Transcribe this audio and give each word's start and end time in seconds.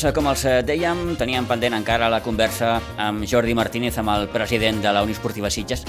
Doncs, 0.00 0.14
com 0.16 0.28
els 0.30 0.42
eh, 0.48 0.52
dèiem, 0.64 1.00
teníem 1.20 1.44
pendent 1.44 1.74
encara 1.76 2.06
la 2.08 2.22
conversa 2.24 2.70
amb 3.04 3.26
Jordi 3.28 3.52
Martínez, 3.52 3.98
amb 4.00 4.08
el 4.14 4.22
president 4.32 4.78
de 4.80 4.92
la 4.96 5.02
Unió 5.04 5.12
Esportiva 5.12 5.50
Sitges. 5.52 5.82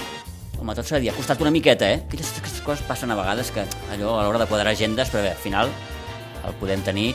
Home, 0.59 0.73
tot 0.75 0.83
s'ha 0.83 0.97
de 0.97 1.05
dir, 1.05 1.11
ha 1.13 1.15
costat 1.15 1.39
una 1.39 1.51
miqueta, 1.55 1.87
eh? 1.87 2.01
Aquestes, 2.09 2.41
aquestes 2.41 2.65
coses 2.65 2.83
passen 2.83 3.13
a 3.13 3.15
vegades 3.15 3.53
que 3.55 3.63
allò 3.93 4.17
a 4.17 4.25
l'hora 4.25 4.41
de 4.41 4.47
quadrar 4.49 4.73
agendes, 4.73 5.07
però 5.13 5.21
bé, 5.23 5.29
al 5.31 5.39
final 5.39 5.71
el 6.43 6.57
podem 6.59 6.83
tenir 6.83 7.05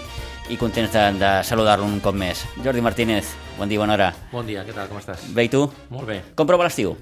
i 0.48 0.56
contents 0.56 0.94
de, 0.94 1.02
de 1.20 1.32
saludar-lo 1.44 1.84
un 1.84 1.98
cop 2.00 2.16
més. 2.16 2.46
Jordi 2.64 2.84
Martínez, 2.86 3.34
bon 3.58 3.68
dia, 3.68 3.82
bona 3.82 3.92
hora. 3.98 4.06
Bon 4.30 4.48
dia, 4.48 4.64
què 4.64 4.72
tal, 4.72 4.88
com 4.88 5.02
estàs? 5.02 5.26
Bé, 5.36 5.44
i 5.50 5.52
tu? 5.52 5.66
Molt 5.92 6.08
bé. 6.08 6.22
Com 6.38 6.48
prova 6.48 6.64
l'estiu? 6.64 6.94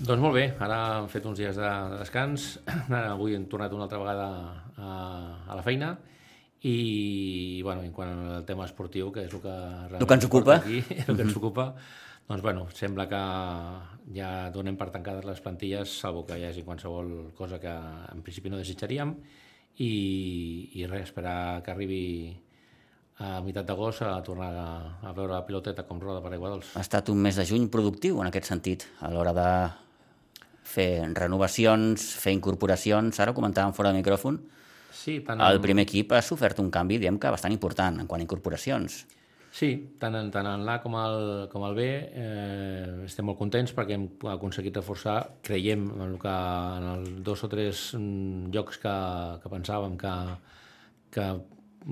Doncs 0.00 0.24
molt 0.24 0.34
bé, 0.40 0.48
ara 0.58 0.80
hem 0.96 1.06
fet 1.12 1.30
uns 1.30 1.38
dies 1.38 1.54
de, 1.54 1.70
de 1.92 2.02
descans, 2.02 2.56
ara 2.88 3.12
avui 3.12 3.38
hem 3.38 3.46
tornat 3.46 3.78
una 3.78 3.86
altra 3.86 4.02
vegada 4.02 4.26
a, 4.74 4.98
a 5.46 5.60
la 5.60 5.62
feina 5.62 5.92
i, 6.64 7.60
bueno, 7.62 7.82
en 7.84 7.92
quant 7.92 8.12
al 8.38 8.44
tema 8.48 8.64
esportiu, 8.64 9.10
que 9.12 9.26
és 9.26 9.34
el 9.36 9.42
que, 9.42 9.54
el 9.98 10.06
que 10.06 10.16
ens 10.16 10.24
ocupa, 10.24 10.56
aquí, 10.62 10.80
el 10.80 11.12
que 11.12 11.26
ens 11.26 11.36
ocupa, 11.36 11.66
doncs, 12.28 12.40
bueno, 12.40 12.64
sembla 12.72 13.04
que 13.10 13.20
ja 14.16 14.30
donem 14.54 14.78
per 14.80 14.88
tancades 14.94 15.26
les 15.28 15.42
plantilles, 15.44 15.98
salvo 16.00 16.24
que 16.24 16.38
hi 16.40 16.46
hagi 16.48 16.64
qualsevol 16.64 17.34
cosa 17.36 17.60
que 17.60 17.74
en 17.74 18.24
principi 18.24 18.48
no 18.48 18.60
desitjaríem, 18.60 19.12
i, 19.76 19.92
i 20.80 20.88
res, 20.88 21.10
esperar 21.10 21.60
que 21.66 21.74
arribi 21.74 22.02
a 23.20 23.38
meitat 23.44 23.68
d'agost 23.68 24.02
a 24.02 24.16
tornar 24.26 24.50
a, 24.56 24.68
a 25.04 25.12
veure 25.14 25.36
la 25.36 25.44
piloteta 25.46 25.84
com 25.86 26.00
roda 26.00 26.24
per 26.24 26.32
Aiguadols. 26.32 26.72
Ha 26.74 26.82
estat 26.82 27.12
un 27.12 27.20
mes 27.22 27.36
de 27.36 27.44
juny 27.46 27.68
productiu 27.70 28.24
en 28.24 28.32
aquest 28.32 28.48
sentit, 28.50 28.88
a 29.04 29.12
l'hora 29.12 29.36
de 29.36 29.48
fer 30.64 31.04
renovacions, 31.12 32.08
fer 32.18 32.32
incorporacions. 32.34 33.20
Ara 33.20 33.36
comentàvem 33.36 33.76
fora 33.76 33.92
de 33.92 34.00
micròfon. 34.00 34.40
Sí, 35.04 35.18
tant 35.26 35.42
el 35.44 35.60
primer 35.60 35.84
equip 35.84 36.14
ha 36.16 36.22
sofert 36.24 36.62
un 36.62 36.70
canvi, 36.72 36.96
diem 37.02 37.18
que 37.20 37.32
bastant 37.32 37.52
important 37.52 38.00
en 38.00 38.08
quant 38.08 38.22
a 38.22 38.24
incorporacions. 38.24 39.02
Sí, 39.54 39.68
tant 40.02 40.16
en, 40.18 40.30
tant 40.34 40.48
en 40.50 40.64
l'A 40.66 40.80
com, 40.82 40.96
el, 40.98 41.18
com 41.52 41.62
el 41.68 41.76
B 41.76 41.82
eh, 41.86 42.86
estem 43.04 43.28
molt 43.28 43.38
contents 43.38 43.70
perquè 43.76 43.94
hem 43.94 44.08
aconseguit 44.32 44.80
reforçar, 44.80 45.18
creiem 45.46 45.84
en, 45.92 46.00
el 46.08 46.16
que, 46.22 46.32
en 46.78 46.86
els 46.96 47.12
dos 47.28 47.44
o 47.46 47.50
tres 47.52 47.84
mm, 47.98 48.48
llocs 48.56 48.80
que, 48.82 48.94
que 49.44 49.52
pensàvem 49.52 49.94
que, 50.00 50.14
que 51.14 51.28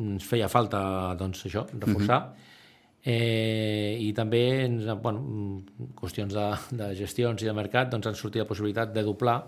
ens 0.09 0.27
feia 0.27 0.49
falta 0.51 0.81
doncs, 1.21 1.45
això, 1.47 1.63
reforçar. 1.77 2.19
Uh 2.19 2.33
-huh. 2.33 3.13
eh, 3.15 3.97
I 4.09 4.11
també, 4.17 4.43
ens, 4.65 4.89
bueno, 5.05 5.63
qüestions 6.01 6.35
de, 6.35 6.49
de 6.81 6.95
gestions 6.97 7.43
i 7.43 7.47
de 7.47 7.55
mercat, 7.55 7.93
doncs 7.93 8.07
han 8.09 8.19
sortit 8.19 8.43
la 8.43 8.49
possibilitat 8.49 8.93
de 8.93 9.05
doblar 9.05 9.39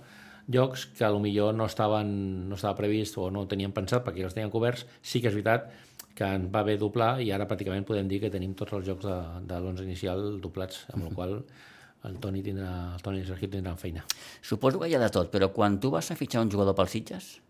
llocs 0.49 0.87
que 0.99 1.09
millor 1.21 1.55
no 1.55 1.65
estaven 1.65 2.49
no 2.49 2.55
estava 2.57 2.77
previst 2.77 3.17
o 3.19 3.31
no 3.31 3.47
teníem 3.47 3.73
pensat 3.73 4.05
perquè 4.05 4.25
els 4.25 4.35
tenien 4.35 4.51
coberts. 4.51 4.87
Sí 5.03 5.21
que 5.21 5.29
és 5.29 5.35
veritat 5.35 5.71
que 6.15 6.25
en 6.25 6.51
va 6.53 6.63
bé 6.63 6.77
doblar 6.79 7.21
i 7.21 7.31
ara 7.35 7.47
pràcticament 7.51 7.87
podem 7.87 8.09
dir 8.09 8.21
que 8.23 8.31
tenim 8.31 8.55
tots 8.55 8.73
els 8.73 8.87
jocs 8.87 9.07
de, 9.07 9.17
de 9.49 9.61
l'11 9.61 9.83
inicial 9.83 10.41
doblats, 10.41 10.85
amb 10.93 11.03
-huh. 11.03 11.09
la 11.09 11.15
qual 11.15 11.45
el 12.05 12.19
Toni 12.21 12.43
tindrà, 12.45 12.95
el 12.95 13.03
Toni 13.03 13.19
i 13.19 13.25
el 13.25 13.27
Sergi 13.27 13.49
tindran 13.49 13.79
feina. 13.81 14.05
Suposo 14.43 14.79
que 14.81 14.89
hi 14.89 14.95
ha 14.95 15.01
de 15.01 15.11
tot, 15.11 15.31
però 15.33 15.51
quan 15.53 15.81
tu 15.81 15.91
vas 15.91 16.11
a 16.11 16.17
fitxar 16.17 16.43
un 16.43 16.51
jugador 16.51 16.75
pels 16.75 16.91
Sitges, 16.91 17.41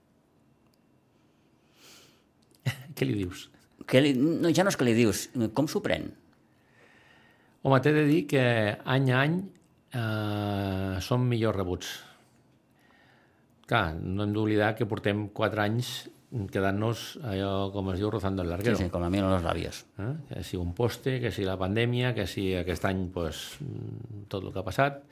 què 2.97 3.09
li 3.09 3.15
dius? 3.15 3.51
Que 3.87 4.01
li, 4.01 4.15
no, 4.15 4.53
ja 4.55 4.65
no 4.65 4.73
és 4.73 4.77
que 4.77 4.87
li 4.87 4.95
dius, 4.95 5.29
com 5.53 5.69
s'ho 5.69 5.83
pren? 5.83 6.13
Home, 7.65 7.81
t'he 7.81 7.93
de 7.97 8.05
dir 8.07 8.27
que 8.31 8.45
any 8.85 9.11
a 9.11 9.21
any 9.25 9.39
eh, 9.97 11.01
són 11.05 11.27
millors 11.29 11.57
rebuts. 11.57 12.14
Clar, 13.69 13.95
no 13.97 14.25
hem 14.25 14.35
d'oblidar 14.35 14.75
que 14.77 14.87
portem 14.89 15.29
4 15.33 15.63
anys 15.65 15.95
quedant-nos 16.51 17.05
allò, 17.23 17.71
com 17.73 17.93
es 17.93 18.01
diu, 18.01 18.11
rozando 18.11 18.43
el 18.43 18.51
larguero. 18.51 18.77
Sí, 18.77 18.89
sí, 18.89 18.91
com 18.91 19.05
a 19.07 19.11
mi 19.11 19.21
en 19.21 19.29
los 19.31 19.43
labios. 19.43 19.85
Eh? 19.99 20.13
Que 20.29 20.43
si 20.43 20.57
un 20.57 20.75
poste, 20.75 21.21
que 21.21 21.31
si 21.31 21.45
la 21.47 21.57
pandèmia, 21.57 22.15
que 22.15 22.27
si 22.27 22.49
aquest 22.59 22.85
any 22.91 23.07
pues, 23.15 23.45
tot 24.29 24.43
el 24.43 24.53
que 24.53 24.61
ha 24.61 24.67
passat. 24.67 25.05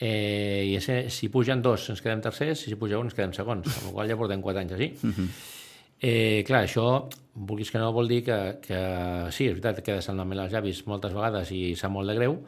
Eh, 0.00 0.66
I 0.68 0.76
ese, 0.76 1.10
si 1.12 1.28
pugen 1.28 1.60
dos 1.64 1.88
ens 1.92 2.00
quedem 2.04 2.22
tercers, 2.24 2.66
i 2.66 2.72
si 2.72 2.76
puja 2.80 3.00
un 3.00 3.08
ens 3.08 3.16
quedem 3.16 3.32
segons, 3.36 3.66
amb 3.68 3.88
la 3.88 3.96
qual 3.96 4.12
ja 4.12 4.20
portem 4.20 4.44
4 4.44 4.62
anys 4.62 4.76
així. 4.76 4.92
Uh 5.00 5.10
-huh. 5.16 5.28
Eh, 6.00 6.44
clar, 6.46 6.64
això, 6.64 7.08
vulguis 7.34 7.70
que 7.70 7.78
no, 7.78 7.92
vol 7.92 8.08
dir 8.08 8.22
que, 8.24 8.58
que 8.64 8.78
sí, 9.30 9.46
és 9.46 9.52
veritat, 9.52 9.82
quedes 9.84 10.08
amb 10.08 10.18
la 10.18 10.24
mel 10.24 10.40
als 10.40 10.52
llavis 10.52 10.86
moltes 10.86 11.12
vegades 11.12 11.50
i 11.52 11.76
sap 11.76 11.92
molt 11.92 12.08
de 12.08 12.14
greu, 12.14 12.38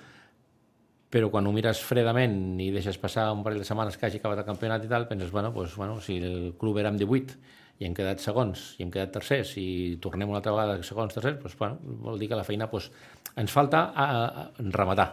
però 1.12 1.28
quan 1.28 1.44
ho 1.44 1.52
mires 1.52 1.82
fredament 1.84 2.60
i 2.64 2.70
deixes 2.72 2.96
passar 3.00 3.26
un 3.36 3.42
parell 3.44 3.60
de 3.60 3.66
setmanes 3.68 3.98
que 4.00 4.06
hagi 4.08 4.20
acabat 4.20 4.40
el 4.40 4.46
campionat 4.48 4.84
i 4.86 4.88
tal, 4.88 5.04
penses, 5.10 5.30
bueno, 5.30 5.50
pues, 5.52 5.74
bueno 5.76 6.00
si 6.00 6.16
el 6.16 6.54
club 6.58 6.78
era 6.80 6.88
amb 6.88 7.00
18 7.00 7.36
i 7.82 7.88
hem 7.88 7.96
quedat 7.96 8.22
segons 8.24 8.62
i 8.78 8.86
hem 8.86 8.92
quedat 8.94 9.12
tercers 9.12 9.50
i 9.60 9.98
tornem 10.00 10.30
una 10.32 10.40
altra 10.40 10.54
vegada 10.56 10.78
segons, 10.88 11.12
tercers, 11.12 11.36
pues, 11.42 11.58
bueno, 11.58 11.76
vol 12.06 12.16
dir 12.18 12.30
que 12.30 12.38
la 12.38 12.46
feina 12.48 12.70
pues, 12.70 12.88
ens 13.36 13.52
falta 13.52 13.90
a, 13.92 14.06
a, 14.06 14.46
a 14.46 14.70
rematar, 14.78 15.10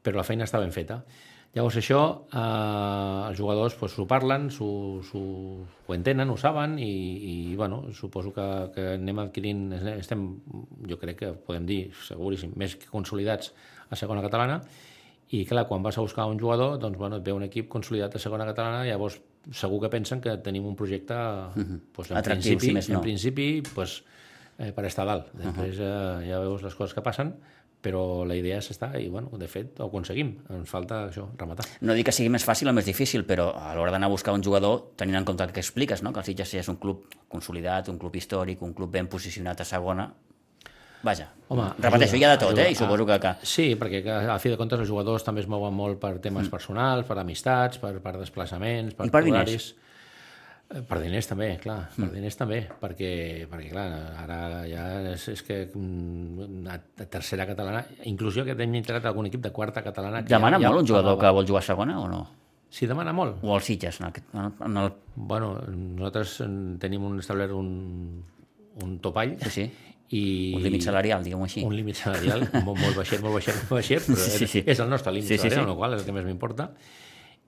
però 0.00 0.20
la 0.20 0.26
feina 0.26 0.46
està 0.46 0.62
ben 0.62 0.70
feta. 0.70 1.00
Llavors 1.50 1.80
això, 1.80 2.00
eh, 2.30 3.30
els 3.32 3.40
jugadors 3.40 3.74
pues, 3.80 3.96
ho 3.98 4.06
parlen, 4.06 4.46
ho, 4.62 4.70
ho 5.18 5.96
entenen, 5.96 6.30
ho 6.30 6.36
saben 6.38 6.78
i, 6.78 6.92
i 7.32 7.56
bueno, 7.58 7.82
suposo 7.98 8.30
que, 8.36 8.46
que 8.76 8.86
anem 8.92 9.24
adquirint, 9.24 9.66
estem, 9.96 10.22
jo 10.86 11.00
crec 11.02 11.18
que 11.24 11.32
podem 11.48 11.66
dir, 11.66 11.80
seguríssim, 12.06 12.54
més 12.54 12.78
que 12.78 12.92
consolidats 12.94 13.50
a 13.90 13.98
segona 13.98 14.22
catalana 14.22 14.60
i 15.30 15.44
clar, 15.46 15.66
quan 15.68 15.82
vas 15.82 15.98
a 15.98 16.02
buscar 16.02 16.26
un 16.26 16.38
jugador, 16.38 16.78
doncs 16.82 16.98
bueno, 16.98 17.20
et 17.20 17.26
ve 17.26 17.32
un 17.32 17.44
equip 17.46 17.68
consolidat 17.70 18.16
a 18.16 18.22
segona 18.22 18.46
catalana, 18.48 18.82
llavors 18.88 19.20
segur 19.54 19.78
que 19.84 19.90
pensen 19.92 20.20
que 20.20 20.36
tenim 20.42 20.66
un 20.66 20.74
projecte 20.76 21.14
uh 21.14 21.54
-huh. 21.54 21.80
pues, 21.92 22.10
en 22.10 22.16
Atractiu, 22.16 22.56
principi, 22.56 22.66
si 22.66 22.72
més 22.72 22.88
no. 22.88 22.96
en 22.96 23.00
principi 23.00 23.62
pues, 23.74 24.02
eh, 24.58 24.72
per 24.72 24.84
estar 24.84 25.06
dalt. 25.06 25.32
Després 25.32 25.78
uh 25.78 25.84
-huh. 25.84 26.22
eh, 26.22 26.28
ja 26.30 26.40
veus 26.40 26.62
les 26.62 26.74
coses 26.74 26.94
que 26.94 27.02
passen, 27.02 27.34
però 27.80 28.26
la 28.26 28.36
idea 28.36 28.58
és 28.58 28.70
estar 28.70 28.98
i, 29.00 29.08
bueno, 29.08 29.30
de 29.38 29.48
fet, 29.48 29.80
ho 29.80 29.86
aconseguim. 29.86 30.34
Ens 30.50 30.68
falta 30.68 31.08
això, 31.08 31.28
rematar. 31.38 31.64
No 31.80 31.94
dic 31.94 32.06
que 32.06 32.12
sigui 32.12 32.28
més 32.28 32.44
fàcil 32.46 32.68
o 32.68 32.72
més 32.72 32.84
difícil, 32.84 33.24
però 33.24 33.54
a 33.56 33.74
l'hora 33.74 33.90
d'anar 33.90 34.06
a 34.06 34.10
buscar 34.10 34.34
un 34.34 34.42
jugador, 34.42 34.92
tenint 34.96 35.16
en 35.16 35.24
compte 35.24 35.44
el 35.44 35.52
que 35.52 35.60
expliques, 35.60 36.02
no? 36.02 36.12
que 36.12 36.20
el 36.20 36.24
Sitges 36.24 36.54
és 36.54 36.68
un 36.68 36.76
club 36.76 37.06
consolidat, 37.28 37.88
un 37.88 37.98
club 37.98 38.14
històric, 38.16 38.60
un 38.62 38.74
club 38.74 38.90
ben 38.90 39.08
posicionat 39.08 39.60
a 39.60 39.64
segona, 39.64 40.12
Vaja, 41.02 41.30
Home, 41.50 41.66
repeteixo, 41.82 42.14
hi 42.14 42.22
ha 42.22 42.30
de 42.30 42.38
tot, 42.38 42.52
ajuda, 42.52 42.64
eh? 42.68 42.74
I 42.74 42.76
suposo 42.78 43.04
que, 43.08 43.16
que... 43.18 43.30
Sí, 43.42 43.64
perquè 43.78 44.04
a 44.06 44.36
fi 44.38 44.52
de 44.52 44.58
comptes 44.60 44.78
els 44.84 44.90
jugadors 44.90 45.24
també 45.26 45.42
es 45.42 45.48
mouen 45.50 45.74
molt 45.74 45.98
per 45.98 46.12
temes 46.22 46.44
mm. 46.44 46.52
personals, 46.52 47.08
per 47.08 47.16
amistats, 47.18 47.80
per, 47.82 47.96
per 48.04 48.12
desplaçaments, 48.20 48.94
per, 48.94 49.08
I 49.08 49.14
per 49.16 49.22
horaris. 49.24 49.66
diners. 49.66 49.66
Eh, 50.70 50.84
per 50.86 51.00
diners 51.02 51.26
també, 51.26 51.48
clar, 51.58 51.80
per 51.96 52.04
mm. 52.04 52.12
diners 52.14 52.38
també, 52.38 52.60
perquè, 52.84 53.10
perquè 53.50 53.72
clar, 53.72 53.88
ara 54.22 54.38
ja 54.70 54.86
és, 55.16 55.26
és 55.34 55.42
que 55.48 55.58
mm, 55.66 56.70
a 56.70 56.78
tercera 57.16 57.48
catalana, 57.50 57.82
inclús 58.12 58.38
jo 58.38 58.46
que 58.46 58.54
hem 58.54 58.78
entrat 58.78 59.10
algun 59.10 59.26
equip 59.26 59.42
de 59.42 59.50
quarta 59.56 59.82
catalana... 59.82 60.22
Que 60.22 60.36
demana 60.36 60.62
ja, 60.62 60.68
molt 60.68 60.84
ja 60.84 60.84
un 60.84 60.92
jugador 60.94 61.18
que 61.18 61.34
vol 61.40 61.50
jugar 61.50 61.66
segona 61.66 61.98
o 61.98 62.06
no? 62.12 62.24
Sí, 62.70 62.86
demana 62.86 63.10
molt. 63.10 63.42
O 63.42 63.56
els 63.56 63.66
Sitges, 63.66 63.98
en 63.98 64.12
el, 64.12 64.54
en 64.70 64.78
el... 64.84 64.92
Bueno, 65.16 65.56
nosaltres 65.66 66.38
tenim 66.78 67.10
un 67.10 67.18
establert 67.18 67.58
un, 67.58 67.72
un 68.86 68.98
topall 69.02 69.34
sí, 69.42 69.56
sí. 69.56 69.70
I... 70.10 70.22
Un 70.58 70.64
límit 70.64 70.82
salarial, 70.82 71.22
diguem-ho 71.22 71.46
així. 71.46 71.62
Un 71.66 71.76
límit 71.76 72.00
salarial, 72.00 72.48
molt, 72.66 72.80
molt 72.80 72.96
baixet, 72.98 73.22
molt 73.22 73.38
baixet, 73.38 73.60
molt 73.62 73.78
baixet, 73.78 74.08
però 74.10 74.30
sí, 74.38 74.48
sí. 74.50 74.64
és 74.66 74.82
el 74.82 74.90
nostre 74.90 75.14
límit 75.14 75.28
sí, 75.28 75.38
salarial, 75.38 75.62
sí, 75.62 75.68
sí. 75.68 75.70
el 75.70 75.78
qual 75.78 75.94
és 75.94 76.02
el 76.02 76.08
que 76.08 76.16
més 76.16 76.26
m'importa 76.26 76.66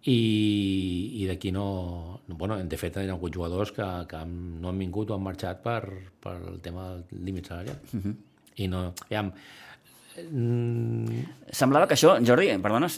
i, 0.02 1.22
i 1.22 1.26
d'aquí 1.28 1.52
no, 1.54 2.20
no... 2.26 2.36
Bueno, 2.36 2.56
de 2.58 2.78
fet, 2.78 2.96
hi 2.98 3.10
ha 3.10 3.14
hagut 3.14 3.34
jugadors 3.34 3.70
que, 3.74 3.86
que 4.10 4.22
no 4.26 4.70
han 4.70 4.82
vingut 4.82 5.12
o 5.12 5.16
han 5.16 5.22
marxat 5.22 5.62
per, 5.62 5.82
per 6.22 6.36
el 6.40 6.58
tema 6.64 6.88
del 6.96 7.26
límit 7.28 7.46
salarial. 7.46 7.78
Uh 7.92 8.00
-huh. 8.00 8.14
I 8.56 8.68
no... 8.68 8.92
Ja, 9.10 9.22
mm... 9.22 11.24
Semblava 11.50 11.86
que 11.86 11.94
això, 11.94 12.18
Jordi, 12.26 12.48
perdona, 12.58 12.88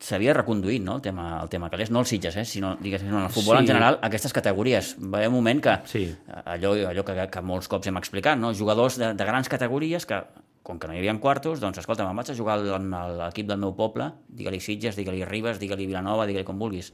s'havia 0.00 0.34
reconduït, 0.36 0.82
no?, 0.84 0.98
el 0.98 1.04
tema, 1.04 1.28
el 1.42 1.50
tema 1.52 1.70
calés, 1.72 1.90
no 1.90 2.02
els 2.02 2.12
Sitges, 2.12 2.36
eh, 2.36 2.44
sinó, 2.44 2.74
diguéssim, 2.80 3.12
en 3.12 3.22
el 3.24 3.30
futbol 3.32 3.58
sí. 3.58 3.64
en 3.64 3.70
general, 3.72 4.00
aquestes 4.06 4.34
categories. 4.36 4.94
Va 5.00 5.22
haver 5.22 5.30
un 5.30 5.38
moment 5.38 5.62
que, 5.62 5.76
sí. 5.90 6.08
allò, 6.44 6.74
allò 6.90 7.04
que, 7.06 7.16
que 7.32 7.44
molts 7.44 7.70
cops 7.72 7.88
hem 7.88 8.00
explicat, 8.02 8.38
no?, 8.40 8.52
jugadors 8.54 8.98
de, 9.00 9.14
de 9.16 9.28
grans 9.28 9.48
categories 9.52 10.08
que 10.08 10.20
com 10.66 10.80
que 10.82 10.88
no 10.90 10.96
hi 10.96 10.98
havia 10.98 11.14
quartos, 11.22 11.60
doncs 11.62 11.78
escolta, 11.78 12.02
me'n 12.02 12.18
vaig 12.18 12.32
a 12.32 12.34
jugar 12.34 12.56
amb 12.74 12.96
l'equip 13.20 13.46
del 13.46 13.60
meu 13.62 13.76
poble, 13.78 14.08
digue-li 14.26 14.58
Sitges, 14.58 14.96
digue-li 14.98 15.22
Ribes, 15.28 15.60
digue-li 15.62 15.86
Vilanova, 15.86 16.26
digue-li 16.26 16.46
com 16.48 16.58
vulguis. 16.58 16.90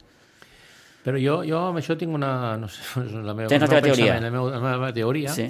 Però 1.03 1.19
jo, 1.19 1.39
jo 1.47 1.59
amb 1.71 1.81
això 1.81 1.97
tinc 1.99 2.13
una... 2.15 2.31
No 2.61 2.69
sé, 2.71 2.83
la 3.27 3.33
meva, 3.33 3.49
Tens 3.51 3.65
la 3.65 3.71
teva 3.71 3.81
teoria. 3.87 4.19
La 4.21 4.29
meva, 4.29 4.51
la 4.53 4.61
meva 4.61 4.91
teoria, 4.95 5.33
sí. 5.33 5.47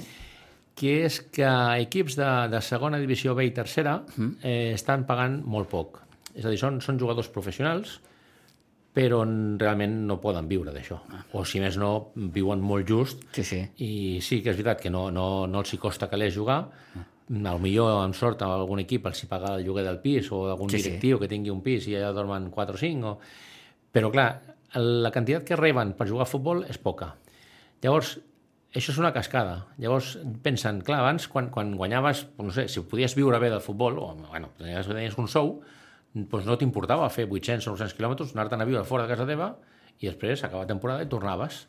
que 0.74 0.96
és 1.04 1.20
que 1.36 1.50
equips 1.84 2.16
de, 2.18 2.30
de 2.54 2.62
segona 2.64 2.98
divisió 3.02 3.36
B 3.36 3.46
i 3.50 3.52
tercera 3.54 3.98
mm. 4.00 4.32
eh, 4.40 4.72
estan 4.72 5.04
pagant 5.10 5.42
molt 5.44 5.68
poc. 5.70 6.00
És 6.34 6.44
a 6.44 6.50
dir, 6.52 6.58
són, 6.60 6.80
són 6.84 6.98
jugadors 6.98 7.30
professionals, 7.32 7.98
però 8.94 9.22
realment 9.24 9.96
no 10.08 10.20
poden 10.22 10.46
viure 10.50 10.74
d'això. 10.74 11.00
Ah. 11.10 11.24
O 11.38 11.42
si 11.46 11.62
més 11.62 11.78
no, 11.80 12.12
viuen 12.14 12.62
molt 12.62 12.86
just. 12.90 13.24
Sí, 13.34 13.46
sí. 13.46 13.62
I 13.82 14.20
sí 14.22 14.40
que 14.42 14.52
és 14.52 14.58
veritat 14.58 14.82
que 14.82 14.92
no, 14.94 15.08
no, 15.14 15.46
no 15.50 15.64
els 15.64 15.74
hi 15.74 15.80
costa 15.82 16.10
calés 16.10 16.34
jugar, 16.36 16.62
ah 16.94 17.10
al 17.24 17.60
millor 17.60 18.02
amb 18.02 18.12
sort 18.12 18.42
a 18.44 18.50
algun 18.52 18.82
equip 18.82 19.06
els 19.08 19.22
hi 19.22 19.26
paga 19.30 19.54
el 19.56 19.64
lloguer 19.64 19.84
del 19.86 20.00
pis 20.02 20.26
o 20.32 20.42
algun 20.52 20.68
sí, 20.68 20.82
directiu 20.82 21.16
sí. 21.16 21.22
que 21.22 21.28
tingui 21.30 21.52
un 21.52 21.62
pis 21.64 21.86
i 21.88 21.96
allà 21.96 22.10
dormen 22.12 22.50
4 22.52 22.76
o 22.76 22.80
5 22.82 23.08
o... 23.08 23.14
però 23.94 24.10
clar, 24.12 24.28
la 24.76 25.12
quantitat 25.14 25.46
que 25.48 25.56
reben 25.56 25.94
per 25.96 26.08
jugar 26.10 26.26
a 26.26 26.28
futbol 26.28 26.64
és 26.68 26.76
poca 26.76 27.14
llavors 27.80 28.18
això 28.74 28.90
és 28.90 28.98
una 28.98 29.12
cascada. 29.14 29.68
Llavors, 29.78 30.16
pensen, 30.42 30.80
clar, 30.82 30.96
abans, 31.04 31.28
quan, 31.30 31.46
quan 31.54 31.76
guanyaves, 31.78 32.24
no 32.42 32.50
sé, 32.50 32.64
si 32.66 32.82
podies 32.90 33.14
viure 33.14 33.38
bé 33.38 33.46
del 33.52 33.62
futbol, 33.62 34.00
o, 34.02 34.08
bueno, 34.32 34.48
tenies, 34.58 34.88
tenies 34.90 35.14
un 35.22 35.28
sou, 35.30 35.52
doncs 36.14 36.46
no 36.46 36.56
t'importava 36.58 37.08
fer 37.10 37.26
800 37.26 37.66
o 37.68 37.74
900 37.74 37.96
quilòmetres, 37.98 38.34
anar-te'n 38.34 38.62
a 38.62 38.66
viure 38.68 38.84
fora 38.86 39.04
de 39.04 39.12
casa 39.12 39.26
teva, 39.28 39.54
i 40.00 40.08
després, 40.08 40.42
acaba 40.46 40.64
la 40.64 40.70
temporada, 40.70 41.02
i 41.02 41.10
tornaves. 41.10 41.64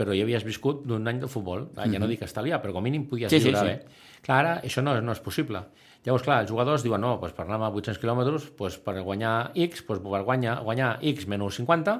Però 0.00 0.14
ja 0.16 0.24
havies 0.24 0.46
viscut 0.46 0.86
d'un 0.88 1.04
any 1.10 1.18
de 1.20 1.28
futbol. 1.28 1.66
Ah, 1.76 1.84
ja 1.84 1.98
no 2.00 2.06
dic 2.08 2.22
estalviar, 2.24 2.62
però 2.62 2.72
com 2.72 2.80
a 2.80 2.86
mínim 2.86 3.04
podies 3.10 3.28
Sí, 3.28 3.36
sí, 3.42 3.50
viure 3.50 3.60
sí. 3.60 3.66
bé. 3.66 4.20
Clar, 4.24 4.38
ara 4.38 4.54
això 4.64 4.80
no, 4.80 4.94
no 5.04 5.12
és 5.12 5.20
possible. 5.20 5.60
Llavors, 6.06 6.24
clar, 6.24 6.38
els 6.40 6.48
jugadors 6.48 6.84
diuen, 6.86 7.02
no, 7.04 7.18
doncs 7.20 7.34
per 7.36 7.44
anar 7.44 7.58
a 7.66 7.68
800 7.68 8.00
quilòmetres, 8.00 8.46
doncs 8.56 8.78
per 8.80 8.94
guanyar 9.04 9.34
X, 9.68 9.82
doncs 9.84 10.00
per 10.00 10.22
guanyar, 10.24 10.54
guanyar 10.64 10.94
X 11.12 11.28
menys 11.28 11.58
50, 11.60 11.98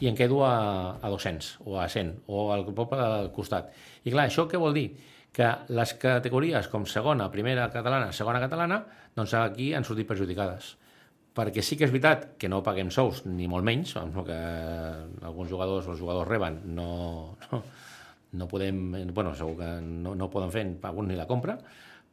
i 0.00 0.08
em 0.08 0.14
quedo 0.16 0.44
a, 0.46 0.54
a 1.02 1.10
200, 1.10 1.56
o 1.66 1.80
a 1.82 1.88
100, 1.90 2.12
o 2.30 2.52
al 2.54 2.62
poble 2.70 3.00
del 3.00 3.32
costat. 3.34 3.74
I 4.04 4.14
clar, 4.14 4.28
això 4.30 4.46
què 4.46 4.60
vol 4.60 4.76
dir? 4.78 4.86
Que 5.34 5.50
les 5.74 5.94
categories 5.98 6.70
com 6.70 6.86
segona, 6.86 7.26
primera 7.34 7.66
catalana, 7.74 8.12
segona 8.14 8.38
catalana, 8.42 8.84
doncs 9.18 9.34
aquí 9.34 9.72
han 9.74 9.84
sortit 9.86 10.06
perjudicades. 10.06 10.76
Perquè 11.36 11.62
sí 11.62 11.76
que 11.78 11.86
és 11.86 11.92
veritat 11.92 12.32
que 12.40 12.48
no 12.50 12.62
paguem 12.66 12.90
sous, 12.90 13.22
ni 13.30 13.46
molt 13.48 13.64
menys, 13.66 13.94
el 14.00 14.10
que 14.26 14.38
alguns 15.28 15.50
jugadors 15.52 15.86
o 15.86 15.94
els 15.94 16.00
jugadors 16.00 16.28
reben, 16.28 16.58
no, 16.74 17.36
no, 17.44 17.60
no 18.40 18.48
podem, 18.50 18.80
bueno, 19.14 19.34
segur 19.38 19.54
que 19.60 19.68
no, 19.84 20.16
no 20.18 20.30
poden 20.32 20.50
fer, 20.50 20.64
alguns 20.90 21.12
ni 21.12 21.18
la 21.18 21.28
compra, 21.30 21.54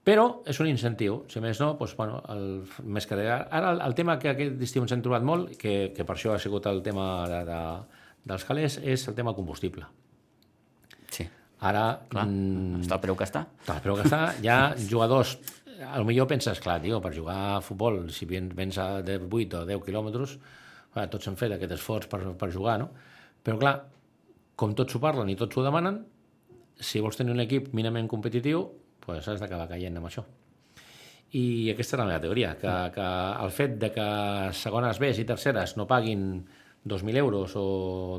però 0.08 0.28
és 0.48 0.62
un 0.64 0.70
incentiu, 0.70 1.24
si 1.28 1.42
més 1.44 1.60
no, 1.60 1.74
doncs, 1.80 1.96
bueno, 1.98 2.22
el, 2.32 2.46
més 2.86 3.10
que 3.10 3.18
ara, 3.18 3.42
ara 3.50 3.74
el, 3.74 3.82
el 3.90 3.98
tema 3.98 4.20
que 4.22 4.32
aquest 4.36 4.62
estiu 4.70 4.86
ens 4.86 4.94
hem 4.96 5.02
trobat 5.04 5.26
molt, 5.26 5.58
que, 5.60 5.92
que 5.98 6.06
per 6.08 6.16
això 6.16 6.36
ha 6.36 6.40
sigut 6.40 6.70
el 6.70 6.84
tema 6.86 7.08
de, 7.28 7.42
de, 7.50 7.60
dels 8.32 8.46
calés, 8.48 8.78
és 8.86 9.10
el 9.10 9.18
tema 9.18 9.34
combustible. 9.36 9.90
Sí, 11.12 11.26
Ara, 11.66 11.84
clar, 12.12 12.28
mm, 12.30 12.84
està 12.84 12.98
el 12.98 13.02
preu 13.02 13.16
que 13.18 13.26
està. 13.26 13.48
Clar, 13.66 13.80
però 13.82 13.96
que 13.98 14.06
està, 14.06 14.22
hi 14.42 14.50
ha 14.52 14.60
jugadors... 14.92 15.38
A 15.86 16.00
lo 16.00 16.06
millor 16.06 16.26
penses, 16.30 16.58
clar, 16.64 16.80
tio, 16.82 16.98
per 17.04 17.14
jugar 17.14 17.38
a 17.58 17.62
futbol, 17.62 18.08
si 18.10 18.26
vens, 18.26 18.78
a 18.82 19.04
de 19.06 19.20
8 19.22 19.60
o 19.62 19.66
10 19.70 19.84
quilòmetres, 19.86 20.38
clar, 20.94 21.06
tots 21.14 21.30
han 21.30 21.38
fet 21.38 21.54
aquest 21.54 21.76
esforç 21.76 22.08
per, 22.10 22.24
per 22.40 22.50
jugar, 22.54 22.80
no? 22.82 22.90
Però 23.46 23.60
clar, 23.62 23.76
com 24.58 24.74
tots 24.74 24.96
s'ho 24.96 25.02
parlen 25.04 25.30
i 25.30 25.38
tots 25.38 25.54
s'ho 25.54 25.66
demanen, 25.66 26.02
si 26.82 27.02
vols 27.02 27.18
tenir 27.20 27.36
un 27.36 27.44
equip 27.44 27.70
mínimament 27.78 28.10
competitiu, 28.10 28.66
pues 29.06 29.28
has 29.30 29.42
d'acabar 29.42 29.70
caient 29.70 29.98
amb 30.00 30.10
això. 30.10 30.26
I 31.38 31.70
aquesta 31.74 31.98
és 31.98 32.02
la 32.02 32.08
meva 32.10 32.24
teoria, 32.24 32.56
que, 32.58 32.74
que 32.96 33.08
el 33.44 33.54
fet 33.54 33.78
de 33.82 33.92
que 33.94 34.08
segones 34.58 35.00
Bs 35.04 35.22
i 35.22 35.28
terceres 35.30 35.76
no 35.78 35.86
paguin 35.90 36.42
2.000 36.88 37.22
euros 37.22 37.54
o 37.60 37.66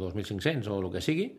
2.500 0.04 0.68
o 0.68 0.78
el 0.78 0.90
que 0.92 1.02
sigui, 1.02 1.30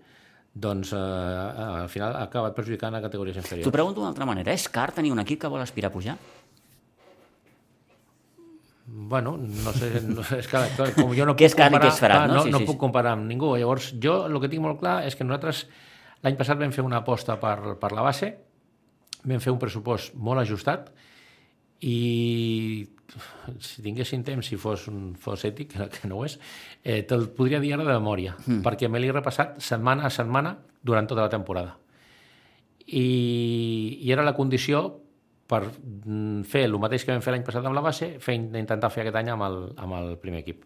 doncs 0.53 0.91
eh, 0.93 0.97
al 0.97 1.89
final 1.89 2.15
ha 2.17 2.25
acabat 2.27 2.55
perjudicant 2.57 2.95
a 2.97 3.01
categories 3.03 3.37
inferiors. 3.37 3.67
T'ho 3.67 3.73
pregunto 3.75 4.01
d'una 4.01 4.11
altra 4.13 4.25
manera. 4.25 4.53
És 4.53 4.67
car 4.69 4.91
tenir 4.95 5.11
un 5.13 5.21
equip 5.23 5.41
que 5.43 5.51
vol 5.51 5.61
aspirar 5.61 5.91
a 5.91 5.93
pujar? 5.93 6.17
Bueno, 8.91 9.37
no 9.37 9.71
sé, 9.73 10.01
no 10.01 10.23
sé 10.25 10.39
és 10.41 10.47
que 10.49 10.57
clar, 10.73 10.89
com 10.97 11.11
jo 11.13 11.25
no 11.29 11.35
puc 11.37 11.53
comparar, 11.53 11.91
farat, 11.93 12.23
clar, 12.25 12.27
no? 12.27 12.39
no, 12.39 12.43
Sí, 12.47 12.51
no 12.55 12.61
sí, 12.63 12.65
puc 12.65 12.75
sí. 12.77 12.81
comparar 12.81 13.13
amb 13.13 13.27
ningú. 13.29 13.51
Llavors, 13.57 13.91
jo 14.01 14.23
el 14.25 14.39
que 14.41 14.49
tinc 14.49 14.63
molt 14.65 14.79
clar 14.81 15.03
és 15.05 15.15
que 15.15 15.27
nosaltres 15.27 15.67
l'any 16.25 16.37
passat 16.39 16.57
vam 16.59 16.73
fer 16.75 16.83
una 16.83 17.03
aposta 17.03 17.37
per, 17.39 17.75
per 17.79 17.91
la 17.93 18.01
base, 18.05 18.31
vam 19.23 19.43
fer 19.43 19.53
un 19.53 19.59
pressupost 19.61 20.15
molt 20.17 20.41
ajustat 20.41 20.89
i 21.85 22.87
si 23.59 23.83
tinguessin 23.85 24.23
temps, 24.23 24.45
si 24.45 24.57
fos, 24.59 24.87
un, 24.91 25.13
fos 25.19 25.45
ètic, 25.47 25.75
que, 25.95 26.09
no 26.09 26.19
ho 26.19 26.25
és, 26.27 26.37
eh, 26.83 27.01
te'l 27.07 27.29
podria 27.35 27.61
dir 27.63 27.73
ara 27.75 27.85
de 27.87 27.97
memòria, 27.97 28.35
mm. 28.45 28.63
perquè 28.65 28.89
me 28.91 29.01
l'he 29.01 29.11
repassat 29.13 29.59
setmana 29.63 30.07
a 30.07 30.13
setmana 30.13 30.55
durant 30.85 31.09
tota 31.09 31.25
la 31.25 31.33
temporada. 31.33 31.77
I, 32.89 33.05
i 34.01 34.11
era 34.11 34.25
la 34.25 34.33
condició 34.33 34.81
per 35.49 35.63
mm, 35.65 36.45
fer 36.49 36.65
el 36.67 36.77
mateix 36.81 37.05
que 37.05 37.13
vam 37.13 37.23
fer 37.25 37.33
l'any 37.33 37.45
passat 37.45 37.65
amb 37.65 37.77
la 37.77 37.85
base, 37.85 38.15
fer, 38.21 38.37
intentar 38.37 38.91
fer 38.93 39.05
aquest 39.05 39.19
any 39.21 39.31
amb 39.33 39.45
el, 39.47 39.59
amb 39.81 39.97
el 39.97 40.15
primer 40.21 40.43
equip. 40.43 40.65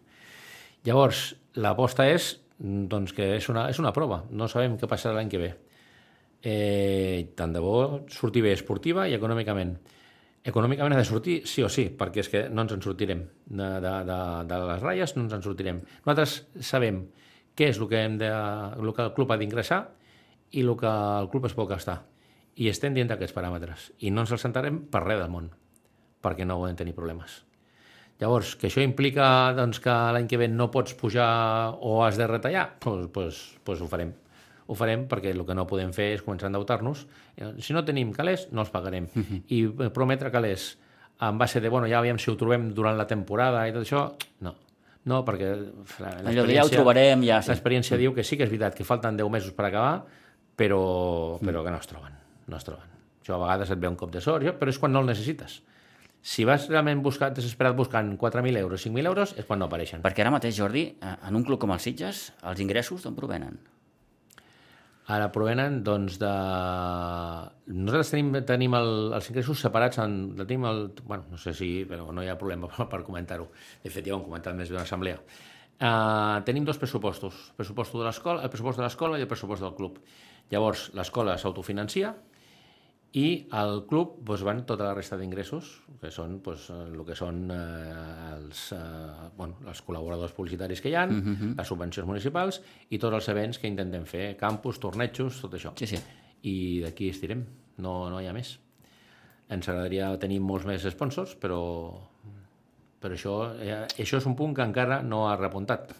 Llavors, 0.84 1.30
l'aposta 1.60 2.06
és 2.10 2.34
mm, 2.60 2.86
doncs, 2.92 3.14
que 3.16 3.34
és 3.38 3.48
una, 3.52 3.68
és 3.72 3.80
una 3.80 3.94
prova, 3.96 4.22
no 4.30 4.48
sabem 4.52 4.76
què 4.80 4.90
passarà 4.90 5.16
l'any 5.16 5.32
que 5.32 5.40
ve. 5.40 5.52
Eh, 6.44 7.32
tant 7.38 7.54
de 7.54 7.60
bo 7.64 8.04
sortir 8.12 8.42
bé 8.44 8.52
esportiva 8.52 9.06
i 9.08 9.16
econòmicament. 9.16 9.78
Econòmicament 10.44 10.92
ha 10.92 11.00
de 11.00 11.08
sortir 11.08 11.38
sí 11.48 11.62
o 11.64 11.70
sí, 11.72 11.86
perquè 11.96 12.20
és 12.20 12.28
que 12.28 12.40
no 12.52 12.66
ens 12.66 12.74
en 12.74 12.82
sortirem. 12.84 13.22
De, 13.46 13.68
de, 13.80 13.92
de, 14.04 14.16
de 14.50 14.58
les 14.68 14.82
ratlles 14.82 15.14
no 15.16 15.24
ens 15.24 15.36
en 15.38 15.44
sortirem. 15.44 15.78
Nosaltres 16.04 16.34
sabem 16.68 16.98
què 17.56 17.70
és 17.72 17.80
el 17.80 17.88
que, 17.88 18.02
hem 18.04 18.18
de, 18.20 18.28
el, 18.28 18.90
que 18.92 19.06
el 19.06 19.14
club 19.16 19.32
ha 19.32 19.38
d'ingressar 19.40 19.80
i 20.52 20.60
el 20.66 20.74
que 20.76 20.90
el 20.90 21.30
club 21.32 21.48
es 21.48 21.56
pot 21.56 21.70
gastar. 21.70 22.02
I 22.60 22.68
estem 22.70 22.94
dient 22.94 23.10
aquests 23.14 23.34
paràmetres. 23.34 23.88
I 24.04 24.12
no 24.12 24.26
ens 24.26 24.34
els 24.36 24.44
sentarem 24.44 24.84
per 24.92 25.02
res 25.06 25.22
del 25.22 25.32
món, 25.32 25.48
perquè 26.22 26.44
no 26.44 26.60
volem 26.60 26.76
tenir 26.76 26.92
problemes. 26.98 27.40
Llavors, 28.20 28.52
que 28.60 28.68
això 28.68 28.84
implica 28.84 29.26
doncs, 29.56 29.80
que 29.82 29.94
l'any 30.14 30.28
que 30.30 30.38
ve 30.38 30.50
no 30.52 30.68
pots 30.70 30.94
pujar 31.00 31.72
o 31.80 32.02
has 32.04 32.20
de 32.20 32.28
retallar, 32.30 32.68
doncs, 32.84 33.08
doncs, 33.16 33.40
doncs 33.64 33.80
ho 33.80 33.88
farem. 33.90 34.12
Ho 34.66 34.74
farem 34.74 35.06
perquè 35.08 35.30
el 35.34 35.44
que 35.44 35.54
no 35.54 35.66
podem 35.66 35.92
fer 35.92 36.12
és 36.14 36.22
començar 36.24 36.46
a 36.46 36.52
endeutar-nos. 36.52 37.06
Eh, 37.36 37.52
Si 37.60 37.72
no 37.76 37.84
tenim 37.84 38.12
calés, 38.12 38.48
no 38.52 38.60
els 38.62 38.70
pagarem. 38.70 39.04
Uh 39.14 39.20
-huh. 39.22 39.42
I 39.48 39.64
eh, 39.64 39.90
prometre 39.90 40.30
calés 40.30 40.78
en 41.20 41.38
base 41.38 41.60
de, 41.60 41.68
bueno, 41.68 41.86
ja 41.86 41.98
aviam 41.98 42.18
si 42.18 42.30
ho 42.30 42.36
trobem 42.36 42.72
durant 42.74 42.96
la 42.96 43.06
temporada 43.06 43.68
i 43.68 43.72
tot 43.72 43.82
això, 43.82 44.14
no. 44.40 44.54
No, 45.04 45.22
perquè 45.24 45.52
Allò 45.52 46.46
de 46.46 46.54
ja 46.54 46.62
ho 46.64 46.66
l'experiència- 46.66 46.70
trobarem, 46.70 47.22
ja... 47.22 47.42
Sí. 47.42 47.50
L'experiència 47.50 47.96
diu 47.98 48.14
que 48.14 48.24
sí 48.24 48.36
que 48.38 48.44
és 48.44 48.48
veritat 48.50 48.74
que 48.74 48.84
falten 48.84 49.16
10 49.16 49.28
mesos 49.30 49.52
per 49.52 49.66
acabar, 49.66 50.04
però, 50.56 51.38
però 51.40 51.62
que 51.64 51.70
no 51.70 51.76
es 51.76 51.86
troben. 51.86 52.12
No 52.46 52.56
es 52.56 52.64
troben. 52.64 52.84
Això 53.22 53.34
a 53.34 53.38
vegades 53.38 53.70
et 53.70 53.78
ve 53.78 53.88
un 53.88 53.96
cop 53.96 54.10
de 54.10 54.20
sort, 54.20 54.44
jo, 54.44 54.52
però 54.58 54.68
és 54.70 54.78
quan 54.78 54.92
no 54.92 55.00
el 55.00 55.06
necessites. 55.06 55.62
Si 56.22 56.44
vas 56.44 56.68
realment 56.70 57.02
buscat, 57.02 57.34
desesperat 57.36 57.76
buscant 57.76 58.16
4.000 58.18 58.56
euros, 58.56 58.80
5.000 58.86 59.06
euros, 59.06 59.34
és 59.36 59.44
quan 59.44 59.58
no 59.58 59.66
apareixen. 59.66 60.00
Perquè 60.02 60.20
ara 60.20 60.30
mateix, 60.30 60.56
Jordi, 60.56 60.96
eh, 61.02 61.16
en 61.28 61.36
un 61.36 61.44
club 61.44 61.60
com 61.60 61.70
el 61.72 61.80
Sitges, 61.80 62.32
els 62.42 62.60
ingressos 62.60 63.02
d'on 63.02 63.14
provenen? 63.14 63.58
Ara 65.12 65.26
provenen, 65.28 65.82
doncs, 65.84 66.14
de... 66.16 66.30
Nosaltres 67.68 68.12
tenim, 68.14 68.30
tenim 68.48 68.76
el, 68.78 68.92
els 69.18 69.26
ingressos 69.28 69.60
separats, 69.60 70.00
en, 70.00 70.14
tenim 70.38 70.64
el... 70.70 70.86
Bueno, 71.04 71.26
no 71.34 71.40
sé 71.40 71.52
si... 71.56 71.68
però 71.88 72.08
no 72.08 72.24
hi 72.24 72.30
ha 72.32 72.38
problema 72.40 72.70
per, 72.72 72.86
per 72.92 73.02
comentar-ho. 73.04 73.50
De 73.82 73.92
fet, 73.92 74.06
ja 74.06 74.14
ho 74.14 74.20
hem 74.20 74.24
comentat 74.30 74.56
més 74.56 74.72
d'una 74.72 74.86
assemblea. 74.88 75.20
Uh, 75.74 76.40
tenim 76.46 76.64
dos 76.64 76.78
pressupostos, 76.80 77.50
pressupost 77.58 77.92
de 77.98 78.06
l'escola, 78.06 78.46
el 78.46 78.52
pressupost 78.52 78.80
de 78.80 78.86
l'escola 78.86 79.18
i 79.20 79.26
el 79.26 79.28
pressupost 79.28 79.66
del 79.66 79.74
club. 79.76 79.98
Llavors, 80.52 80.86
l'escola 80.96 81.36
s'autofinancia 81.40 82.14
i 83.14 83.46
al 83.54 83.84
club 83.86 84.16
doncs, 84.26 84.42
van 84.42 84.64
tota 84.66 84.88
la 84.88 84.94
resta 84.96 85.16
d'ingressos, 85.16 85.68
que 86.00 86.10
són 86.10 86.40
doncs, 86.42 86.64
el 86.74 87.04
que 87.06 87.14
són 87.14 87.44
eh, 87.54 88.32
els, 88.34 88.64
eh, 88.74 89.28
bueno, 89.38 89.60
els 89.70 89.82
col·laboradors 89.86 90.34
publicitaris 90.34 90.82
que 90.82 90.90
hi 90.90 90.96
ha, 90.98 91.04
uh 91.06 91.12
-huh. 91.12 91.54
les 91.56 91.68
subvencions 91.68 92.08
municipals 92.08 92.60
i 92.90 92.98
tots 92.98 93.14
els 93.14 93.28
events 93.28 93.58
que 93.58 93.68
intentem 93.68 94.04
fer, 94.04 94.36
campus, 94.36 94.80
tornejos, 94.80 95.40
tot 95.40 95.54
això. 95.54 95.72
Sí, 95.76 95.86
sí. 95.86 95.98
I 96.42 96.80
d'aquí 96.82 97.08
estirem, 97.08 97.44
no, 97.78 98.10
no 98.10 98.20
hi 98.20 98.26
ha 98.26 98.32
més. 98.32 98.58
Ens 99.48 99.68
agradaria 99.68 100.18
tenir 100.18 100.40
molts 100.40 100.66
més 100.66 100.82
sponsors, 100.82 101.36
però, 101.36 101.94
però 103.00 103.14
això, 103.14 103.54
eh, 103.60 103.86
això 103.98 104.16
és 104.16 104.26
un 104.26 104.34
punt 104.34 104.54
que 104.54 104.62
encara 104.62 105.02
no 105.02 105.28
ha 105.28 105.36
repuntat. 105.36 105.94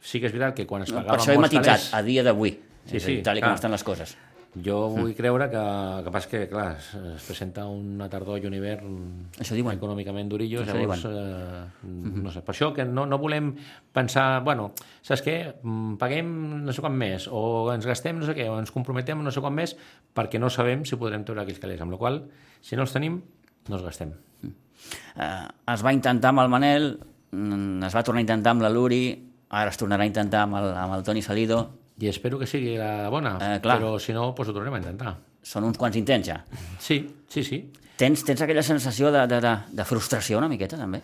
Sí 0.00 0.20
que 0.20 0.26
és 0.26 0.32
veritat 0.32 0.54
que 0.54 0.66
quan 0.66 0.82
es 0.82 0.92
No, 0.92 0.98
pagaven 0.98 1.16
per 1.16 1.20
això 1.26 1.32
he 1.34 1.38
matitzat, 1.38 1.66
calés- 1.66 1.94
a 1.94 2.02
dia 2.02 2.22
d'avui. 2.22 2.58
Sí, 2.86 3.00
sí, 3.00 3.22
tal 3.22 3.40
com 3.40 3.52
estan 3.52 3.70
les 3.72 3.84
coses. 3.84 4.16
Jo 4.58 4.76
vull 4.90 5.12
creure 5.14 5.46
que, 5.52 5.60
que 6.02 6.10
pas 6.10 6.26
que, 6.26 6.40
clar, 6.50 6.72
es, 6.76 6.88
es 7.14 7.26
presenta 7.28 7.66
una 7.70 8.08
tardor 8.10 8.40
i 8.42 8.48
un 8.48 8.54
hivern 8.58 8.96
Això 9.38 9.54
diuen. 9.54 9.76
econòmicament 9.78 10.28
durillos, 10.32 10.66
Això 10.66 10.74
llavors, 10.74 11.04
eh, 11.06 11.86
no 11.86 12.32
sé, 12.34 12.42
per 12.42 12.54
això 12.56 12.72
que 12.74 12.84
no, 12.84 13.06
no 13.06 13.18
volem 13.22 13.52
pensar, 13.94 14.42
bueno, 14.42 14.72
saps 15.06 15.22
què, 15.22 15.36
Mm, 15.62 15.96
paguem 16.00 16.64
no 16.64 16.72
sé 16.72 16.80
quan 16.82 16.94
més, 16.96 17.28
o 17.30 17.70
ens 17.72 17.86
gastem 17.86 18.18
no 18.18 18.26
sé 18.26 18.34
què, 18.34 18.48
o 18.50 18.58
ens 18.58 18.72
comprometem 18.74 19.22
no 19.22 19.30
sé 19.30 19.40
quan 19.44 19.54
més, 19.54 19.76
perquè 20.16 20.40
no 20.40 20.50
sabem 20.50 20.82
si 20.88 20.96
podrem 20.96 21.22
treure 21.24 21.42
aquells 21.44 21.60
calés, 21.62 21.80
amb 21.80 21.92
la 21.92 21.98
qual 22.00 22.22
si 22.60 22.76
no 22.76 22.82
els 22.82 22.92
tenim, 22.92 23.20
no 23.68 23.76
els 23.76 23.84
gastem. 23.84 24.14
Eh, 24.42 25.46
es 25.74 25.84
va 25.84 25.92
intentar 25.92 26.30
amb 26.32 26.40
el 26.42 26.48
Manel, 26.48 26.88
mm, 27.30 27.84
es 27.86 27.94
va 27.94 28.02
tornar 28.02 28.20
a 28.24 28.26
intentar 28.26 28.50
amb 28.56 28.62
la 28.62 28.70
Luri, 28.72 29.04
ara 29.50 29.70
es 29.70 29.78
tornarà 29.78 30.02
a 30.02 30.10
intentar 30.10 30.42
amb 30.46 30.56
el, 30.56 30.70
amb 30.74 30.94
el 30.96 31.02
Toni 31.04 31.22
Salido. 31.22 31.60
I 32.00 32.08
espero 32.08 32.38
que 32.40 32.46
sigui 32.48 32.76
la 32.80 33.10
bona, 33.12 33.34
Eh, 33.40 33.60
clar. 33.60 33.76
però 33.78 33.98
si 34.00 34.14
no, 34.16 34.30
doncs 34.32 34.48
ho 34.48 34.52
tornarem 34.56 34.78
a 34.78 34.80
intentar. 34.80 35.14
Són 35.42 35.64
uns 35.68 35.78
quants 35.80 35.96
intents 35.96 36.28
ja. 36.28 36.38
Sí, 36.80 37.02
sí, 37.28 37.44
sí. 37.44 37.60
Tens, 38.00 38.24
tens 38.24 38.40
aquella 38.40 38.62
sensació 38.64 39.10
de, 39.12 39.26
de, 39.28 39.40
de, 39.44 39.54
de 39.76 39.84
frustració 39.84 40.38
una 40.40 40.48
miqueta, 40.48 40.78
també? 40.80 41.02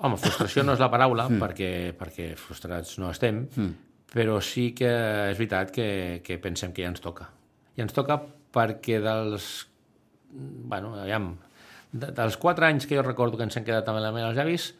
Home, 0.00 0.16
frustració 0.16 0.64
no 0.64 0.74
és 0.74 0.82
la 0.82 0.88
paraula, 0.90 1.28
mm. 1.30 1.40
perquè, 1.42 1.70
perquè 1.98 2.30
frustrats 2.40 2.96
no 2.98 3.10
estem, 3.12 3.44
mm. 3.54 3.72
però 4.14 4.40
sí 4.42 4.70
que 4.76 4.90
és 5.30 5.38
veritat 5.38 5.70
que, 5.74 5.88
que 6.26 6.38
pensem 6.42 6.72
que 6.74 6.82
ja 6.86 6.90
ens 6.90 7.02
toca. 7.04 7.28
I 7.76 7.84
ens 7.84 7.94
toca 7.94 8.18
perquè 8.50 8.98
dels... 9.04 9.50
Bueno, 10.30 10.94
aviam, 10.98 11.32
de, 11.92 12.10
dels 12.14 12.38
quatre 12.38 12.66
anys 12.66 12.86
que 12.86 12.96
jo 12.96 13.02
recordo 13.06 13.38
que 13.38 13.46
ens 13.46 13.58
han 13.58 13.66
quedat 13.66 13.88
amb 13.90 14.02
la 14.02 14.12
meva 14.14 14.30
als 14.30 14.38
llavis, 14.38 14.70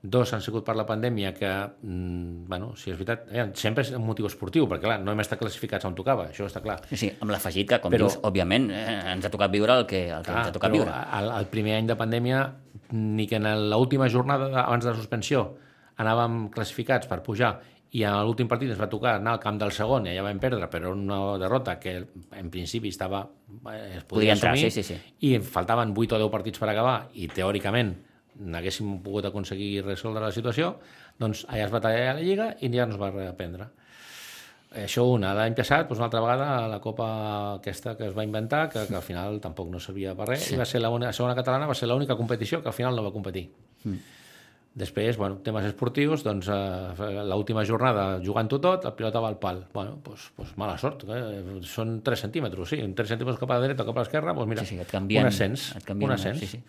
dos 0.00 0.32
han 0.32 0.42
sigut 0.42 0.62
per 0.64 0.76
la 0.78 0.84
pandèmia 0.86 1.32
que, 1.34 1.48
mm, 1.82 2.46
bueno, 2.46 2.74
si 2.76 2.90
és 2.90 2.96
veritat, 2.96 3.26
eh, 3.32 3.50
sempre 3.54 3.82
és 3.82 3.90
un 3.90 4.04
motiu 4.06 4.26
esportiu, 4.26 4.68
perquè 4.68 4.82
clar, 4.82 5.00
no 5.00 5.10
hem 5.10 5.20
estat 5.20 5.38
classificats 5.40 5.84
on 5.84 5.94
tocava, 5.94 6.28
això 6.30 6.46
està 6.46 6.62
clar. 6.62 6.80
Sí, 6.92 7.10
amb 7.20 7.30
l'afegit 7.30 7.68
que, 7.68 7.80
com 7.80 7.90
Però- 7.90 8.06
dius, 8.06 8.18
òbviament, 8.22 8.70
eh, 8.70 9.12
ens 9.12 9.24
ha 9.24 9.30
tocat 9.30 9.50
viure 9.50 9.72
el 9.72 9.86
que, 9.86 10.08
el 10.10 10.22
que 10.22 10.30
ens 10.30 10.48
ha 10.48 10.52
tocat 10.52 10.70
viure. 10.70 10.92
El, 11.18 11.30
el 11.30 11.46
primer 11.46 11.74
any 11.76 11.86
de 11.86 11.96
pandèmia, 11.96 12.54
ni 12.92 13.26
que 13.26 13.36
en 13.36 13.70
l'última 13.70 14.08
jornada 14.08 14.64
abans 14.64 14.84
de 14.84 14.90
la 14.90 14.96
suspensió 14.96 15.56
anàvem 15.98 16.48
classificats 16.50 17.06
per 17.06 17.22
pujar 17.22 17.60
i 17.90 18.04
a 18.04 18.22
l'últim 18.22 18.48
partit 18.48 18.70
ens 18.70 18.80
va 18.80 18.88
tocar 18.88 19.16
anar 19.16 19.32
al 19.32 19.40
camp 19.40 19.58
del 19.58 19.72
segon 19.72 20.06
i 20.06 20.10
allà 20.10 20.22
vam 20.22 20.38
perdre, 20.38 20.68
però 20.70 20.92
una 20.92 21.38
derrota 21.38 21.78
que 21.80 21.96
en 22.36 22.50
principi 22.50 22.88
estava, 22.88 23.22
eh, 23.72 23.96
es 23.96 24.04
Podia 24.04 24.04
podia, 24.04 24.32
entrar, 24.34 24.52
assumir, 24.52 24.70
sí, 24.70 24.82
sí, 24.82 24.94
sí. 24.94 25.14
i 25.20 25.38
faltaven 25.40 25.94
8 25.96 26.16
o 26.16 26.18
10 26.18 26.30
partits 26.30 26.58
per 26.58 26.68
acabar 26.68 27.08
i 27.14 27.28
teòricament 27.28 27.96
n'haguéssim 28.38 28.98
pogut 29.04 29.28
aconseguir 29.28 29.82
resoldre 29.84 30.22
la 30.24 30.32
situació, 30.34 30.76
doncs 31.18 31.44
allà 31.48 31.66
es 31.66 31.74
va 31.74 31.82
tallar 31.84 32.16
la 32.16 32.24
Lliga 32.24 32.48
i 32.60 32.70
ja 32.74 32.86
no 32.86 32.96
es 32.96 33.00
va 33.00 33.10
reprendre. 33.14 33.68
Això 34.68 35.06
una. 35.08 35.32
L'any 35.32 35.54
passat, 35.56 35.86
doncs 35.88 36.02
una 36.02 36.10
altra 36.10 36.20
vegada, 36.20 36.48
la 36.68 36.80
Copa 36.84 37.08
aquesta 37.54 37.94
que 37.96 38.10
es 38.10 38.14
va 38.16 38.26
inventar, 38.26 38.66
que, 38.68 38.84
que 38.90 38.98
al 38.98 39.04
final 39.04 39.40
tampoc 39.40 39.70
no 39.72 39.80
servia 39.80 40.12
per 40.18 40.28
res, 40.28 40.44
sí. 40.44 40.54
i 40.54 40.60
va 40.60 40.66
ser 40.68 40.82
la, 40.82 40.92
la 40.92 41.12
segona 41.16 41.36
catalana 41.38 41.70
va 41.70 41.76
ser 41.78 41.88
l'única 41.88 42.16
competició 42.18 42.60
que 42.60 42.68
al 42.68 42.76
final 42.76 42.96
no 42.96 43.06
va 43.06 43.14
competir. 43.14 43.48
Mm. 43.84 44.16
Després, 44.78 45.16
bueno, 45.18 45.40
temes 45.42 45.64
esportius, 45.66 46.22
doncs 46.22 46.50
eh, 46.52 47.08
l'última 47.26 47.64
jornada 47.66 48.04
jugant-ho 48.22 48.60
tot, 48.62 48.84
el 48.86 48.94
pilota 48.94 49.22
va 49.24 49.32
al 49.32 49.38
pal. 49.40 49.64
Bueno, 49.72 49.96
doncs, 50.04 50.28
doncs 50.36 50.52
mala 50.60 50.76
sort, 50.78 51.02
eh? 51.08 51.40
són 51.66 51.98
3 52.06 52.26
centímetres, 52.28 52.76
sí, 52.76 52.78
3 53.00 53.10
centímetres 53.16 53.40
cap 53.40 53.50
a 53.50 53.58
la 53.58 53.66
dreta 53.66 53.82
o 53.82 53.88
cap 53.88 53.98
a 53.98 54.04
l'esquerra, 54.04 54.36
doncs 54.36 54.52
mira, 54.52 54.66
Sí, 54.68 54.76
sí, 54.76 54.84
et 54.84 54.92
canvien, 54.92 55.26
un 55.26 55.32
ascens, 55.32 55.70
et 55.80 55.88
canvien, 55.88 56.12
un 56.12 56.14
ascens. 56.14 56.44
Sí, 56.44 56.52
sí. 56.52 56.62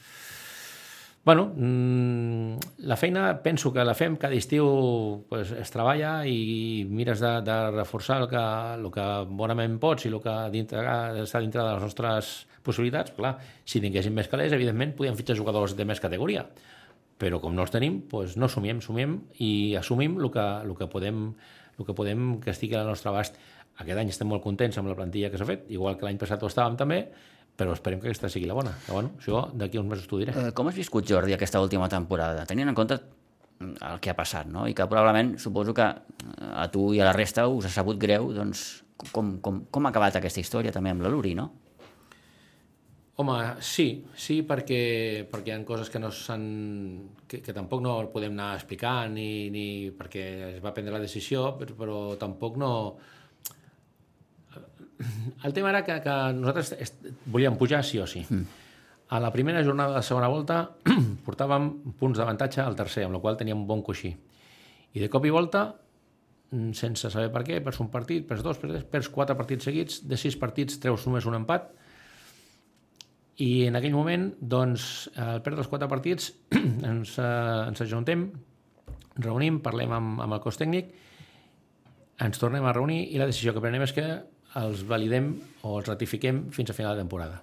Bueno, 1.25 1.51
mmm, 1.53 2.55
la 2.77 2.95
feina 2.95 3.43
penso 3.43 3.73
que 3.73 3.83
la 3.83 3.93
fem 3.93 4.15
cada 4.15 4.38
estiu 4.39 5.25
pues, 5.27 5.51
es 5.51 5.71
treballa 5.73 6.23
i 6.25 6.85
mires 6.88 7.19
de, 7.19 7.31
de 7.43 7.57
reforçar 7.75 8.21
el 8.23 8.29
que, 8.31 8.43
el 8.79 8.88
que 8.93 9.07
bonament 9.27 9.75
pots 9.83 10.07
i 10.07 10.13
el 10.13 10.21
que 10.23 10.35
dintre, 10.53 10.79
està 11.25 11.41
dintre 11.43 11.61
de 11.61 11.73
les 11.73 11.83
nostres 11.83 12.31
possibilitats. 12.63 13.11
Clar, 13.17 13.35
si 13.67 13.83
tinguéssim 13.83 14.15
més 14.15 14.31
calés, 14.31 14.55
evidentment, 14.55 14.95
podríem 14.95 15.19
fitxar 15.19 15.35
jugadors 15.38 15.75
de 15.75 15.85
més 15.85 15.99
categoria. 15.99 16.45
Però 17.19 17.41
com 17.43 17.51
no 17.51 17.67
els 17.67 17.75
tenim, 17.75 17.99
pues, 18.07 18.38
no 18.39 18.47
sumiem, 18.47 18.79
sumiem 18.79 19.19
i 19.43 19.75
assumim 19.75 20.15
el 20.21 20.31
que, 20.31 20.45
el 20.63 20.75
que, 20.79 20.88
podem, 20.88 21.25
el 21.75 21.85
que 21.85 21.97
podem 21.97 22.38
que 22.39 22.55
estigui 22.55 22.79
al 22.79 22.88
nostre 22.88 23.11
abast. 23.11 23.35
Aquest 23.83 23.99
any 23.99 24.15
estem 24.15 24.31
molt 24.31 24.43
contents 24.43 24.79
amb 24.79 24.88
la 24.88 24.95
plantilla 24.95 25.27
que 25.31 25.39
s'ha 25.39 25.47
fet, 25.47 25.67
igual 25.67 25.99
que 25.99 26.07
l'any 26.07 26.17
passat 26.19 26.39
ho 26.43 26.47
estàvem 26.47 26.79
també, 26.79 27.03
però 27.59 27.75
esperem 27.75 27.99
que 27.99 28.07
aquesta 28.07 28.31
sigui 28.31 28.47
la 28.47 28.55
bona. 28.55 28.71
Que, 28.85 28.93
bueno, 28.95 29.13
això 29.19 29.43
d'aquí 29.51 29.79
uns 29.81 29.89
mesos 29.91 30.07
t'ho 30.07 30.21
diré. 30.21 30.35
Eh, 30.39 30.51
com 30.55 30.69
has 30.71 30.77
viscut, 30.79 31.07
Jordi, 31.07 31.35
aquesta 31.35 31.59
última 31.59 31.89
temporada? 31.91 32.45
Tenint 32.47 32.71
en 32.71 32.77
compte 32.77 32.99
el 33.59 33.99
que 33.99 34.13
ha 34.13 34.15
passat, 34.15 34.47
no? 34.47 34.65
I 34.69 34.75
que 34.75 34.87
probablement 34.87 35.35
suposo 35.43 35.75
que 35.75 35.87
eh, 35.89 36.51
a 36.63 36.69
tu 36.71 36.93
i 36.95 37.01
a 37.03 37.09
la 37.09 37.15
resta 37.15 37.49
us 37.51 37.67
ha 37.67 37.73
sabut 37.73 37.99
greu, 37.99 38.31
doncs 38.35 38.85
com, 39.11 39.37
com, 39.43 39.65
com 39.71 39.87
ha 39.87 39.91
acabat 39.91 40.19
aquesta 40.19 40.39
història 40.39 40.71
també 40.75 40.93
amb 40.93 41.03
la 41.03 41.11
Luri, 41.11 41.35
no? 41.35 41.49
Home, 43.19 43.35
sí, 43.59 44.05
sí, 44.15 44.37
perquè, 44.47 45.27
perquè 45.27 45.51
hi 45.51 45.57
ha 45.57 45.63
coses 45.67 45.89
que 45.91 45.99
no 45.99 46.07
s'han... 46.15 46.43
Que, 47.27 47.41
que 47.43 47.51
tampoc 47.55 47.83
no 47.83 47.97
podem 48.13 48.31
anar 48.31 48.53
explicant 48.55 49.11
ni, 49.11 49.49
ni 49.51 49.65
perquè 49.91 50.23
es 50.53 50.61
va 50.63 50.71
prendre 50.71 50.95
la 50.95 51.01
decisió, 51.03 51.49
però, 51.59 51.75
però 51.83 51.97
tampoc 52.21 52.55
no... 52.61 52.71
El 55.44 55.53
tema 55.53 55.70
era 55.72 55.84
que, 55.88 56.00
que 56.03 56.15
nosaltres 56.36 56.94
volíem 57.25 57.56
pujar 57.58 57.84
sí 57.88 58.00
o 58.00 58.08
sí. 58.08 58.25
Mm. 58.27 58.65
A 59.10 59.20
la 59.20 59.32
primera 59.32 59.63
jornada 59.63 59.94
de 59.94 60.01
la 60.01 60.06
segona 60.06 60.27
volta 60.29 60.60
portàvem 61.25 61.70
punts 61.98 62.20
d'avantatge 62.20 62.62
al 62.62 62.77
tercer, 62.77 63.06
amb 63.08 63.18
la 63.18 63.22
qual 63.24 63.39
teníem 63.39 63.63
un 63.63 63.70
bon 63.70 63.82
coixí. 63.86 64.12
I 64.94 65.01
de 65.01 65.10
cop 65.10 65.25
i 65.25 65.32
volta, 65.34 65.63
mm, 66.51 66.75
sense 66.77 67.10
saber 67.10 67.32
per 67.34 67.46
què, 67.48 67.62
perds 67.63 67.79
un 67.82 67.89
partit, 67.94 68.27
perds 68.27 68.46
dos, 68.46 68.60
perds, 68.62 68.75
tres, 68.75 68.88
perds 68.91 69.10
quatre 69.15 69.38
partits 69.39 69.70
seguits, 69.70 70.03
de 70.06 70.20
sis 70.20 70.38
partits 70.38 70.77
treus 70.84 71.08
només 71.08 71.25
un 71.29 71.39
empat, 71.39 71.72
i 73.39 73.65
en 73.70 73.79
aquell 73.79 73.96
moment, 73.96 74.34
doncs, 74.41 75.08
al 75.15 75.39
perdre 75.41 75.63
els 75.63 75.72
quatre 75.72 75.88
partits, 75.88 76.34
ens, 76.91 77.15
eh, 77.18 77.68
ens 77.72 77.86
ajuntem, 77.86 78.27
reunim, 79.24 79.62
parlem 79.63 79.96
amb, 79.96 80.20
amb 80.25 80.36
el 80.36 80.44
cos 80.44 80.60
tècnic, 80.60 80.91
ens 82.20 82.41
tornem 82.41 82.65
a 82.68 82.75
reunir 82.75 83.06
i 83.13 83.22
la 83.22 83.29
decisió 83.29 83.56
que 83.56 83.63
prenem 83.63 83.86
és 83.86 83.96
que 83.96 84.06
els 84.58 84.82
validem 84.89 85.34
o 85.63 85.75
els 85.77 85.89
ratifiquem 85.89 86.48
fins 86.56 86.72
a 86.72 86.77
final 86.77 86.96
de 86.96 87.03
temporada. 87.03 87.41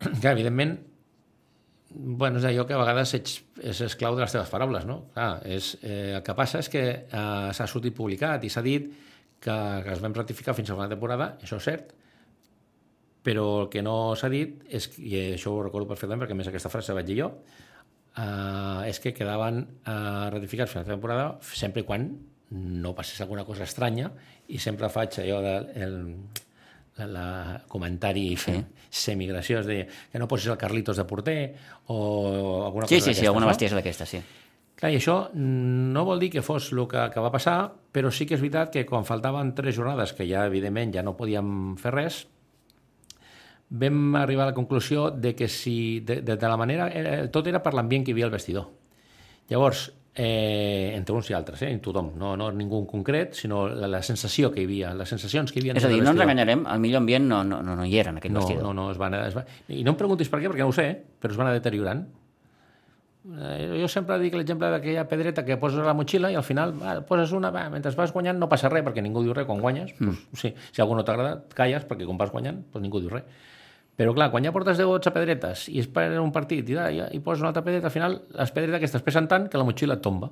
Clar, 0.22 0.32
evidentment, 0.32 0.78
bueno, 1.90 2.40
és 2.40 2.46
allò 2.48 2.64
que 2.66 2.76
a 2.76 2.80
vegades 2.80 3.14
ets, 3.18 3.36
és 3.60 3.82
esclau 3.84 4.16
de 4.16 4.24
les 4.24 4.32
teves 4.32 4.52
paraules, 4.52 4.86
no? 4.88 5.02
Clar, 5.14 5.32
és, 5.44 5.74
eh, 5.82 6.16
el 6.16 6.24
que 6.26 6.36
passa 6.38 6.62
és 6.64 6.70
que 6.72 6.84
eh, 7.02 7.48
s'ha 7.56 7.68
sortit 7.68 7.96
publicat 7.96 8.44
i 8.46 8.52
s'ha 8.52 8.64
dit 8.64 8.88
que, 9.40 9.56
que 9.84 9.92
es 9.96 10.04
vam 10.04 10.16
ratificar 10.16 10.54
fins 10.56 10.70
a 10.70 10.76
final 10.76 10.88
de 10.88 10.96
temporada, 10.96 11.34
això 11.42 11.60
és 11.60 11.68
cert, 11.68 11.92
però 13.24 13.46
el 13.64 13.68
que 13.72 13.82
no 13.84 14.14
s'ha 14.16 14.30
dit 14.32 14.62
és, 14.72 14.88
i 14.98 15.16
això 15.34 15.52
ho 15.52 15.64
recordo 15.64 15.88
perfectament 15.90 16.22
perquè 16.22 16.36
més 16.36 16.48
aquesta 16.48 16.72
frase 16.72 16.96
vaig 16.96 17.08
dir 17.08 17.18
jo 17.18 17.28
uh, 17.28 18.80
és 18.88 19.00
que 19.02 19.12
quedaven 19.16 19.60
uh, 19.84 20.30
ratificats 20.32 20.72
fins 20.72 20.86
a 20.86 20.88
la 20.88 20.94
temporada 20.94 21.26
sempre 21.44 21.84
quan 21.88 22.08
no 22.50 22.94
passés 22.94 23.20
alguna 23.20 23.44
cosa 23.46 23.64
estranya 23.64 24.10
i 24.48 24.58
sempre 24.58 24.90
faig 24.90 25.20
allò 25.22 25.38
de 25.44 25.54
el, 25.84 25.96
la, 26.98 27.06
la 27.06 27.26
comentari 27.70 28.34
sí. 28.36 28.56
semigració, 28.90 29.60
és 29.60 29.68
a 29.68 29.70
dir, 29.70 29.84
que 30.10 30.18
no 30.18 30.28
posis 30.28 30.50
el 30.50 30.58
Carlitos 30.58 30.98
de 30.98 31.06
porter 31.06 31.38
o 31.86 32.64
alguna 32.66 32.88
Sí, 32.90 32.98
cosa 32.98 33.12
sí, 33.12 33.20
sí, 33.20 33.26
alguna 33.26 33.46
no? 33.46 33.52
bestiesa 33.54 33.78
d'aquesta, 33.78 34.06
sí. 34.06 34.20
Clar, 34.80 34.90
i 34.94 34.96
això 34.96 35.28
no 35.36 36.06
vol 36.08 36.22
dir 36.22 36.30
que 36.32 36.42
fos 36.42 36.70
el 36.72 36.86
que, 36.88 37.04
que 37.12 37.22
va 37.22 37.30
passar, 37.30 37.70
però 37.92 38.10
sí 38.10 38.26
que 38.26 38.34
és 38.38 38.40
veritat 38.40 38.72
que 38.72 38.86
quan 38.88 39.04
faltaven 39.04 39.54
tres 39.54 39.76
jornades, 39.76 40.14
que 40.16 40.26
ja 40.28 40.46
evidentment 40.48 40.94
ja 40.96 41.04
no 41.04 41.18
podíem 41.18 41.76
fer 41.78 41.92
res, 41.94 42.22
vam 43.70 44.16
arribar 44.18 44.48
a 44.48 44.50
la 44.50 44.56
conclusió 44.56 45.10
de 45.12 45.34
que 45.36 45.48
si, 45.48 46.00
de, 46.00 46.22
de, 46.22 46.36
de 46.36 46.48
la 46.48 46.56
manera... 46.56 46.88
Eh, 46.90 47.28
tot 47.30 47.46
era 47.46 47.60
per 47.62 47.74
l'ambient 47.76 48.02
que 48.04 48.10
hi 48.10 48.16
havia 48.16 48.26
al 48.26 48.34
vestidor. 48.34 48.70
Llavors, 49.52 49.90
eh, 50.14 50.92
entre 50.96 51.14
uns 51.14 51.30
i 51.30 51.34
altres, 51.34 51.62
eh, 51.62 51.70
en 51.70 51.80
tothom, 51.80 52.12
no, 52.18 52.36
no 52.36 52.50
ningú 52.52 52.80
en 52.82 52.86
concret, 52.90 53.34
sinó 53.38 53.68
la, 53.68 53.88
la 53.88 54.02
sensació 54.02 54.50
que 54.52 54.60
hi 54.62 54.66
havia, 54.68 54.94
les 54.94 55.08
sensacions 55.08 55.52
que 55.52 55.60
hi 55.60 55.62
havia 55.62 55.76
És 55.78 55.84
a 55.86 55.88
dir, 55.92 56.02
no 56.02 56.10
ens 56.12 56.20
enganyarem, 56.24 56.64
el 56.66 56.80
millor 56.82 57.04
ambient 57.04 57.28
no, 57.28 57.42
no, 57.44 57.62
no, 57.62 57.76
no 57.78 57.84
hi 57.86 57.98
era 57.98 58.10
en 58.10 58.18
aquell 58.18 58.32
No, 58.34 58.40
vestidor. 58.42 58.64
no, 58.64 58.74
no, 58.74 58.90
es 58.90 58.98
van, 58.98 59.14
es 59.20 59.34
van... 59.38 59.46
I 59.68 59.84
no 59.86 59.94
em 59.94 60.00
preguntis 60.00 60.28
per 60.32 60.40
què, 60.42 60.50
perquè 60.50 60.66
no 60.66 60.72
ho 60.72 60.76
sé, 60.76 60.88
però 61.20 61.32
es 61.32 61.38
van 61.38 61.46
anar 61.50 61.60
deteriorant. 61.60 62.06
Eh, 63.20 63.76
jo 63.82 63.88
sempre 63.92 64.16
dic 64.18 64.32
l'exemple 64.34 64.70
d'aquella 64.72 65.02
pedreta 65.06 65.44
que 65.44 65.58
poses 65.60 65.78
a 65.82 65.84
la 65.84 65.92
motxilla 65.94 66.30
i 66.32 66.38
al 66.40 66.42
final 66.46 66.72
va, 66.80 66.94
poses 67.06 67.34
una, 67.36 67.50
va, 67.52 67.66
mentre 67.70 67.92
vas 67.98 68.14
guanyant 68.16 68.38
no 68.40 68.48
passa 68.48 68.70
res, 68.72 68.82
perquè 68.86 69.02
ningú 69.04 69.22
diu 69.22 69.34
res 69.36 69.46
quan 69.46 69.60
guanyes. 69.60 69.92
Mm. 70.00 70.14
Pues, 70.32 70.40
sí, 70.40 70.54
si 70.72 70.80
algú 70.82 70.96
no 70.96 71.04
t'agrada, 71.04 71.42
calles, 71.54 71.84
perquè 71.86 72.08
quan 72.08 72.18
vas 72.18 72.32
guanyant, 72.32 72.62
pues 72.72 72.82
ningú 72.82 73.02
diu 73.04 73.12
res. 73.12 73.28
Però 74.00 74.14
clar, 74.16 74.30
quan 74.32 74.46
ja 74.46 74.52
portes 74.54 74.78
10 74.80 74.88
o 74.88 74.94
12 74.96 75.10
pedretes 75.12 75.66
i 75.68 75.82
es 75.82 75.88
per 75.92 76.06
un 76.22 76.30
partit 76.32 76.70
i, 76.72 76.76
i, 76.80 77.00
i 77.18 77.18
poses 77.20 77.42
una 77.44 77.50
altra 77.50 77.60
pedreta, 77.66 77.90
al 77.90 77.92
final 77.92 78.14
les 78.32 78.52
pedretes 78.56 78.78
aquestes 78.78 79.02
pesen 79.04 79.26
tant 79.28 79.44
que 79.52 79.60
la 79.60 79.66
motxilla 79.68 79.98
et 79.98 80.04
tomba. 80.06 80.30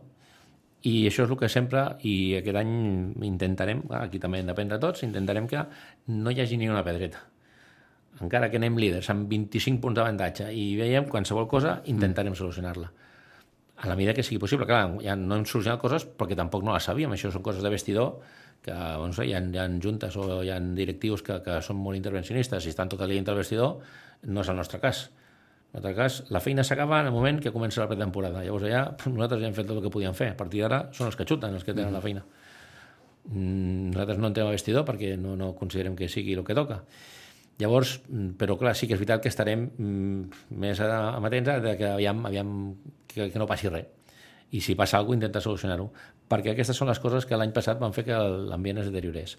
I 0.88 0.94
això 1.10 1.26
és 1.26 1.34
el 1.34 1.36
que 1.36 1.50
sempre, 1.52 1.82
i 2.08 2.14
aquest 2.38 2.56
any 2.56 2.70
intentarem, 3.28 3.82
aquí 3.98 4.20
també 4.22 4.40
hem 4.40 4.48
d'aprendre 4.48 4.78
tots, 4.80 5.02
intentarem 5.04 5.50
que 5.50 5.66
no 6.14 6.32
hi 6.32 6.40
hagi 6.40 6.56
ni 6.56 6.70
una 6.70 6.84
pedreta. 6.86 7.20
Encara 8.24 8.48
que 8.48 8.56
anem 8.56 8.78
líders 8.80 9.10
amb 9.12 9.28
25 9.28 9.82
punts 9.84 10.00
d'avantatge 10.00 10.48
i 10.48 10.64
veiem 10.78 11.10
qualsevol 11.12 11.50
cosa, 11.50 11.76
intentarem 11.92 12.38
solucionar-la. 12.38 12.88
A 13.78 13.86
la 13.86 13.94
mida 13.94 14.14
que 14.14 14.24
sigui 14.26 14.40
possible. 14.42 14.66
Clar, 14.66 14.98
ja 15.04 15.14
no 15.18 15.36
hem 15.36 15.46
solucionat 15.46 15.78
coses 15.80 16.06
perquè 16.18 16.34
tampoc 16.38 16.64
no 16.66 16.74
les 16.74 16.86
sabíem. 16.88 17.12
Això 17.14 17.30
són 17.30 17.44
coses 17.46 17.62
de 17.62 17.70
vestidor 17.70 18.16
que 18.64 18.74
no 18.74 19.12
sé, 19.14 19.28
hi, 19.28 19.36
ha, 19.38 19.40
hi 19.40 19.60
ha 19.60 19.68
juntes 19.82 20.16
o 20.18 20.42
hi 20.42 20.50
ha 20.50 20.58
directius 20.58 21.22
que, 21.22 21.38
que 21.44 21.60
són 21.62 21.78
molt 21.78 21.98
intervencionistes 21.98 22.66
i 22.66 22.72
estan 22.74 22.90
tot 22.90 23.04
el 23.04 23.12
dia 23.12 23.20
dintre 23.20 23.36
el 23.36 23.42
vestidor, 23.44 23.78
no 24.26 24.42
és 24.42 24.50
el 24.50 24.58
nostre 24.58 24.80
cas. 24.82 25.04
En 25.78 25.84
el 25.84 25.94
cas, 25.94 26.22
la 26.32 26.40
feina 26.40 26.64
s'acaba 26.64 26.98
en 27.02 27.10
el 27.10 27.14
moment 27.14 27.38
que 27.44 27.52
comença 27.52 27.82
la 27.82 27.90
pretemporada. 27.90 28.42
Llavors 28.42 28.66
allà 28.66 28.82
nosaltres 29.06 29.42
ja 29.42 29.50
hem 29.50 29.56
fet 29.56 29.68
tot 29.68 29.78
el 29.78 29.84
que 29.84 29.92
podíem 29.92 30.16
fer. 30.16 30.32
A 30.32 30.38
partir 30.38 30.64
d'ara 30.64 30.86
són 30.96 31.10
els 31.10 31.18
que 31.18 31.26
xuten 31.28 31.54
els 31.54 31.66
que 31.66 31.76
tenen 31.76 31.94
la 31.94 32.02
feina. 32.02 32.24
Mm, 33.28 33.92
Nosaltres 33.92 34.18
no 34.18 34.30
entrem 34.32 34.48
al 34.48 34.56
vestidor 34.56 34.86
perquè 34.88 35.12
no, 35.20 35.36
no 35.36 35.52
considerem 35.58 35.96
que 35.96 36.08
sigui 36.08 36.34
el 36.38 36.44
que 36.46 36.56
toca. 36.56 36.80
Llavors, 37.58 38.00
mm, 38.08 38.36
però 38.38 38.56
clar, 38.58 38.74
sí 38.78 38.86
que 38.86 38.94
és 38.94 39.00
veritat 39.00 39.22
que 39.22 39.28
estarem 39.32 39.64
mm, 39.76 40.44
més 40.62 40.80
a- 40.80 41.14
amatents 41.16 41.48
a 41.50 41.76
que 41.76 41.88
aviam, 41.90 42.24
aviam 42.26 42.52
que, 43.06 43.30
que 43.32 43.38
no 43.38 43.46
passi 43.50 43.68
res. 43.68 43.86
I 44.52 44.60
si 44.64 44.74
passa 44.78 44.96
alguna 44.96 45.16
cosa, 45.18 45.24
intenta 45.26 45.40
solucionar-ho. 45.44 45.90
Perquè 46.28 46.52
aquestes 46.54 46.76
són 46.76 46.88
les 46.88 47.00
coses 47.00 47.26
que 47.26 47.36
l'any 47.36 47.50
passat 47.52 47.78
van 47.80 47.92
fer 47.92 48.04
que 48.06 48.16
l'ambient 48.48 48.78
es 48.80 48.86
deteriorés. 48.88 49.34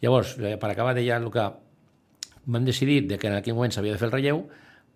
Llavors, 0.00 0.36
eh, 0.38 0.56
per 0.58 0.70
acabar 0.70 0.94
de 0.96 1.04
ja 1.06 1.16
el 1.18 1.28
que 1.30 1.44
vam 2.46 2.64
decidir 2.64 3.06
de 3.06 3.18
que 3.18 3.28
en 3.28 3.34
aquell 3.36 3.54
moment 3.54 3.70
s'havia 3.74 3.92
de 3.92 3.98
fer 4.00 4.08
el 4.08 4.12
relleu 4.16 4.44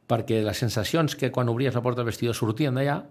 perquè 0.08 0.40
les 0.42 0.58
sensacions 0.58 1.14
que 1.16 1.30
quan 1.30 1.48
obries 1.52 1.74
la 1.74 1.82
porta 1.82 2.00
del 2.00 2.06
vestidor 2.08 2.34
sortien 2.34 2.74
d'allà 2.74 3.02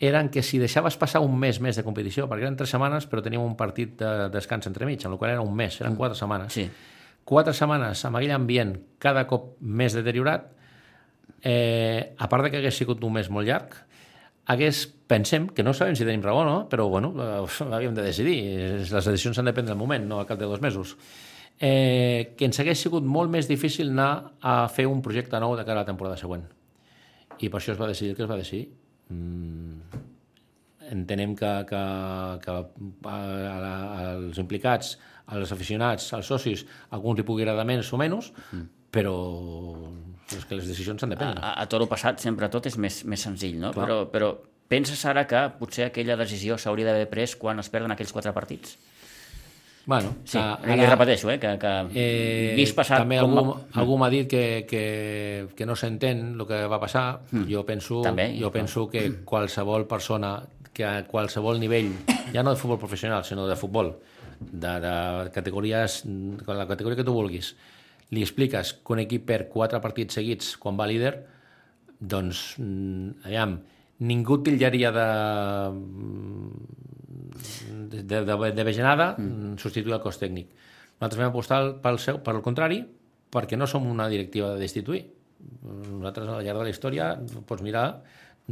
eren 0.00 0.28
que 0.28 0.42
si 0.42 0.58
deixaves 0.58 0.96
passar 1.00 1.20
un 1.24 1.38
mes 1.38 1.60
més 1.62 1.76
de 1.78 1.84
competició, 1.86 2.26
perquè 2.28 2.42
eren 2.44 2.56
tres 2.58 2.70
setmanes 2.74 3.06
però 3.08 3.22
teníem 3.22 3.42
un 3.42 3.54
partit 3.56 3.96
de 3.98 4.28
descans 4.34 4.66
entremig, 4.66 5.00
amb 5.06 5.14
la 5.14 5.18
qual 5.18 5.30
era 5.30 5.40
un 5.40 5.54
mes, 5.54 5.80
eren 5.80 5.96
quatre 5.96 6.18
setmanes. 6.18 6.52
Sí. 6.52 6.68
Quatre 7.24 7.54
setmanes 7.56 8.04
amb 8.04 8.18
aquell 8.18 8.34
ambient 8.36 8.74
cada 9.00 9.24
cop 9.28 9.54
més 9.60 9.96
deteriorat, 9.96 10.50
eh, 11.40 12.14
a 12.18 12.28
part 12.28 12.44
de 12.44 12.52
que 12.52 12.60
hagués 12.60 12.76
sigut 12.76 13.04
un 13.04 13.14
mes 13.16 13.30
molt 13.32 13.48
llarg, 13.48 13.76
hagués, 14.46 14.84
pensem, 15.08 15.48
que 15.48 15.64
no 15.64 15.72
sabem 15.72 15.96
si 15.96 16.04
tenim 16.04 16.24
raó 16.24 16.42
o 16.42 16.44
no, 16.44 16.56
però 16.68 16.88
bueno, 16.92 17.12
eh, 17.24 17.68
havíem 17.70 17.94
de 17.96 18.04
decidir. 18.04 18.38
Les 18.80 18.92
decisions 18.92 19.36
s'han 19.36 19.48
de 19.48 19.54
prendre 19.56 19.72
al 19.72 19.80
moment, 19.80 20.04
no 20.08 20.20
al 20.20 20.28
cap 20.28 20.40
de 20.40 20.48
dos 20.50 20.60
mesos. 20.60 20.96
Eh, 21.60 22.34
que 22.36 22.48
ens 22.48 22.58
hagués 22.60 22.80
sigut 22.82 23.04
molt 23.06 23.30
més 23.30 23.48
difícil 23.48 23.92
anar 23.92 24.34
a 24.42 24.64
fer 24.68 24.88
un 24.90 25.00
projecte 25.02 25.38
nou 25.40 25.54
de 25.56 25.64
cara 25.64 25.80
a 25.80 25.84
la 25.84 25.88
temporada 25.88 26.18
següent. 26.20 26.44
I 27.38 27.48
per 27.48 27.60
això 27.60 27.72
es 27.74 27.80
va 27.80 27.88
decidir 27.90 28.16
que 28.18 28.24
es 28.26 28.30
va 28.30 28.40
decidir. 28.40 28.68
Mm, 29.14 30.02
entenem 30.94 31.34
que, 31.38 31.52
que, 31.68 31.82
que 32.44 32.54
a, 32.54 33.14
a, 33.14 33.74
als 34.12 34.40
implicats, 34.42 34.96
als 35.26 35.52
aficionats, 35.52 36.12
als 36.16 36.28
socis, 36.28 36.64
a 36.90 36.96
alguns 36.98 37.20
li 37.20 37.26
pugui 37.26 37.44
agradar 37.44 37.66
més 37.68 37.92
o 37.92 38.00
menys, 38.00 38.32
mm. 38.52 38.64
però 38.94 39.14
és 40.34 40.44
que 40.48 40.58
les 40.58 40.66
decisions 40.68 41.00
s'han 41.00 41.14
de 41.14 41.20
prendre. 41.20 41.40
A, 41.40 41.54
a 41.62 41.68
toro 41.70 41.88
passat 41.90 42.20
sempre 42.22 42.50
tot 42.52 42.66
és 42.70 42.76
més, 42.80 43.02
més 43.08 43.24
senzill, 43.24 43.58
no? 43.60 43.72
Però, 43.76 44.04
però 44.10 44.32
penses 44.68 45.04
ara 45.08 45.26
que 45.30 45.46
potser 45.58 45.88
aquella 45.88 46.16
decisió 46.20 46.58
s'hauria 46.58 46.90
d'haver 46.90 47.08
pres 47.12 47.36
quan 47.40 47.60
es 47.62 47.70
perden 47.72 47.94
aquells 47.94 48.12
quatre 48.12 48.32
partits? 48.36 48.78
Bueno, 49.86 50.14
sí, 50.24 50.38
ara, 50.40 50.76
i 50.80 50.86
repeteixo, 50.88 51.28
eh, 51.28 51.36
que, 51.38 51.50
que 51.60 51.72
eh, 51.92 52.54
vist 52.56 52.72
passat... 52.76 53.02
També 53.02 53.18
algú, 53.20 53.42
va... 53.50 53.56
algú 53.82 53.98
m'ha 54.00 54.08
dit 54.08 54.28
que, 54.30 54.64
que, 54.68 54.84
que 55.52 55.66
no 55.68 55.76
s'entén 55.76 56.22
el 56.38 56.46
que 56.48 56.62
va 56.72 56.78
passar. 56.80 57.04
Mm. 57.30 57.44
Jo 57.50 57.66
penso, 57.68 58.00
també, 58.06 58.30
jo 58.40 58.48
penso 58.54 58.86
que 58.88 59.04
qualsevol 59.28 59.84
persona 59.90 60.38
que 60.74 60.86
a 60.88 61.04
qualsevol 61.06 61.60
nivell, 61.60 61.92
ja 62.32 62.42
no 62.42 62.54
de 62.54 62.58
futbol 62.58 62.80
professional, 62.80 63.26
sinó 63.28 63.44
de 63.46 63.60
futbol, 63.60 63.92
de, 64.40 64.72
de 64.84 64.94
categories, 65.34 66.02
la 66.46 66.66
categoria 66.66 66.98
que 67.00 67.06
tu 67.06 67.14
vulguis, 67.14 67.54
li 68.14 68.22
expliques 68.22 68.74
que 68.80 68.94
un 68.94 69.02
equip 69.02 69.24
per 69.28 69.46
quatre 69.52 69.80
partits 69.82 70.18
seguits 70.20 70.54
quan 70.60 70.78
va 70.78 70.88
líder, 70.90 71.14
doncs, 72.00 72.56
mm, 72.60 73.24
aviam, 73.24 73.58
ningú 74.04 74.40
titllaria 74.44 74.90
de, 74.92 75.08
de, 78.02 78.20
de, 78.26 78.52
de 78.52 78.64
vegenada 78.66 79.14
mm. 79.16 79.56
substituir 79.62 79.96
el 79.96 80.02
cos 80.02 80.20
tècnic. 80.20 80.50
Nosaltres 80.98 81.20
vam 81.20 81.32
apostar 81.32 81.60
pel, 81.82 81.98
seu, 82.02 82.20
per 82.24 82.36
el 82.36 82.42
contrari, 82.44 82.82
perquè 83.34 83.58
no 83.58 83.66
som 83.70 83.86
una 83.90 84.08
directiva 84.10 84.52
de 84.54 84.62
destituir. 84.62 85.04
Nosaltres, 85.64 86.28
al 86.28 86.44
llarg 86.44 86.62
de 86.62 86.68
la 86.68 86.72
història, 86.72 87.08
pots 87.48 87.64
mirar, 87.66 87.88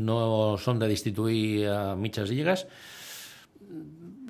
no 0.03 0.57
som 0.59 0.81
de 0.81 0.89
destituir 0.89 1.69
a 1.69 1.79
mitges 1.99 2.33
lligues, 2.33 2.67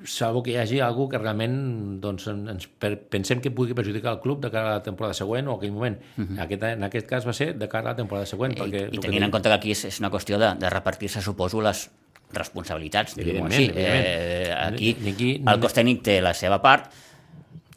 salvo 0.03 0.43
que 0.43 0.51
hi 0.51 0.57
hagi 0.57 0.79
algú 0.83 1.07
que 1.09 1.19
realment 1.19 1.55
doncs, 2.03 2.27
ens 2.27 2.67
per, 2.79 2.93
pensem 3.11 3.41
que 3.43 3.51
pugui 3.55 3.75
perjudicar 3.77 4.13
el 4.15 4.19
club 4.23 4.41
de 4.43 4.51
cara 4.51 4.71
a 4.71 4.77
la 4.79 4.83
temporada 4.83 5.15
següent 5.17 5.47
o 5.47 5.57
aquell 5.57 5.71
moment. 5.71 5.97
Uh. 6.17 6.23
-huh. 6.23 6.41
aquest, 6.43 6.63
en 6.63 6.83
aquest 6.83 7.07
cas 7.07 7.27
va 7.27 7.33
ser 7.33 7.53
de 7.57 7.67
cara 7.67 7.89
a 7.89 7.91
la 7.91 7.95
temporada 7.95 8.25
següent. 8.25 8.53
I, 8.57 8.61
perquè, 8.61 8.87
i 8.91 8.97
tenint 8.97 9.19
que 9.19 9.25
en 9.25 9.31
compte 9.31 9.49
que 9.49 9.55
aquí 9.55 9.71
és, 9.71 9.85
és 9.85 9.99
una 9.99 10.09
qüestió 10.11 10.37
de, 10.37 10.55
de 10.59 10.69
repartir-se, 10.69 11.21
suposo, 11.21 11.61
les 11.61 11.89
responsabilitats, 12.33 13.15
diguem 13.15 13.45
així. 13.45 13.71
Eh, 13.75 14.53
aquí, 14.57 14.95
aquí 15.07 15.41
el 15.47 15.59
cos 15.59 15.73
tècnic 15.73 16.01
té 16.01 16.21
la 16.21 16.33
seva 16.33 16.61
part, 16.61 16.91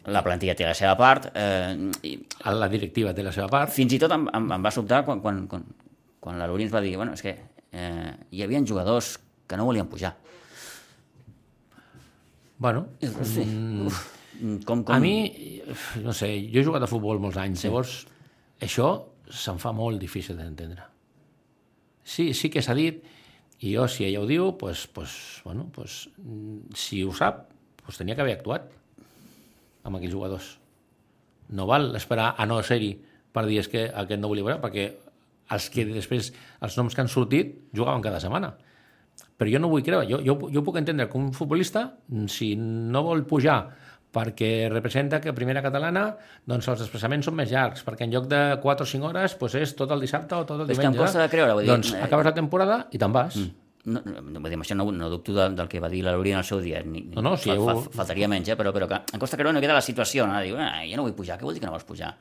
la 0.06 0.23
plantilla 0.23 0.54
té 0.54 0.64
la 0.64 0.75
seva 0.75 0.97
part... 0.97 1.30
Eh, 1.35 1.90
i, 2.02 2.18
la 2.47 2.68
directiva 2.68 3.12
té 3.12 3.23
la 3.23 3.33
seva 3.33 3.49
part. 3.49 3.71
Fins 3.71 3.92
i 3.92 3.99
tot 3.99 4.12
em, 4.12 4.28
em, 4.33 4.52
em 4.52 4.62
va 4.62 4.71
sobtar 4.71 5.04
quan, 5.04 5.21
quan, 5.21 5.47
quan, 5.47 5.64
quan 6.21 6.38
la 6.38 6.47
Lourins 6.47 6.73
va 6.73 6.80
dir 6.80 6.97
bueno, 6.97 7.12
és 7.12 7.23
que 7.23 7.37
eh, 7.73 8.12
hi 8.30 8.42
havia 8.42 8.64
jugadors 8.64 9.18
que 9.47 9.56
no 9.56 9.64
volien 9.64 9.87
pujar 9.87 10.14
Bueno, 12.59 12.89
sí. 13.23 13.45
mm, 13.45 14.57
com, 14.65 14.85
com... 14.85 14.95
A 14.95 15.01
mi, 15.01 15.63
no 16.03 16.13
sé, 16.17 16.31
jo 16.53 16.61
he 16.61 16.65
jugat 16.65 16.87
a 16.87 16.91
futbol 16.91 17.21
molts 17.21 17.39
anys, 17.41 17.63
sí. 17.63 17.69
llavors 17.69 17.99
això 18.65 18.91
se'm 19.29 19.61
fa 19.61 19.73
molt 19.76 20.00
difícil 20.00 20.39
d'entendre. 20.39 20.87
Sí, 22.07 22.30
sí 22.39 22.49
que 22.52 22.63
s'ha 22.63 22.76
dit, 22.78 23.02
i 23.61 23.75
jo, 23.75 23.87
si 23.91 24.07
ella 24.07 24.23
ho 24.23 24.28
diu, 24.28 24.52
pues, 24.61 24.87
pues, 24.87 25.43
bueno, 25.45 25.69
pues, 25.75 26.07
si 26.75 27.02
ho 27.04 27.13
sap, 27.17 27.49
pues 27.85 27.99
tenia 27.99 28.15
que 28.15 28.25
haver 28.25 28.37
actuat 28.39 28.71
amb 29.87 29.99
aquells 29.99 30.15
jugadors. 30.15 30.52
No 31.49 31.67
val 31.67 31.95
esperar 31.99 32.35
a 32.39 32.47
no 32.47 32.61
ser-hi 32.67 32.95
per 33.35 33.45
dir 33.47 33.61
és 33.63 33.69
que 33.71 33.87
aquest 33.89 34.23
no 34.23 34.30
volia 34.30 34.47
veure, 34.47 34.63
perquè 34.63 34.87
els 35.54 35.69
que 35.71 35.85
després, 35.89 36.33
els 36.65 36.78
noms 36.78 36.95
que 36.95 37.04
han 37.04 37.11
sortit, 37.13 37.52
jugaven 37.76 38.02
cada 38.02 38.21
setmana 38.23 38.54
però 39.37 39.53
jo 39.53 39.61
no 39.61 39.71
vull 39.73 39.85
creure. 39.85 40.07
Jo, 40.09 40.23
jo, 40.25 40.39
jo 40.53 40.63
puc 40.65 40.79
entendre 40.81 41.09
que 41.11 41.19
un 41.21 41.33
futbolista, 41.37 41.91
si 42.33 42.55
no 42.57 43.05
vol 43.07 43.27
pujar 43.29 43.61
perquè 44.17 44.71
representa 44.73 45.21
que 45.21 45.29
a 45.33 45.37
primera 45.37 45.61
catalana 45.65 46.07
doncs 46.49 46.71
els 46.73 46.87
desplaçaments 46.87 47.29
són 47.29 47.37
més 47.37 47.53
llargs, 47.53 47.85
perquè 47.85 48.07
en 48.07 48.15
lloc 48.15 48.31
de 48.31 48.41
4 48.63 48.87
o 48.87 48.89
5 48.89 49.11
hores 49.11 49.37
doncs 49.37 49.59
és 49.61 49.77
tot 49.77 49.93
el 49.93 50.03
dissabte 50.05 50.39
o 50.39 50.47
tot 50.49 50.63
el 50.63 50.71
diumenge. 50.71 50.81
És 50.81 50.83
que 50.83 50.89
em 50.89 50.99
costa 51.03 51.23
de 51.23 51.29
creure. 51.33 51.55
Vull 51.59 51.67
dir, 51.67 51.73
doncs 51.75 51.93
eh... 51.93 52.03
acabes 52.07 52.29
la 52.31 52.35
temporada 52.37 52.83
i 52.91 53.01
te'n 53.03 53.17
vas. 53.17 53.37
Mm. 53.37 53.63
No, 53.87 54.01
no, 54.03 54.41
vull 54.41 54.51
dir, 54.51 54.59
això 54.59 54.75
no, 54.75 54.89
no 54.91 55.11
dubto 55.13 55.35
de, 55.37 55.51
del 55.55 55.69
que 55.71 55.79
va 55.83 55.91
dir 55.93 56.01
la 56.03 56.17
Lorina 56.17 56.41
al 56.41 56.49
seu 56.49 56.63
dia. 56.65 56.81
Ni, 56.83 57.05
no, 57.13 57.23
no, 57.23 57.37
si 57.39 57.53
fa, 57.53 57.77
fa, 57.77 57.93
faltaria 58.01 58.31
menys, 58.31 58.51
eh? 58.51 58.57
però, 58.59 58.73
però 58.75 58.89
que 58.91 58.99
em 59.15 59.23
costa 59.23 59.39
creure 59.39 59.55
no 59.55 59.63
queda 59.63 59.77
la 59.77 59.85
situació. 59.85 60.27
No? 60.27 60.41
Diu, 60.43 60.57
ah, 60.59 60.81
jo 60.89 60.99
no 60.99 61.07
vull 61.07 61.15
pujar, 61.19 61.37
què 61.39 61.47
vol 61.47 61.55
dir 61.55 61.63
que 61.63 61.69
no 61.69 61.77
vols 61.77 61.87
pujar? 61.87 62.17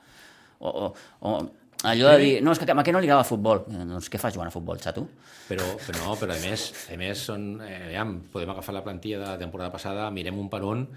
O, 0.60 0.70
o, 0.70 0.92
o 1.26 1.34
allò 1.84 2.12
de 2.14 2.20
dir, 2.22 2.34
no, 2.44 2.54
és 2.56 2.62
que 2.62 2.70
a 2.72 2.84
què 2.86 2.94
no 2.94 3.02
li 3.04 3.10
agrada 3.10 3.26
el 3.26 3.30
futbol. 3.30 3.66
Eh, 3.72 3.84
doncs 3.90 4.08
què 4.12 4.22
fas 4.22 4.34
jugant 4.36 4.52
a 4.52 4.54
futbol, 4.54 4.80
xato? 4.82 5.08
Però, 5.50 5.66
però 5.86 6.00
no, 6.02 6.16
però 6.18 6.34
a 6.34 6.40
més, 6.42 6.70
a 6.94 6.98
més 6.98 7.26
són, 7.28 7.50
eh, 7.66 7.92
ja, 7.94 8.06
podem 8.34 8.54
agafar 8.56 8.74
la 8.78 8.86
plantilla 8.86 9.20
de 9.22 9.28
la 9.28 9.38
temporada 9.42 9.74
passada, 9.74 10.08
mirem 10.14 10.40
un 10.42 10.50
per 10.50 10.64
un, 10.66 10.88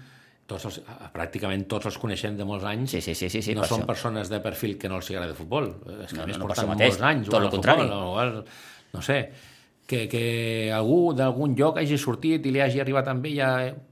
tots 0.49 0.65
els, 0.65 0.79
pràcticament 1.13 1.67
tots 1.69 1.89
els 1.91 1.99
coneixem 2.01 2.37
de 2.39 2.47
molts 2.47 2.65
anys. 2.65 2.95
Sí, 2.95 3.03
sí, 3.05 3.13
sí, 3.13 3.29
sí, 3.29 3.43
sí 3.45 3.55
no 3.57 3.65
per 3.65 3.69
són 3.69 3.83
això. 3.83 3.91
persones 3.91 4.31
de 4.33 4.41
perfil 4.41 4.77
que 4.81 4.89
no 4.89 4.97
els 4.97 5.11
agrada 5.13 5.35
el 5.35 5.37
futbol. 5.37 5.69
És 5.99 6.09
que 6.13 6.17
no, 6.17 6.25
a 6.25 6.29
més 6.31 6.39
no, 6.39 6.41
no 6.41 6.49
porten 6.49 6.71
mateix, 6.71 6.95
molts 6.95 7.07
anys 7.11 7.29
tot 7.29 7.41
el 7.43 7.53
contrari. 7.53 7.85
Futbol, 7.85 8.33
no, 8.39 8.43
no 8.95 9.05
sé, 9.05 9.19
que, 9.89 10.03
que 10.05 10.69
algú 10.69 11.15
d'algun 11.17 11.55
lloc 11.57 11.79
hagi 11.81 11.97
sortit 11.97 12.43
i 12.45 12.51
li 12.53 12.61
hagi 12.61 12.77
arribat 12.83 13.07
amb 13.09 13.23
ella... 13.25 13.47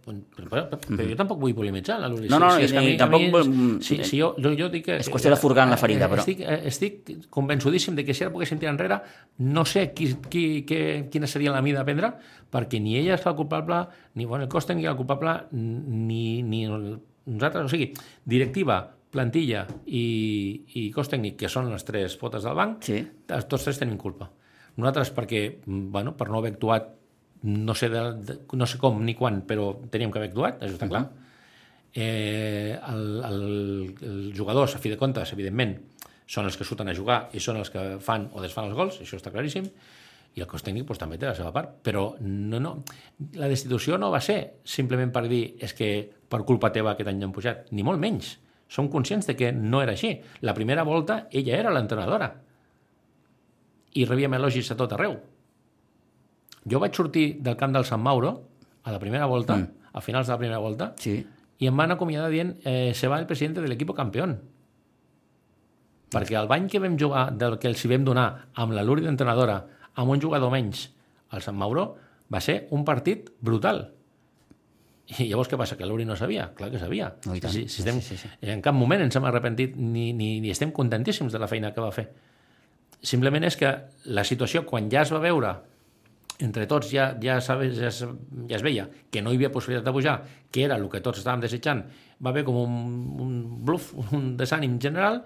Però, 0.06 0.46
però, 0.46 0.62
però 0.70 1.08
jo 1.10 1.16
tampoc 1.18 1.40
vull 1.42 1.56
polemitzar 1.58 1.98
la 2.04 2.12
Luli. 2.12 2.30
No, 2.30 2.38
no, 2.44 2.52
si, 2.54 2.62
si, 2.62 2.68
és 2.68 2.76
que 2.76 2.84
a 2.84 2.84
mi, 2.86 2.92
tampoc... 3.00 3.26
A 3.26 3.42
mi, 3.50 3.70
si, 3.82 3.98
si 4.06 4.20
jo, 4.22 4.30
jo, 4.38 4.52
jo 4.60 4.68
dic 4.70 4.86
que... 4.86 5.00
És 5.02 5.10
qüestió 5.10 5.34
de 5.34 5.40
furgar 5.42 5.66
en 5.66 5.74
la 5.74 5.80
ferida, 5.82 6.06
però... 6.12 6.22
Estic, 6.22 6.46
estic 6.70 7.26
convençudíssim 7.34 7.98
de 7.98 8.06
que 8.06 8.14
si 8.14 8.28
ara 8.28 8.36
poguéssim 8.36 8.62
tirar 8.62 8.76
enrere, 8.76 9.02
no 9.42 9.66
sé 9.66 9.88
qui, 9.98 10.12
qui, 10.30 10.46
qui, 10.70 10.80
quina 11.10 11.32
seria 11.34 11.58
la 11.58 11.66
mida 11.66 11.82
a 11.82 11.90
prendre, 11.90 12.14
perquè 12.54 12.78
ni 12.78 12.94
ella 13.02 13.18
és 13.18 13.26
el 13.26 13.38
culpable, 13.42 13.82
ni 14.14 14.30
bueno, 14.30 14.46
el 14.46 14.54
cos 14.54 14.70
tècnic 14.70 14.92
el 14.94 15.02
culpable, 15.02 15.40
ni, 15.58 16.44
ni 16.46 16.68
nosaltres, 16.70 17.66
o 17.66 17.74
sigui, 17.74 17.90
directiva, 18.22 18.84
plantilla 19.10 19.66
i, 19.90 20.06
i 20.78 20.90
cos 20.94 21.10
tècnic, 21.10 21.42
que 21.42 21.50
són 21.50 21.74
les 21.74 21.90
tres 21.90 22.22
potes 22.22 22.46
del 22.46 22.54
banc, 22.54 22.84
sí. 22.86 23.02
tots 23.26 23.66
tres 23.66 23.82
tenim 23.82 23.98
culpa. 23.98 24.30
Nosaltres 24.78 25.12
perquè, 25.16 25.42
bueno, 25.66 26.16
per 26.18 26.30
no 26.30 26.40
haver 26.40 26.54
actuat, 26.54 26.92
no 27.48 27.76
sé, 27.78 27.90
de, 27.90 28.02
de, 28.26 28.40
no 28.58 28.68
sé 28.70 28.80
com 28.82 29.00
ni 29.06 29.16
quan, 29.18 29.42
però 29.50 29.72
teníem 29.92 30.14
que 30.14 30.22
haver 30.22 30.30
actuat, 30.32 30.62
això 30.62 30.78
està 30.78 30.90
clar. 30.90 31.04
Uh 31.04 31.08
-huh. 31.08 31.26
eh, 31.94 32.80
el, 32.94 33.22
el, 33.26 33.96
els 34.02 34.38
jugadors, 34.38 34.76
a 34.76 34.80
fi 34.80 34.90
de 34.90 34.98
comptes, 34.98 35.34
evidentment, 35.34 35.78
són 36.28 36.46
els 36.46 36.58
que 36.58 36.64
surten 36.68 36.90
a 36.90 36.96
jugar 36.96 37.30
i 37.34 37.40
són 37.40 37.58
els 37.58 37.70
que 37.70 37.98
fan 38.04 38.30
o 38.34 38.42
desfan 38.42 38.66
els 38.66 38.76
gols, 38.76 39.02
això 39.02 39.16
està 39.16 39.32
claríssim, 39.32 39.66
i 40.36 40.42
el 40.42 40.48
cos 40.48 40.62
tècnic 40.62 40.86
pues, 40.86 41.00
també 41.00 41.18
té 41.18 41.26
la 41.26 41.36
seva 41.36 41.52
part, 41.52 41.80
però 41.82 42.16
no, 42.22 42.60
no, 42.60 42.74
la 43.34 43.48
destitució 43.48 43.98
no 43.98 44.12
va 44.14 44.22
ser 44.22 44.60
simplement 44.64 45.12
per 45.12 45.28
dir 45.28 45.56
és 45.60 45.74
que 45.74 45.90
per 46.30 46.44
culpa 46.46 46.70
teva 46.76 46.92
aquest 46.92 47.10
any 47.10 47.18
no 47.18 47.26
hem 47.30 47.34
pujat, 47.34 47.72
ni 47.72 47.84
molt 47.84 48.00
menys. 48.00 48.36
Som 48.70 48.90
conscients 48.92 49.26
de 49.26 49.36
que 49.40 49.54
no 49.56 49.82
era 49.82 49.96
així. 49.96 50.12
La 50.42 50.54
primera 50.54 50.84
volta 50.84 51.28
ella 51.32 51.56
era 51.56 51.72
l'entrenadora 51.72 52.34
i 53.98 54.06
rebíem 54.06 54.36
elogis 54.38 54.70
a 54.72 54.78
tot 54.80 54.94
arreu. 54.94 55.18
Jo 56.68 56.82
vaig 56.84 56.96
sortir 56.96 57.28
del 57.44 57.58
camp 57.58 57.74
del 57.74 57.88
Sant 57.88 58.04
Mauro 58.04 58.34
a 58.84 58.94
la 58.94 59.00
primera 59.00 59.26
volta, 59.26 59.58
mm. 59.58 59.90
a 59.94 60.04
finals 60.04 60.28
de 60.28 60.36
la 60.36 60.40
primera 60.42 60.60
volta, 60.64 60.92
sí. 61.02 61.20
i 61.60 61.70
em 61.70 61.76
van 61.76 61.96
acomiadar 61.96 62.30
dient 62.32 62.56
eh, 62.64 62.94
se 62.96 63.10
va 63.12 63.20
el 63.20 63.28
president 63.30 63.58
de 63.58 63.68
l'equip 63.68 63.96
campió. 63.96 64.28
Perquè 66.14 66.38
el 66.40 66.48
bany 66.48 66.70
que 66.72 66.80
vam 66.80 66.96
jugar, 67.00 67.30
del 67.36 67.58
que 67.60 67.68
els 67.68 67.84
hi 67.84 67.92
vam 67.92 68.06
donar 68.08 68.28
amb 68.56 68.76
la 68.76 68.86
Luri 68.86 69.04
d'entrenadora, 69.04 69.58
amb 69.96 70.14
un 70.14 70.22
jugador 70.24 70.54
menys 70.54 70.88
al 71.36 71.44
Sant 71.44 71.58
Mauro, 71.60 71.90
va 72.32 72.40
ser 72.44 72.68
un 72.76 72.86
partit 72.88 73.32
brutal. 73.42 73.88
I 75.08 75.30
llavors 75.30 75.48
què 75.48 75.60
passa? 75.60 75.78
Que 75.80 75.88
l'Uri 75.88 76.04
no 76.08 76.18
sabia? 76.20 76.50
Clar 76.56 76.68
que 76.72 76.80
sabia. 76.80 77.14
No, 77.26 77.36
si, 77.40 77.68
si 77.72 77.82
estem, 77.82 78.02
sí, 78.04 78.18
sí, 78.18 78.28
sí. 78.28 78.32
En 78.52 78.62
cap 78.64 78.76
moment 78.76 79.06
ens 79.06 79.16
hem 79.16 79.28
arrepentit 79.28 79.78
ni, 79.80 80.10
ni, 80.16 80.34
ni 80.44 80.52
estem 80.52 80.74
contentíssims 80.76 81.32
de 81.32 81.40
la 81.40 81.48
feina 81.48 81.72
que 81.76 81.84
va 81.84 81.94
fer. 81.96 82.10
Simplement 83.02 83.46
és 83.46 83.58
que 83.58 83.74
la 84.06 84.24
situació, 84.26 84.64
quan 84.66 84.90
ja 84.90 85.04
es 85.06 85.14
va 85.14 85.20
veure 85.22 85.56
entre 86.40 86.68
tots 86.70 86.92
ja, 86.92 87.12
ja, 87.22 87.40
sabes, 87.42 87.78
ja, 87.78 87.90
es, 87.90 88.04
ja 88.50 88.58
es 88.58 88.64
veia 88.66 88.86
que 89.12 89.24
no 89.26 89.32
hi 89.34 89.40
havia 89.40 89.52
possibilitat 89.54 89.88
de 89.88 89.94
pujar, 89.94 90.18
que 90.54 90.64
era 90.66 90.78
el 90.78 90.86
que 90.92 91.02
tots 91.02 91.22
estàvem 91.22 91.42
desitjant, 91.42 91.84
va 92.22 92.32
haver 92.34 92.44
com 92.46 92.60
un, 92.62 92.74
un 93.24 93.38
bluff, 93.66 93.94
un 94.18 94.36
desànim 94.40 94.78
general, 94.82 95.24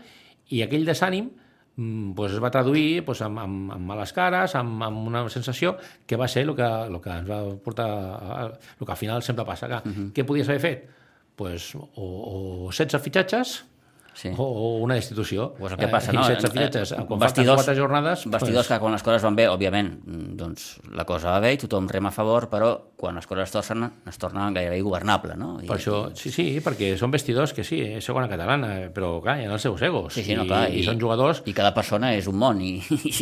i 0.52 0.62
aquell 0.64 0.88
desànim 0.88 1.30
mm, 1.76 2.14
pues, 2.16 2.36
es 2.36 2.44
va 2.44 2.52
traduir 2.54 3.04
pues, 3.08 3.24
amb, 3.28 3.42
amb, 3.44 3.76
amb 3.76 3.92
males 3.94 4.16
cares, 4.16 4.56
amb, 4.60 4.84
amb 4.88 5.12
una 5.12 5.26
sensació 5.34 5.76
que 6.08 6.20
va 6.20 6.30
ser 6.32 6.46
el 6.48 6.56
que, 6.56 6.70
el 6.88 7.00
que 7.04 7.18
ens 7.18 7.30
va 7.30 7.42
portar, 7.64 7.90
a, 7.90 8.48
el 8.80 8.86
que 8.86 8.96
al 8.96 9.00
final 9.00 9.24
sempre 9.24 9.48
passa. 9.48 9.68
Que, 9.68 9.82
uh 9.90 9.96
-huh. 9.96 10.12
Què 10.16 10.26
podies 10.26 10.50
haver 10.50 10.62
fet? 10.62 10.90
Pues, 11.36 11.76
o, 11.76 11.88
o 11.96 12.72
16 12.72 13.02
fitxatges, 13.02 13.66
Sí. 14.14 14.30
o, 14.38 14.44
o 14.44 14.78
una 14.84 14.96
destitució. 14.96 15.54
Pues 15.58 15.72
el 15.74 15.80
que 15.80 15.88
passa, 15.88 16.12
Eh, 16.12 16.16
no? 16.16 16.26
Eh, 16.28 16.36
fitxatges. 16.36 16.92
eh, 16.92 17.06
Quan 17.08 17.20
falten 17.22 17.46
quatre 17.48 17.76
jornades... 17.78 18.26
Vestidors 18.30 18.68
que 18.68 18.80
quan 18.80 18.92
les 18.92 19.04
coses 19.04 19.24
van 19.24 19.36
bé, 19.38 19.46
òbviament, 19.50 19.88
mm, 20.04 20.34
doncs 20.38 20.66
la 20.92 21.06
cosa 21.08 21.32
va 21.32 21.40
bé 21.40 21.54
i 21.56 21.60
tothom 21.62 21.88
rema 21.90 22.10
a 22.10 22.12
favor, 22.12 22.50
però 22.52 22.74
quan 23.00 23.16
les 23.16 23.26
coses 23.26 23.48
es 23.48 23.54
tornen, 23.56 23.90
es 24.12 24.18
tornen 24.20 24.54
gairebé 24.54 24.82
governable, 24.84 25.38
no? 25.40 25.54
I, 25.64 25.68
Per 25.72 25.78
això, 25.78 26.02
sí, 26.14 26.30
sí, 26.30 26.46
perquè 26.62 26.92
són 27.00 27.10
vestidors 27.16 27.54
que 27.56 27.64
sí, 27.64 27.80
és 27.82 28.06
segona 28.06 28.28
catalana, 28.30 28.90
però 28.94 29.14
clar, 29.24 29.38
hi 29.40 29.46
ha 29.48 29.54
els 29.56 29.64
seus 29.64 29.82
egos. 29.82 30.14
Sí, 30.14 30.24
sí, 30.28 30.36
no, 30.36 30.46
clar, 30.46 30.68
I, 30.70 30.82
i, 30.82 30.84
són 30.84 31.00
jugadors... 31.00 31.42
I 31.48 31.54
cada 31.56 31.72
persona 31.74 32.12
és 32.14 32.28
un 32.28 32.36
món 32.38 32.60
i, 32.62 32.76
i, 33.08 33.16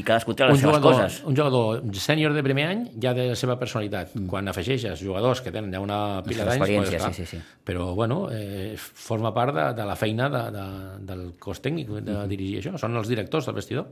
i 0.00 0.02
cadascú 0.02 0.34
té 0.34 0.44
les 0.50 0.58
seves 0.58 0.66
jugador, 0.76 0.98
coses. 0.98 1.22
un 1.24 1.36
jugador 1.38 1.80
sènior 1.94 2.34
de 2.34 2.42
primer 2.42 2.66
any 2.74 2.84
ja 3.00 3.14
té 3.14 3.28
la 3.30 3.38
seva 3.38 3.56
personalitat. 3.58 4.12
Mm. 4.18 4.26
Quan 4.34 4.50
afegeixes 4.50 4.98
jugadors 5.00 5.40
que 5.46 5.54
tenen 5.54 5.70
ja 5.72 5.80
una 5.80 6.20
pila 6.26 6.44
d'anys... 6.44 6.90
Clar. 6.90 7.14
sí, 7.14 7.22
sí, 7.24 7.36
sí. 7.36 7.42
Però, 7.64 7.94
bueno, 7.94 8.28
eh, 8.32 8.74
forma 8.76 9.32
part 9.32 9.54
de, 9.54 9.64
de 9.76 9.84
la 9.86 9.94
feina 9.94 10.07
de, 10.16 10.42
de, 10.54 10.64
del 11.06 11.34
cos 11.38 11.60
tècnic 11.60 11.88
de 11.88 12.00
Mm-hmm. 12.00 12.28
dirigir 12.28 12.58
això. 12.62 12.78
Són 12.78 12.96
els 12.96 13.08
directors 13.08 13.44
del 13.46 13.54
vestidor. 13.54 13.86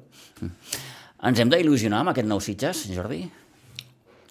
Ens 1.27 1.39
hem 1.41 1.51
d'il·lusionar 1.51 2.01
amb 2.01 2.11
aquest 2.13 2.29
nou 2.29 2.41
Sitges, 2.41 2.87
Jordi? 2.95 3.23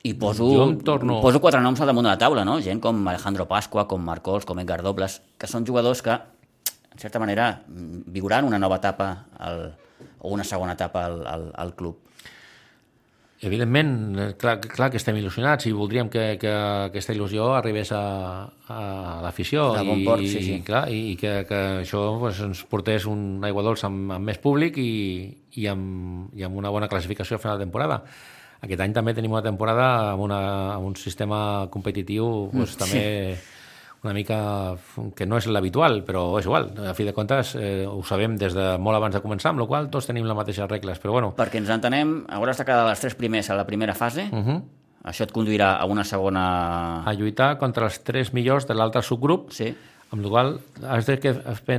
I 0.05 0.13
poso, 0.13 0.45
Jo 0.45 0.65
torno- 0.85 1.19
poso 1.21 1.39
quatre 1.41 1.59
noms 1.61 1.79
al 1.81 1.87
damunt 1.87 2.05
de 2.05 2.11
la 2.11 2.17
taula, 2.17 2.43
no? 2.45 2.59
Gent 2.61 2.79
com 2.79 3.07
Alejandro 3.07 3.47
Pasqua, 3.47 3.87
com 3.87 4.01
Marcos, 4.01 4.45
com 4.45 4.59
Edgar 4.59 4.81
Dobles, 4.83 5.21
que 5.37 5.47
són 5.47 5.65
jugadors 5.65 6.01
que, 6.01 6.11
en 6.11 6.99
certa 6.99 7.17
manera, 7.19 7.63
mm, 7.67 8.03
viuran 8.13 8.45
una 8.45 8.59
nova 8.59 8.77
etapa 8.77 9.25
al, 9.39 9.75
o 10.19 10.29
una 10.29 10.43
segona 10.43 10.73
etapa 10.73 11.05
al, 11.05 11.25
al, 11.25 11.51
al 11.55 11.73
club. 11.75 11.97
Evidentment, 13.45 13.89
eh, 14.17 14.27
clar, 14.41 14.57
clar 14.63 14.89
que 14.89 14.97
estem 14.97 15.17
il·lusionats 15.19 15.67
i 15.69 15.73
voldríem 15.75 16.09
que, 16.09 16.23
que 16.41 16.51
aquesta 16.89 17.13
il·lusió 17.13 17.51
arribés 17.53 17.91
a, 17.93 18.03
a 18.73 18.79
l'afició 19.21 19.67
A 19.77 19.83
bon 19.85 20.01
i, 20.01 20.05
port, 20.07 20.25
sí, 20.25 20.41
sí. 20.41 20.59
clar, 20.65 20.87
i 20.89 21.13
que, 21.19 21.35
que 21.49 21.59
això 21.83 22.05
pues, 22.21 22.41
ens 22.45 22.63
portés 22.71 23.05
un 23.11 23.43
aigua 23.45 23.65
dolça 23.65 23.85
amb, 23.91 24.15
amb 24.17 24.31
més 24.31 24.41
públic 24.41 24.79
i, 24.81 24.93
i, 25.61 25.67
amb, 25.69 26.33
i 26.33 26.47
amb 26.47 26.57
una 26.57 26.73
bona 26.73 26.89
classificació 26.89 27.37
a 27.37 27.43
final 27.43 27.59
de 27.59 27.67
temporada. 27.67 28.01
Aquest 28.65 28.81
any 28.81 28.95
també 28.95 29.13
tenim 29.13 29.35
una 29.35 29.43
temporada 29.45 29.89
amb, 30.13 30.25
una, 30.25 30.39
amb 30.73 30.89
un 30.89 30.95
sistema 30.97 31.67
competitiu 31.69 32.49
pues, 32.53 32.73
Mm, 32.73 32.79
també 32.81 33.03
una 34.05 34.13
mica 34.13 34.37
que 35.17 35.25
no 35.25 35.39
és 35.41 35.47
l'habitual, 35.49 36.03
però 36.07 36.23
és 36.39 36.45
igual. 36.47 36.69
A 36.85 36.93
fi 36.97 37.07
de 37.07 37.13
comptes, 37.15 37.55
eh, 37.57 37.85
ho 37.89 38.03
sabem 38.05 38.37
des 38.39 38.53
de 38.55 38.75
molt 38.81 38.99
abans 38.99 39.17
de 39.17 39.21
començar, 39.23 39.51
amb 39.51 39.63
la 39.63 39.67
qual 39.69 39.89
tots 39.93 40.07
tenim 40.07 40.27
les 40.27 40.37
mateixes 40.37 40.69
regles. 40.69 41.01
Però 41.01 41.17
bueno, 41.17 41.33
Perquè 41.37 41.59
ens 41.61 41.73
entenem, 41.73 42.21
hauràs 42.29 42.61
de 42.61 42.67
quedar 42.67 42.85
les 42.87 43.01
tres 43.01 43.17
primers 43.17 43.49
a 43.49 43.57
la 43.57 43.65
primera 43.65 43.95
fase, 43.97 44.29
uh 44.31 44.43
-huh. 44.45 44.61
això 45.03 45.23
et 45.23 45.33
conduirà 45.33 45.75
a 45.77 45.85
una 45.85 46.03
segona... 46.03 47.03
a 47.03 47.13
lluitar 47.13 47.57
contra 47.57 47.85
els 47.85 47.99
tres 48.03 48.33
millors 48.33 48.67
de 48.67 48.73
l'altre 48.75 49.01
subgrup, 49.01 49.51
Sí, 49.51 49.75
amb 50.11 50.23
la 50.23 50.29
qual 50.29 50.59
has 50.87 51.05
de 51.05 51.19
que 51.19 51.33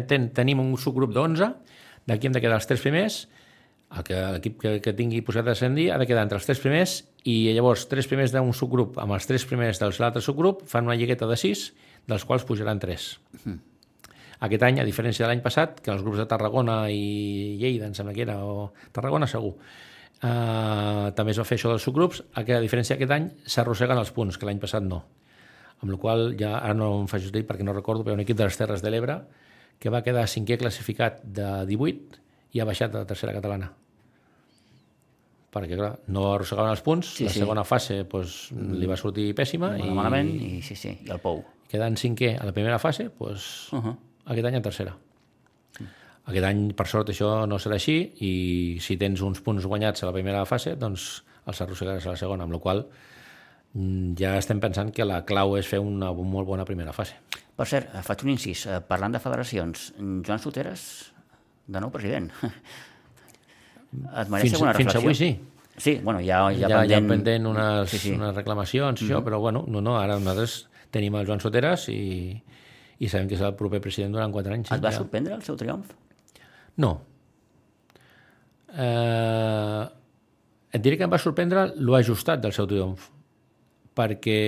ten, 0.06 0.30
tenim 0.30 0.60
un 0.60 0.76
subgrup 0.76 1.12
d'11, 1.12 1.54
d'aquí 2.06 2.26
hem 2.26 2.32
de 2.32 2.40
quedar 2.40 2.56
els 2.56 2.66
tres 2.66 2.80
primers, 2.80 3.28
el 3.94 4.04
que 4.04 4.20
l'equip 4.34 4.58
que, 4.60 4.72
que 4.82 4.92
tingui 4.98 5.22
posat 5.22 5.46
a 5.46 5.54
ascendir 5.54 5.90
ha 5.92 5.98
de 5.98 6.06
quedar 6.08 6.24
entre 6.26 6.40
els 6.40 6.46
tres 6.46 6.58
primers 6.58 7.04
i 7.24 7.52
llavors 7.54 7.86
tres 7.90 8.08
primers 8.10 8.32
d'un 8.34 8.52
subgrup 8.54 8.98
amb 8.98 9.14
els 9.14 9.28
tres 9.28 9.46
primers 9.46 9.78
de 9.78 9.90
l'altre 10.00 10.22
subgrup 10.24 10.64
fan 10.66 10.88
una 10.88 10.96
lligueta 10.98 11.28
de 11.30 11.36
sis, 11.38 11.70
dels 12.06 12.24
quals 12.24 12.44
pujaran 12.48 12.78
tres. 12.82 13.16
Aquest 14.46 14.62
any, 14.66 14.78
a 14.82 14.84
diferència 14.86 15.24
de 15.24 15.30
l'any 15.30 15.42
passat, 15.44 15.80
que 15.80 15.90
els 15.94 16.02
grups 16.04 16.18
de 16.20 16.26
Tarragona 16.28 16.90
i 16.92 17.56
Lleida, 17.60 17.86
em 17.88 17.94
sembla 17.96 18.12
que 18.14 18.24
era, 18.26 18.36
o 18.44 18.70
Tarragona 18.92 19.26
segur, 19.30 19.54
eh, 20.20 21.12
també 21.16 21.32
es 21.32 21.40
va 21.40 21.46
fer 21.48 21.56
això 21.56 21.72
dels 21.72 21.86
subgrups, 21.88 22.22
a 22.36 22.44
que 22.44 22.56
a 22.56 22.60
diferència 22.60 22.96
d'aquest 22.96 23.14
any 23.16 23.30
s'arrosseguen 23.48 23.98
els 24.02 24.12
punts, 24.12 24.36
que 24.36 24.46
l'any 24.48 24.60
passat 24.60 24.84
no. 24.84 25.02
Amb 25.80 25.92
la 25.92 25.98
qual 26.00 26.30
ja 26.40 26.58
ara 26.58 26.74
no 26.76 26.92
em 27.00 27.08
faig 27.08 27.30
dir 27.32 27.46
perquè 27.48 27.64
no 27.64 27.72
recordo, 27.76 28.04
però 28.04 28.14
un 28.16 28.22
equip 28.24 28.36
de 28.36 28.44
les 28.48 28.56
Terres 28.56 28.84
de 28.84 28.92
l'Ebre 28.92 29.18
que 29.80 29.90
va 29.92 30.02
quedar 30.04 30.24
cinquè 30.28 30.56
classificat 30.60 31.18
de 31.24 31.64
18 31.68 32.22
i 32.56 32.60
ha 32.60 32.68
baixat 32.68 32.94
a 32.94 33.02
la 33.02 33.08
tercera 33.08 33.34
catalana 33.36 33.72
perquè 35.56 35.76
clar, 35.78 35.94
no 36.12 36.26
arrossegaven 36.34 36.74
els 36.74 36.82
punts, 36.84 37.14
Sí, 37.16 37.24
la 37.24 37.32
sí. 37.32 37.40
segona 37.40 37.62
fase 37.64 38.02
doncs, 38.04 38.50
li 38.52 38.88
va 38.88 38.96
sortir 39.00 39.30
pèssima 39.36 39.70
i... 39.78 39.86
i 39.88 39.94
malament, 39.96 40.28
i 40.36 40.60
sí, 40.64 40.76
sí, 40.76 40.92
i 41.00 41.12
el 41.12 41.20
Pou. 41.22 41.40
Quedant 41.70 41.96
cinquè 41.96 42.36
a 42.40 42.44
la 42.44 42.52
primera 42.52 42.78
fase, 42.78 43.10
doncs, 43.18 43.72
Uh 43.72 43.78
-huh. 43.82 43.96
aquest 44.26 44.46
any 44.46 44.56
a 44.56 44.62
tercera. 44.62 44.96
Aquest 46.26 46.44
any, 46.44 46.72
per 46.74 46.86
sort, 46.88 47.08
això 47.08 47.46
no 47.46 47.56
serà 47.58 47.74
així 47.74 48.12
i 48.20 48.78
si 48.80 48.96
tens 48.96 49.20
uns 49.20 49.40
punts 49.40 49.64
guanyats 49.64 50.02
a 50.02 50.06
la 50.06 50.12
primera 50.12 50.44
fase, 50.44 50.74
doncs 50.76 51.22
els 51.46 51.60
arrossegaràs 51.60 52.06
a 52.06 52.10
la 52.10 52.16
segona, 52.16 52.42
amb 52.42 52.52
la 52.52 52.58
qual 52.58 52.86
mm, 53.74 54.14
ja 54.18 54.36
estem 54.36 54.58
pensant 54.60 54.90
que 54.92 55.04
la 55.04 55.24
clau 55.24 55.56
és 55.56 55.66
fer 55.68 55.78
una 55.78 56.12
molt 56.12 56.46
bona 56.46 56.64
primera 56.64 56.92
fase. 56.92 57.14
Per 57.56 57.66
cert, 57.66 57.94
eh, 57.94 58.02
faig 58.02 58.24
un 58.24 58.30
incís. 58.30 58.66
Eh, 58.66 58.80
Parlant 58.80 59.12
de 59.12 59.18
federacions, 59.20 59.92
Joan 60.26 60.38
Soteres, 60.38 61.12
de 61.66 61.80
nou 61.80 61.90
president. 61.90 62.30
Et 63.92 64.28
mereix 64.28 64.42
Fins, 64.50 64.54
alguna 64.54 64.74
fins 64.74 64.92
reflexió? 64.92 65.00
avui 65.00 65.14
sí. 65.14 65.40
Sí, 65.78 66.00
bueno, 66.02 66.20
ja, 66.20 66.50
ja, 66.52 66.68
Ja, 66.68 66.68
ja, 66.68 66.78
pendent... 66.80 66.90
ja 66.90 67.08
pendent 67.08 67.46
unes, 67.46 67.90
Sí, 67.90 67.98
sí. 67.98 68.10
unes 68.12 68.34
reclamacions, 68.34 69.00
mm 69.00 69.06
-hmm. 69.06 69.10
això, 69.12 69.22
però 69.24 69.38
bueno, 69.40 69.64
no, 69.68 69.80
no, 69.80 69.98
ara 69.98 70.18
nosaltres 70.18 70.68
tenim 70.96 71.16
el 71.20 71.28
Joan 71.28 71.42
Soteres 71.44 71.88
i, 71.92 72.32
i 72.98 73.10
sabem 73.12 73.28
que 73.28 73.36
és 73.38 73.44
el 73.44 73.54
proper 73.58 73.82
president 73.84 74.16
durant 74.16 74.32
quatre 74.34 74.56
anys. 74.56 74.72
Et 74.72 74.82
va 74.82 74.94
ja. 74.94 75.02
sorprendre 75.04 75.36
el 75.36 75.44
seu 75.46 75.58
triomf? 75.60 75.92
No. 76.82 76.96
Eh, 78.76 79.84
et 80.76 80.82
diré 80.84 80.98
que 80.98 81.06
em 81.06 81.12
va 81.12 81.20
sorprendre 81.22 81.68
l'ajustat 81.76 82.42
del 82.42 82.52
seu 82.56 82.68
triomf, 82.68 83.08
perquè, 83.96 84.40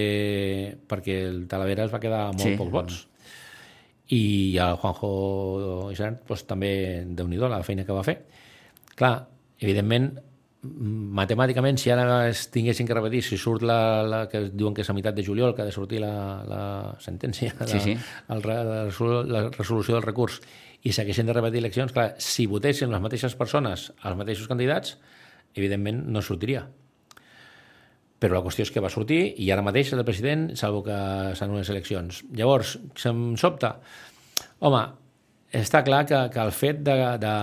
perquè 0.88 1.20
el 1.30 1.44
Talavera 1.48 1.87
es 1.88 1.94
va 1.94 2.00
quedar 2.02 2.26
amb 2.28 2.40
molt 2.40 2.50
Sí. 2.50 2.56
pocs 2.58 2.74
vots. 2.74 2.98
I 4.12 4.56
el 4.64 4.76
Juanjo 4.80 5.90
Isern 5.92 6.18
doncs, 6.26 6.44
també, 6.48 7.04
déu 7.06 7.28
nhi 7.28 7.37
la 7.37 7.62
feina 7.62 7.84
que 7.84 7.92
va 7.92 8.04
fer. 8.04 8.22
Clar, 8.96 9.28
evidentment, 9.61 10.18
matemàticament, 11.18 11.78
si 11.81 11.90
ara 11.90 12.28
es 12.28 12.46
tinguessin 12.54 12.87
que 12.87 12.94
repetir, 12.96 13.22
si 13.26 13.37
surt 13.40 13.62
la, 13.66 13.78
la 14.07 14.20
que 14.28 14.44
diuen 14.52 14.74
que 14.76 14.83
és 14.85 14.90
a 14.90 14.94
meitat 14.96 15.14
de 15.16 15.24
juliol, 15.26 15.54
que 15.54 15.62
ha 15.62 15.68
de 15.68 15.74
sortir 15.74 16.00
la, 16.04 16.12
la 16.48 16.62
sentència, 17.04 17.52
Sí, 17.66 17.78
la, 17.78 17.85
sí. 17.85 17.96
el, 18.35 18.42
re- 18.42 18.59
la, 18.64 18.81
resolu- 18.88 19.24
la 19.28 19.44
resolució 19.54 19.94
del 19.98 20.04
recurs, 20.07 20.40
i 20.87 20.92
s'haguessin 20.94 21.26
de 21.26 21.35
repetir 21.35 21.59
eleccions, 21.64 21.92
clar, 21.92 22.12
si 22.22 22.46
votessin 22.46 22.92
les 22.92 23.00
mateixes 23.02 23.35
persones 23.35 23.88
als 24.02 24.16
mateixos 24.20 24.46
candidats, 24.50 24.96
evidentment 25.59 26.04
no 26.12 26.22
sortiria. 26.22 26.66
Però 28.18 28.35
la 28.35 28.42
qüestió 28.42 28.64
és 28.66 28.70
que 28.74 28.83
va 28.83 28.90
sortir 28.90 29.20
i 29.38 29.50
ara 29.54 29.62
mateix 29.62 29.92
el 29.94 30.04
president, 30.07 30.48
salvo 30.59 30.81
que 30.87 30.94
s'han 31.38 31.52
unes 31.54 31.68
eleccions. 31.70 32.24
Llavors, 32.35 32.76
se'm 32.98 33.37
sobta, 33.38 33.76
home, 34.59 34.81
està 35.54 35.85
clar 35.87 36.04
que, 36.07 36.18
que 36.35 36.40
el 36.42 36.50
fet 36.52 36.83
de, 36.87 36.96
de 37.22 37.35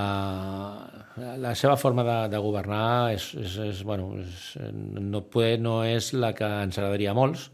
la 1.16 1.54
seva 1.56 1.78
forma 1.80 2.04
de, 2.04 2.18
de 2.34 2.42
governar 2.44 3.14
és, 3.16 3.30
és, 3.40 3.56
és, 3.70 3.84
bueno, 3.88 4.10
és, 4.20 4.50
no, 5.00 5.22
poder, 5.32 5.60
no 5.64 5.78
és 5.88 6.12
la 6.14 6.34
que 6.36 6.50
ens 6.66 6.78
agradaria 6.78 7.14
a 7.14 7.18
molts, 7.18 7.48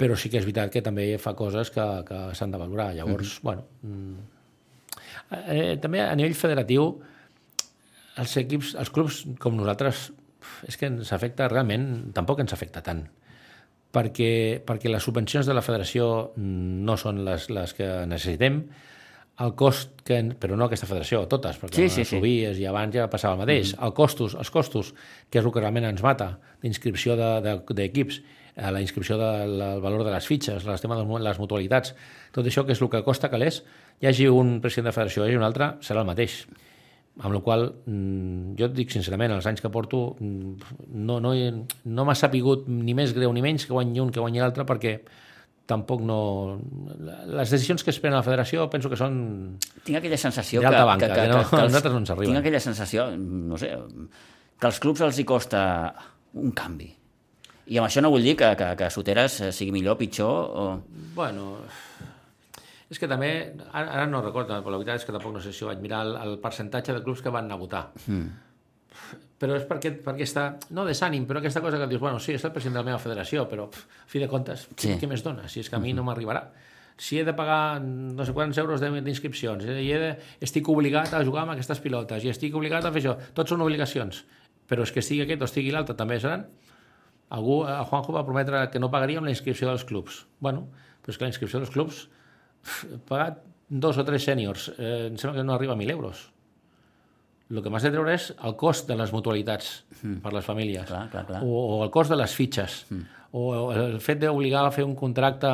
però 0.00 0.16
sí 0.18 0.32
que 0.32 0.40
és 0.40 0.48
veritat 0.48 0.72
que 0.74 0.82
també 0.82 1.06
fa 1.22 1.36
coses 1.38 1.70
que, 1.70 1.86
que 2.08 2.20
s'han 2.34 2.50
de 2.50 2.58
valorar. 2.58 2.92
Llavors, 2.94 3.38
mm 3.38 3.38
-hmm. 3.38 3.44
bueno... 3.44 4.28
Eh, 5.30 5.78
també 5.78 6.00
a 6.02 6.14
nivell 6.16 6.34
federatiu, 6.34 7.00
els 8.18 8.36
equips, 8.36 8.74
els 8.74 8.90
clubs 8.90 9.26
com 9.38 9.54
nosaltres, 9.54 10.12
és 10.66 10.76
que 10.76 10.86
ens 10.86 11.12
afecta 11.12 11.46
realment, 11.48 12.12
tampoc 12.12 12.40
ens 12.40 12.52
afecta 12.52 12.82
tant 12.82 13.06
perquè, 13.92 14.62
perquè 14.66 14.90
les 14.90 15.02
subvencions 15.02 15.46
de 15.46 15.54
la 15.54 15.62
federació 15.62 16.32
no 16.36 16.96
són 17.00 17.24
les, 17.26 17.48
les 17.50 17.74
que 17.74 17.88
necessitem, 18.10 18.62
el 19.40 19.54
cost 19.56 20.02
que, 20.04 20.18
però 20.40 20.56
no 20.58 20.66
aquesta 20.68 20.86
federació, 20.90 21.22
totes, 21.30 21.56
perquè 21.60 21.76
Sí, 21.78 21.88
sí, 21.88 22.04
sí. 22.04 22.18
Sobies 22.18 22.58
i 22.60 22.66
abans 22.68 22.92
ja 22.94 23.06
passava 23.08 23.34
el 23.38 23.40
mateix. 23.44 23.74
Mm. 23.76 23.84
El 23.86 23.94
costos, 23.96 24.34
els 24.36 24.50
costos, 24.52 24.92
que 25.30 25.40
és 25.40 25.44
el 25.46 25.52
que 25.54 25.62
realment 25.62 25.86
ens 25.88 26.02
mata, 26.04 26.34
d'inscripció 26.62 27.16
d'equips, 27.16 27.66
de, 27.70 27.74
d'equips, 27.78 28.20
eh, 28.56 28.70
la 28.74 28.82
inscripció 28.84 29.16
del 29.20 29.56
de, 29.58 29.70
valor 29.80 30.04
de 30.04 30.12
les 30.12 30.26
fitxes, 30.28 30.66
el 30.66 30.80
tema 30.82 30.98
de 30.98 31.06
les 31.24 31.38
mutualitats, 31.40 31.94
tot 32.36 32.44
això 32.46 32.66
que 32.66 32.72
és 32.76 32.82
el 32.82 32.90
que 32.92 33.00
costa 33.06 33.30
calés, 33.32 33.62
hi 34.00 34.10
hagi 34.10 34.28
un 34.28 34.58
president 34.60 34.90
de 34.90 34.96
federació 34.98 35.28
i 35.30 35.36
un 35.40 35.46
altre, 35.46 35.74
serà 35.80 36.02
el 36.04 36.10
mateix. 36.10 36.42
Amb 37.20 37.34
la 37.34 37.40
qual 37.44 37.64
mm, 37.86 38.54
jo 38.56 38.68
et 38.68 38.76
dic 38.76 38.92
sincerament, 38.94 39.32
els 39.34 39.44
anys 39.48 39.60
que 39.60 39.68
porto 39.72 40.14
mm, 40.20 40.76
no, 41.04 41.18
no, 41.20 41.32
he- 41.34 41.64
no 41.84 42.04
m'ha 42.06 42.14
sapigut 42.16 42.68
ni 42.70 42.94
més 42.96 43.12
greu 43.16 43.32
ni 43.34 43.42
menys 43.44 43.66
que 43.66 43.72
guanyi 43.74 44.00
un 44.00 44.12
que 44.14 44.20
guanyi 44.22 44.40
l'altre 44.40 44.64
perquè 44.68 44.94
tampoc 45.70 46.02
no... 46.04 46.18
Les 47.30 47.52
decisions 47.54 47.84
que 47.86 47.92
es 47.94 48.00
prenen 48.02 48.18
a 48.18 48.20
la 48.24 48.26
federació 48.26 48.66
penso 48.72 48.90
que 48.90 48.98
són... 48.98 49.16
Tinc 49.86 50.00
aquella 50.00 50.18
sensació 50.20 50.60
que, 50.64 50.70
banca, 50.90 51.08
que, 51.08 51.20
que 51.20 51.28
no- 51.30 51.42
a 51.46 51.66
nosaltres 51.68 51.94
no 51.94 52.00
ens 52.02 52.10
arriben. 52.14 52.32
Tinc 52.34 52.42
aquella 52.42 52.60
sensació, 52.64 53.06
no 53.16 53.58
sé, 53.60 53.70
que 54.60 54.68
als 54.68 54.80
clubs 54.82 55.00
els 55.06 55.18
hi 55.22 55.26
costa 55.28 55.62
un 56.40 56.50
canvi. 56.56 56.90
I 57.70 57.78
amb 57.78 57.86
això 57.86 58.02
no 58.02 58.10
vull 58.10 58.24
dir 58.26 58.34
que, 58.38 58.48
que, 58.58 58.72
que 58.80 58.90
Soteres 58.90 59.38
eh, 59.46 59.52
sigui 59.54 59.70
millor, 59.76 59.96
pitjor... 60.00 60.50
O... 60.50 60.66
Bueno, 61.14 61.52
és 62.90 62.98
que 62.98 63.06
també, 63.06 63.30
ara, 63.70 63.86
ara 63.86 64.06
no 64.10 64.20
recordo, 64.24 64.56
però 64.64 64.74
la 64.74 64.80
veritat 64.82 64.98
és 64.98 65.06
que 65.06 65.14
tampoc 65.14 65.36
no 65.36 65.42
sé 65.44 65.52
si 65.54 65.64
vaig 65.68 65.78
mirar 65.84 66.00
el, 66.08 66.16
el 66.26 66.38
percentatge 66.42 66.96
de 66.96 67.02
clubs 67.06 67.22
que 67.22 67.30
van 67.30 67.46
anar 67.46 67.60
a 67.60 67.62
votar. 67.62 67.84
Mm. 68.10 68.32
Però 69.40 69.54
és 69.56 69.62
perquè, 69.64 69.94
perquè 70.04 70.26
està, 70.26 70.42
no 70.76 70.84
desànim, 70.84 71.24
però 71.26 71.38
aquesta 71.40 71.62
cosa 71.64 71.78
que 71.80 71.86
dius, 71.88 72.00
bueno, 72.02 72.18
sí, 72.20 72.34
és 72.36 72.44
el 72.44 72.52
president 72.52 72.74
de 72.76 72.80
la 72.82 72.88
meva 72.90 72.98
federació, 73.00 73.46
però 73.48 73.70
pff, 73.72 73.86
a 74.04 74.08
fi 74.12 74.18
de 74.20 74.28
comptes, 74.28 74.66
Sí. 74.76 74.98
què 75.00 75.08
més 75.08 75.22
dona? 75.24 75.48
Si 75.48 75.60
és 75.60 75.70
que 75.70 75.76
a 75.76 75.80
mi 75.80 75.94
no 75.94 76.04
m'arribarà. 76.04 76.50
si 77.00 77.16
he 77.18 77.24
de 77.24 77.32
pagar 77.32 77.80
no 77.80 78.26
sé 78.26 78.32
quants 78.36 78.58
euros 78.58 78.78
de- 78.82 79.00
d'inscripcions, 79.00 79.64
i 79.64 79.88
he 79.90 79.98
de, 79.98 80.10
estic 80.44 80.68
obligat 80.68 81.14
a 81.14 81.22
jugar 81.24 81.46
amb 81.46 81.52
aquestes 81.52 81.80
pilotes, 81.80 82.22
i 82.24 82.28
estic 82.28 82.54
obligat 82.54 82.84
a 82.84 82.92
fer 82.92 83.00
això, 83.00 83.14
tots 83.32 83.48
són 83.48 83.62
obligacions, 83.64 84.26
però 84.68 84.82
és 84.84 84.92
que 84.92 85.00
estigui 85.00 85.22
aquest 85.22 85.40
o 85.40 85.46
estigui 85.48 85.70
l'altre 85.72 85.94
també 85.96 86.20
seran, 86.20 86.44
algú, 87.30 87.62
a 87.64 87.78
Juanjo 87.88 88.12
va 88.12 88.22
prometre 88.26 88.68
que 88.70 88.78
no 88.78 88.90
pagaríem 88.90 89.24
la 89.24 89.30
inscripció 89.32 89.68
dels 89.70 89.84
clubs. 89.88 90.26
Bueno, 90.40 90.66
però 91.00 91.08
és 91.14 91.16
que 91.16 91.24
la 91.24 91.30
inscripció 91.32 91.58
dels 91.62 91.70
clubs 91.72 92.08
pagat 93.08 93.40
dos 93.70 93.96
o 93.96 94.04
tres 94.04 94.22
sèniors, 94.26 94.68
eh, 94.76 95.06
em 95.08 95.16
sembla 95.16 95.38
que 95.40 95.44
no 95.46 95.54
arriba 95.54 95.72
a 95.72 95.76
1.000 95.76 95.90
euros. 95.96 96.26
El 97.50 97.62
que 97.64 97.70
m'has 97.72 97.82
de 97.82 97.90
treure 97.90 98.14
és 98.14 98.30
el 98.46 98.54
cost 98.58 98.86
de 98.86 98.96
les 98.98 99.10
mutualitats 99.12 99.72
mm. 100.02 100.20
per 100.22 100.32
les 100.36 100.46
famílies. 100.46 100.86
Clar, 100.86 101.08
clar, 101.10 101.26
clar. 101.26 101.42
O, 101.42 101.64
o 101.76 101.82
el 101.84 101.90
cost 101.90 102.12
de 102.12 102.18
les 102.20 102.34
fitxes. 102.34 102.84
Mm. 102.90 103.18
O 103.38 103.44
el 103.74 104.00
fet 104.02 104.22
d'obligar 104.22 104.64
a 104.66 104.72
fer 104.74 104.86
un 104.86 104.96
contracte 104.98 105.50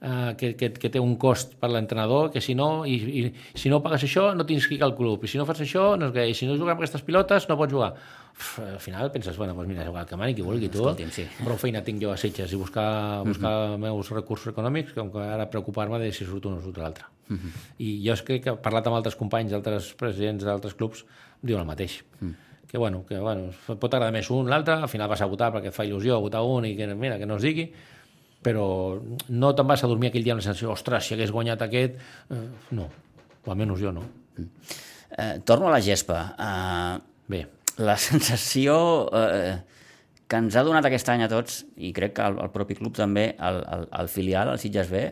eh, 0.00 0.34
que, 0.36 0.54
que, 0.56 0.70
que 0.72 0.90
té 0.92 1.00
un 1.00 1.16
cost 1.20 1.56
per 1.60 1.70
l'entrenador, 1.72 2.30
que 2.32 2.40
si 2.44 2.54
no, 2.58 2.86
i, 2.86 2.96
i, 2.96 3.24
si 3.58 3.72
no 3.72 3.80
pagues 3.84 4.04
això 4.06 4.30
no 4.36 4.46
t'inscric 4.46 4.82
al 4.84 4.94
club, 4.96 5.24
i 5.24 5.30
si 5.30 5.40
no 5.40 5.46
fas 5.48 5.60
això, 5.64 5.90
no 5.98 6.08
és 6.08 6.14
que, 6.14 6.26
i 6.30 6.36
si 6.36 6.48
no 6.48 6.56
jugues 6.56 6.74
amb 6.74 6.82
aquestes 6.82 7.04
pilotes 7.06 7.48
no 7.50 7.58
pots 7.60 7.74
jugar. 7.74 7.92
Uf, 8.38 8.50
al 8.62 8.78
final 8.82 9.10
penses, 9.14 9.36
bueno, 9.36 9.54
doncs 9.56 9.70
mira, 9.72 9.86
igual 9.88 10.06
que 10.06 10.16
mani 10.16 10.36
qui 10.36 10.46
vulgui 10.46 10.70
tu, 10.70 10.84
Escolti'm, 10.84 11.10
sí. 11.14 11.26
prou 11.42 11.58
feina 11.58 11.82
tinc 11.86 12.02
jo 12.02 12.12
a 12.14 12.18
Sitges 12.20 12.52
i 12.54 12.60
buscar, 12.60 13.24
buscar 13.26 13.50
mm 13.50 13.74
-hmm. 13.74 13.78
meus 13.88 14.10
recursos 14.14 14.52
econòmics 14.52 14.94
com 14.94 15.10
que 15.10 15.18
ara 15.18 15.50
preocupar-me 15.50 15.98
de 15.98 16.12
si 16.12 16.24
surt 16.24 16.46
un 16.46 16.58
o 16.58 16.60
surt 16.60 16.78
l'altre. 16.78 17.04
Mm 17.28 17.36
-hmm. 17.36 17.50
I 17.78 18.08
jo 18.08 18.14
crec 18.24 18.44
que 18.44 18.50
he 18.50 18.56
parlat 18.56 18.86
amb 18.86 18.96
altres 18.96 19.16
companys, 19.16 19.52
altres 19.52 19.94
presidents 19.94 20.44
d'altres 20.44 20.74
clubs, 20.74 21.04
diuen 21.42 21.62
el 21.62 21.68
mateix. 21.68 22.00
Mm. 22.20 22.34
Que, 22.68 22.76
bueno, 22.76 23.04
que 23.08 23.18
bueno, 23.18 23.52
pot 23.66 23.94
agradar 23.94 24.12
més 24.12 24.28
un 24.34 24.50
l'altre, 24.50 24.76
al 24.76 24.90
final 24.92 25.08
vas 25.08 25.22
a 25.24 25.28
votar 25.30 25.52
perquè 25.54 25.70
et 25.72 25.76
fa 25.76 25.86
il·lusió 25.88 26.18
votar 26.20 26.42
un 26.44 26.66
i 26.68 26.74
que, 26.76 26.88
mira, 26.94 27.16
que 27.16 27.26
no 27.26 27.38
es 27.40 27.46
digui, 27.46 27.68
però 28.44 28.66
no 29.28 29.52
te'n 29.56 29.68
vas 29.68 29.82
a 29.84 29.88
dormir 29.90 30.10
aquell 30.10 30.26
dia 30.26 30.34
amb 30.36 30.42
la 30.42 30.46
sensació, 30.46 30.74
ostres, 30.74 31.08
si 31.08 31.16
hagués 31.16 31.32
guanyat 31.32 31.64
aquest... 31.64 31.96
Eh, 32.30 32.42
no, 32.76 32.90
o 33.44 33.54
almenys 33.54 33.80
jo 33.80 33.94
no. 33.96 34.04
Eh, 34.38 35.40
torno 35.48 35.70
a 35.70 35.72
la 35.72 35.80
gespa. 35.82 36.20
Eh, 36.36 37.14
Bé, 37.28 37.42
la 37.76 37.96
sensació 38.00 38.74
eh, 39.12 39.58
que 40.28 40.40
ens 40.40 40.56
ha 40.56 40.64
donat 40.64 40.86
aquest 40.88 41.10
any 41.12 41.24
a 41.24 41.28
tots, 41.30 41.60
i 41.76 41.92
crec 41.96 42.16
que 42.16 42.24
el, 42.24 42.38
el 42.40 42.52
propi 42.54 42.76
club 42.78 42.96
també, 42.96 43.30
el, 43.36 43.60
el, 43.76 43.84
el 44.00 44.08
filial, 44.12 44.52
el 44.52 44.60
Sitges 44.62 44.88
B, 44.92 45.02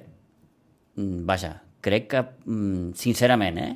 mm, 0.97 1.27
vaja, 1.29 1.53
crec 1.85 2.09
que, 2.15 2.25
mm, 2.49 2.95
sincerament, 2.97 3.61
eh, 3.61 3.71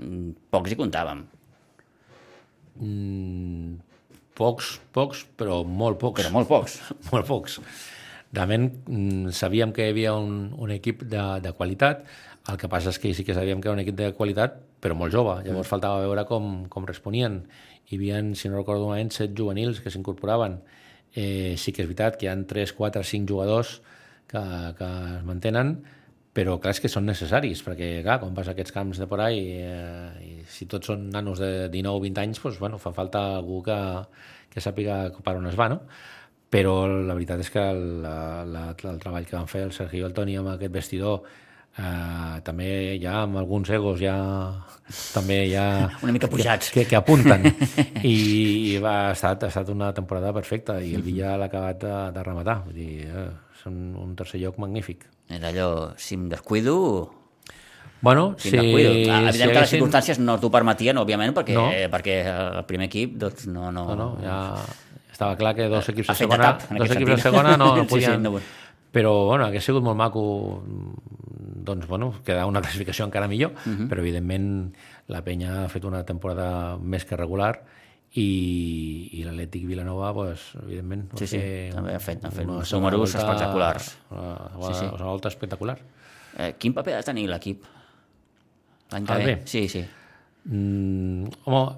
mm, 0.00 0.34
pocs 0.54 0.74
hi 0.74 0.78
comptàvem. 0.80 1.22
Mm, 2.80 3.74
pocs, 4.38 4.78
pocs, 4.94 5.24
però 5.38 5.62
molt 5.64 6.00
pocs. 6.02 6.22
Però 6.22 6.32
molt 6.34 6.50
pocs. 6.50 6.78
molt 7.12 7.28
pocs. 7.28 7.58
Realment 8.34 8.68
mm, 8.88 9.34
sabíem 9.36 9.72
que 9.74 9.86
hi 9.86 9.94
havia 9.94 10.14
un, 10.18 10.48
un 10.58 10.74
equip 10.74 11.04
de, 11.06 11.24
de 11.44 11.54
qualitat, 11.54 12.04
el 12.50 12.58
que 12.60 12.68
passa 12.68 12.92
és 12.92 13.00
que 13.00 13.14
sí 13.16 13.24
que 13.24 13.36
sabíem 13.36 13.62
que 13.62 13.70
era 13.70 13.76
un 13.76 13.82
equip 13.84 13.96
de 13.96 14.10
qualitat, 14.16 14.58
però 14.84 14.96
molt 14.98 15.14
jove. 15.14 15.38
Llavors 15.46 15.70
faltava 15.70 16.02
veure 16.04 16.26
com, 16.28 16.66
com 16.68 16.84
responien. 16.88 17.40
Hi 17.88 17.96
havia, 17.96 18.20
si 18.36 18.50
no 18.50 18.58
recordo 18.58 18.90
malament, 18.90 19.14
set 19.14 19.32
juvenils 19.38 19.80
que 19.80 19.92
s'incorporaven. 19.92 20.58
Eh, 21.14 21.54
sí 21.60 21.72
que 21.72 21.84
és 21.84 21.88
veritat 21.88 22.18
que 22.18 22.26
hi 22.26 22.32
ha 22.32 22.36
3, 22.36 22.74
4, 22.76 23.04
5 23.06 23.30
jugadors 23.30 23.78
que, 24.28 24.42
que 24.76 24.90
es 25.14 25.24
mantenen, 25.24 25.76
però 26.34 26.56
clar, 26.58 26.72
és 26.74 26.82
que 26.82 26.90
són 26.90 27.06
necessaris, 27.06 27.62
perquè 27.62 28.00
clar, 28.02 28.18
quan 28.22 28.34
vas 28.34 28.48
a 28.50 28.56
aquests 28.56 28.74
camps 28.74 28.98
de 28.98 29.06
por 29.06 29.22
ahí, 29.22 29.44
eh, 29.62 30.08
i 30.26 30.32
si 30.50 30.66
tots 30.70 30.90
són 30.90 31.06
nanos 31.14 31.38
de 31.38 31.68
19 31.70 32.00
o 32.00 32.02
20 32.02 32.24
anys, 32.24 32.42
doncs, 32.42 32.58
bueno, 32.58 32.80
fa 32.82 32.90
falta 32.96 33.22
algú 33.36 33.60
que, 33.62 33.78
que 34.50 34.64
sàpiga 34.64 34.98
per 35.22 35.36
on 35.38 35.46
es 35.46 35.54
va, 35.58 35.70
no? 35.70 35.78
Però 36.50 36.74
la 36.90 37.14
veritat 37.14 37.42
és 37.42 37.52
que 37.54 37.62
el, 37.62 37.86
la, 38.02 38.74
el 38.74 39.00
treball 39.02 39.30
que 39.30 39.38
van 39.38 39.48
fer 39.50 39.64
el 39.68 39.72
Sergi 39.74 40.02
i 40.02 40.04
el 40.06 40.14
Toni 40.14 40.36
amb 40.38 40.52
aquest 40.56 40.74
vestidor, 40.74 41.22
eh, 41.78 42.42
també 42.46 42.68
ja 43.02 43.20
amb 43.22 43.38
alguns 43.38 43.70
egos 43.78 44.02
ja 44.02 44.18
també 45.14 45.40
ja 45.54 45.64
Una 46.04 46.18
mica 46.18 46.30
pujats. 46.30 46.74
que, 46.74 46.84
que 46.90 46.98
apunten 46.98 47.46
i, 48.02 48.14
i 48.74 48.78
va, 48.82 48.96
ha, 49.08 49.14
estat, 49.14 49.46
ha 49.46 49.54
estat 49.54 49.70
una 49.70 49.94
temporada 49.94 50.34
perfecta 50.34 50.80
i 50.82 50.96
el 50.98 51.06
Villa 51.06 51.36
l'ha 51.38 51.50
acabat 51.50 51.82
de, 51.86 51.96
de 52.18 52.26
rematar 52.26 52.60
vull 52.66 52.78
dir, 52.78 52.92
eh, 53.06 53.28
són 53.62 53.84
un 54.02 54.14
tercer 54.18 54.42
lloc 54.42 54.58
magnífic 54.62 55.06
Era 55.28 55.48
allò, 55.48 55.94
si 55.96 56.14
em 56.14 56.28
descuido, 56.28 57.12
bueno, 58.02 58.34
si 58.38 58.50
si, 58.50 58.56
descuido. 58.56 58.92
Si 58.92 59.08
evident 59.10 59.52
que 59.52 59.60
les 59.60 59.70
circumstàncies 59.70 60.18
no 60.20 60.38
t'ho 60.40 60.50
permetien, 60.52 60.98
òbviament, 61.00 61.32
perquè, 61.34 61.54
No. 61.56 61.70
perquè 61.90 62.18
el 62.58 62.64
primer 62.68 62.86
equip 62.90 63.16
doncs, 63.16 63.46
no, 63.46 63.70
no, 63.72 63.86
no, 63.94 63.96
no, 63.96 64.08
ja 64.22 64.60
estava 65.10 65.36
clar 65.36 65.54
que 65.56 65.68
dos 65.70 65.88
equips 65.88 66.08
de 66.08 66.14
segona, 66.14 66.58
tap, 66.58 66.68
dos 66.76 66.90
equips 66.90 67.14
de 67.16 67.22
segona 67.22 67.56
no, 67.56 67.76
no 67.76 67.82
Sí, 67.88 67.88
sí, 67.88 67.94
podien... 67.94 68.22
no- 68.22 68.40
Però, 68.94 69.24
bueno, 69.26 69.44
hauria 69.48 69.58
sigut 69.60 69.82
molt 69.82 69.96
maco 69.98 70.20
doncs, 71.64 71.86
bueno, 71.88 72.12
quedar 72.24 72.44
una 72.46 72.60
classificació 72.64 73.04
encara 73.08 73.26
millor, 73.26 73.50
uh. 73.50 73.70
-huh. 73.70 73.88
però, 73.88 73.98
evidentment, 74.00 74.74
la 75.08 75.22
penya 75.24 75.64
ha 75.64 75.68
fet 75.68 75.84
una 75.84 76.04
temporada 76.04 76.76
més 76.78 77.04
que 77.04 77.16
regular 77.16 77.64
i, 78.14 79.10
i 79.18 79.24
l'Atlètic 79.26 79.64
Vilanova, 79.66 80.12
pues, 80.14 80.40
evidentment, 80.62 81.08
Sí, 81.18 81.26
sí, 81.26 81.40
també 81.74 81.94
ha 81.96 82.00
fet- 82.00 82.24
ha 82.24 82.30
fet 82.30 82.46
una 82.46 82.60
uns 82.60 82.72
números 82.72 83.00
volta- 83.02 83.18
espectaculars. 83.18 83.88
Una, 84.10 84.28
una, 84.56 84.68
Sí, 84.68 84.74
sí. 84.80 84.86
una 84.94 85.04
volta 85.10 85.28
espectacular. 85.28 85.78
Eh, 86.38 86.54
quin 86.58 86.72
paper 86.74 86.94
ha 86.94 86.96
de 87.02 87.08
tenir 87.10 87.28
l'equip? 87.30 87.64
L'any 88.92 89.04
que 89.06 89.12
El 89.18 89.26
ve? 89.26 89.36
Sí, 89.46 89.68
sí. 89.68 89.84
Mm, 90.44 91.26
home, 91.44 91.76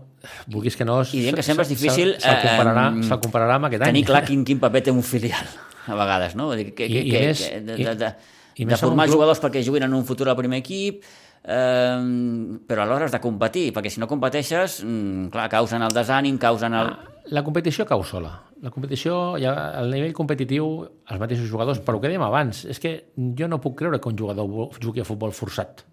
vulguis 0.48 0.76
que 0.76 0.84
no... 0.84 1.00
I 1.04 1.20
dient 1.22 1.36
que 1.38 1.42
sempre 1.46 1.62
és 1.64 1.68
difícil, 1.70 2.14
Se, 2.18 2.20
se'l 2.26 2.40
compararà, 2.42 2.86
eh, 2.98 3.02
se 3.06 3.18
compararà 3.22 3.54
amb 3.60 3.68
aquest 3.70 3.82
any. 3.86 3.92
Tenir 3.94 4.04
clar 4.08 4.24
quin, 4.28 4.44
quin 4.44 4.58
paper 4.60 4.82
té 4.82 4.90
un 4.94 5.02
filial, 5.06 5.46
a 5.86 5.94
vegades, 5.94 6.34
no? 6.36 6.48
Vull 6.50 6.58
dir, 6.64 6.74
que, 6.74 6.86
I- 6.88 6.92
que, 6.92 7.04
i 7.06 7.10
que, 7.12 7.20
més- 7.30 7.44
que, 7.48 7.60
de, 7.60 7.76
i- 7.80 7.84
de, 7.86 7.94
de, 8.02 8.10
i 8.56 8.64
de 8.64 8.76
formar 8.80 9.06
jugadors 9.08 9.40
perquè 9.40 9.62
juguin 9.64 9.84
en 9.86 9.94
un 9.94 10.04
futur 10.08 10.28
al 10.28 10.36
primer 10.36 10.58
equip, 10.64 11.04
eh, 11.46 12.58
però 12.66 12.82
alhora 12.82 13.06
has 13.06 13.14
de 13.14 13.22
competir, 13.22 13.70
perquè 13.74 13.92
si 13.92 14.02
no 14.02 14.08
competeixes, 14.10 14.80
mm, 14.84 15.30
clar, 15.34 15.48
causen 15.52 15.86
el 15.86 15.94
desànim, 15.94 16.38
causen 16.42 16.74
el... 16.74 16.92
La 17.34 17.42
competició 17.46 17.86
cau 17.86 18.04
sola. 18.06 18.32
La 18.62 18.70
competició, 18.70 19.36
ja, 19.42 19.52
al 19.80 19.90
nivell 19.90 20.14
competitiu, 20.14 20.68
els 21.10 21.20
mateixos 21.20 21.50
jugadors, 21.50 21.80
però 21.82 22.00
que 22.00 22.10
dèiem 22.10 22.22
abans, 22.22 22.64
és 22.70 22.78
que 22.82 22.92
jo 23.38 23.48
no 23.50 23.60
puc 23.62 23.78
creure 23.80 24.00
que 24.00 24.10
un 24.10 24.18
jugador 24.18 24.74
jugui 24.82 25.02
a 25.02 25.06
futbol 25.06 25.34
forçat. 25.34 25.84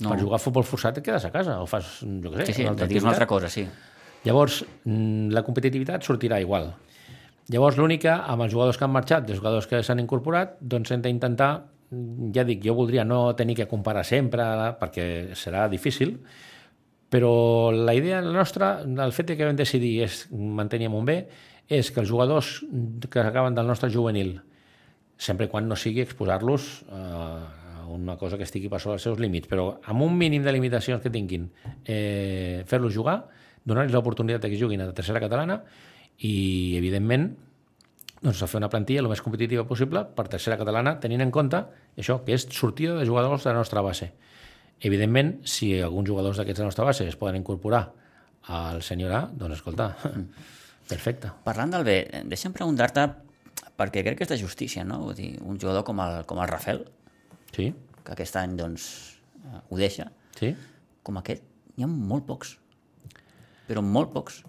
No. 0.00 0.12
Per 0.12 0.18
jugar 0.20 0.38
a 0.38 0.42
futbol 0.42 0.66
forçat 0.68 1.00
et 1.00 1.04
quedes 1.04 1.24
a 1.26 1.32
casa, 1.34 1.56
o 1.60 1.66
fas, 1.66 1.98
jo 2.02 2.30
què 2.30 2.44
sé, 2.44 2.52
Sí, 2.52 2.58
sí, 2.60 2.66
una 2.68 2.76
altra 2.76 3.00
una 3.02 3.14
altra 3.14 3.26
cosa, 3.26 3.48
sí. 3.50 3.64
Llavors, 4.24 4.60
mm, 4.84 5.32
la 5.34 5.42
competitivitat 5.46 6.04
sortirà 6.06 6.40
igual. 6.40 6.72
Llavors, 7.48 7.78
l'única, 7.80 8.24
amb 8.28 8.44
els 8.44 8.52
jugadors 8.52 8.76
que 8.76 8.84
han 8.84 8.92
marxat, 8.92 9.30
els 9.30 9.40
jugadors 9.40 9.66
que 9.66 9.82
s'han 9.82 10.02
incorporat, 10.02 10.58
doncs 10.60 10.92
hem 10.92 11.02
d'intentar, 11.02 11.64
ja 12.34 12.44
dic, 12.44 12.60
jo 12.64 12.74
voldria 12.76 13.04
no 13.04 13.34
tenir 13.36 13.56
que 13.56 13.68
comparar 13.68 14.04
sempre, 14.04 14.44
perquè 14.80 15.34
serà 15.38 15.68
difícil, 15.72 16.18
però 17.08 17.70
la 17.72 17.94
idea 17.96 18.20
nostra, 18.20 18.78
el 18.84 19.14
fet 19.16 19.32
que 19.32 19.46
vam 19.46 19.56
decidir 19.56 19.94
és 20.04 20.26
mantenir 20.32 20.90
amb 20.90 21.00
un 21.00 21.08
B, 21.08 21.22
és 21.68 21.90
que 21.92 22.02
els 22.02 22.08
jugadors 22.08 22.58
que 23.08 23.22
acaben 23.24 23.56
del 23.56 23.68
nostre 23.68 23.90
juvenil, 23.92 24.38
sempre 25.16 25.48
quan 25.48 25.68
no 25.68 25.76
sigui 25.76 26.04
exposar-los 26.04 26.68
a 26.92 27.88
una 27.88 28.18
cosa 28.20 28.36
que 28.36 28.44
estigui 28.44 28.68
per 28.68 28.82
sobre 28.82 28.98
els 28.98 29.04
seus 29.08 29.18
límits, 29.20 29.48
però 29.48 29.78
amb 29.88 30.04
un 30.04 30.16
mínim 30.16 30.44
de 30.44 30.52
limitacions 30.52 31.00
que 31.02 31.12
tinguin, 31.12 31.48
eh, 31.84 32.64
fer-los 32.68 32.92
jugar, 32.94 33.22
donar-los 33.64 33.94
l'oportunitat 33.96 34.44
que 34.44 34.60
juguin 34.60 34.84
a 34.84 34.90
la 34.90 34.96
tercera 34.96 35.20
catalana 35.24 35.62
i, 36.18 36.76
evidentment, 36.76 37.30
doncs, 38.22 38.42
a 38.42 38.48
fer 38.50 38.58
una 38.60 38.70
plantilla 38.72 39.02
el 39.04 39.08
més 39.10 39.22
competitiva 39.22 39.64
possible 39.68 40.02
per 40.16 40.26
tercera 40.28 40.58
catalana, 40.58 40.96
tenint 41.00 41.22
en 41.24 41.30
compte 41.34 41.60
això, 41.96 42.18
que 42.24 42.34
és 42.34 42.48
sortida 42.54 42.96
de 42.98 43.06
jugadors 43.06 43.44
de 43.44 43.52
la 43.52 43.60
nostra 43.60 43.82
base. 43.84 44.12
Evidentment, 44.80 45.38
si 45.46 45.72
alguns 45.82 46.08
jugadors 46.08 46.38
d'aquests 46.38 46.60
de 46.60 46.66
la 46.66 46.70
nostra 46.72 46.86
base 46.86 47.06
es 47.08 47.16
poden 47.18 47.40
incorporar 47.40 47.84
al 48.54 48.82
senyor 48.82 49.12
A, 49.14 49.22
doncs 49.32 49.58
escolta, 49.58 49.90
perfecte. 50.92 51.30
Parlant 51.44 51.74
del 51.74 51.84
B, 51.86 51.96
deixa'm 52.30 52.54
preguntar-te, 52.54 53.06
perquè 53.78 54.04
crec 54.06 54.18
que 54.20 54.26
és 54.26 54.30
de 54.32 54.38
justícia, 54.40 54.84
no? 54.86 55.00
Vull 55.06 55.18
dir, 55.18 55.32
un 55.42 55.58
jugador 55.58 55.84
com 55.86 56.00
el, 56.02 56.22
com 56.26 56.40
el 56.42 56.50
Rafael, 56.50 56.86
Sí, 57.54 57.70
que 58.04 58.12
aquest 58.12 58.36
any 58.36 58.56
doncs, 58.58 58.84
eh, 59.40 59.60
ho 59.70 59.78
deixa, 59.80 60.10
sí. 60.36 60.52
com 61.02 61.16
aquest, 61.20 61.42
n'hi 61.76 61.86
ha 61.86 61.88
molt 61.88 62.26
pocs. 62.28 62.56
Però 63.68 63.82
molt 63.84 64.12
pocs. 64.12 64.42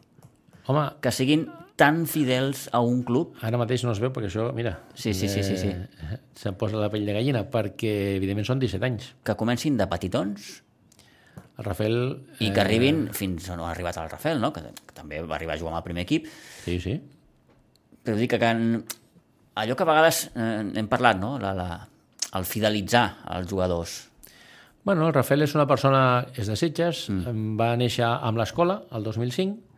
Home, 0.67 0.83
Que 1.01 1.11
siguin 1.15 1.47
tan 1.79 2.03
fidels 2.11 2.67
a 2.75 2.81
un 2.83 3.03
club. 3.07 3.37
ara 3.41 3.57
mateix 3.61 3.85
no 3.87 3.93
es 3.95 4.01
veu 4.03 4.11
perquè 4.11 4.27
això, 4.27 4.49
mira... 4.55 4.73
Sí, 4.93 5.13
sí, 5.15 5.29
sí, 5.31 5.43
sí, 5.47 5.55
sí. 5.57 5.69
Eh, 5.71 6.17
se'm 6.35 6.57
posa 6.59 6.79
la 6.81 6.89
pell 6.91 7.05
de 7.07 7.15
gallina 7.15 7.45
perquè, 7.51 7.93
evidentment, 8.17 8.47
són 8.49 8.59
17 8.59 8.85
anys. 8.89 9.13
que 9.23 9.35
comencin 9.39 9.77
de 9.79 9.87
petitons 9.87 10.49
El 11.59 11.65
Rafael... 11.65 11.97
i 12.43 12.51
que 12.55 12.61
arribin 12.63 13.05
fins 13.15 13.47
on 13.51 13.63
ha 13.63 13.69
arribat 13.71 13.97
el 13.99 14.09
Rafael, 14.11 14.41
no? 14.43 14.51
que, 14.55 14.61
que 14.61 14.95
també 14.95 15.21
va 15.23 15.37
arribar 15.39 15.55
a 15.55 15.59
jugar 15.61 15.73
amb 15.73 15.79
el 15.81 15.87
primer 15.87 16.03
equip, 16.07 16.27
Sí, 16.65 16.79
sí. 16.83 16.97
però 18.03 18.15
dic 18.19 18.31
que, 18.35 18.39
que 18.39 18.51
en, 18.51 18.83
allò 19.55 19.75
que 19.75 19.87
a 19.87 19.89
vegades 19.89 20.25
eh, 20.35 20.51
hem 20.83 20.91
parlat, 20.91 21.19
no? 21.19 21.37
la, 21.39 21.53
la, 21.55 21.69
el 22.35 22.45
fidelitzar 22.47 23.05
els 23.35 23.47
jugadors. 23.51 23.97
Bueno, 24.83 25.07
el 25.07 25.13
Rafael 25.13 25.43
és 25.43 25.55
una 25.55 25.67
persona, 25.67 26.03
és 26.35 26.47
de 26.47 26.55
Sitges, 26.59 27.07
mm. 27.11 27.55
va 27.59 27.73
néixer 27.79 28.07
amb 28.07 28.39
l'escola, 28.39 28.81
el 28.95 29.03
2005, 29.03 29.68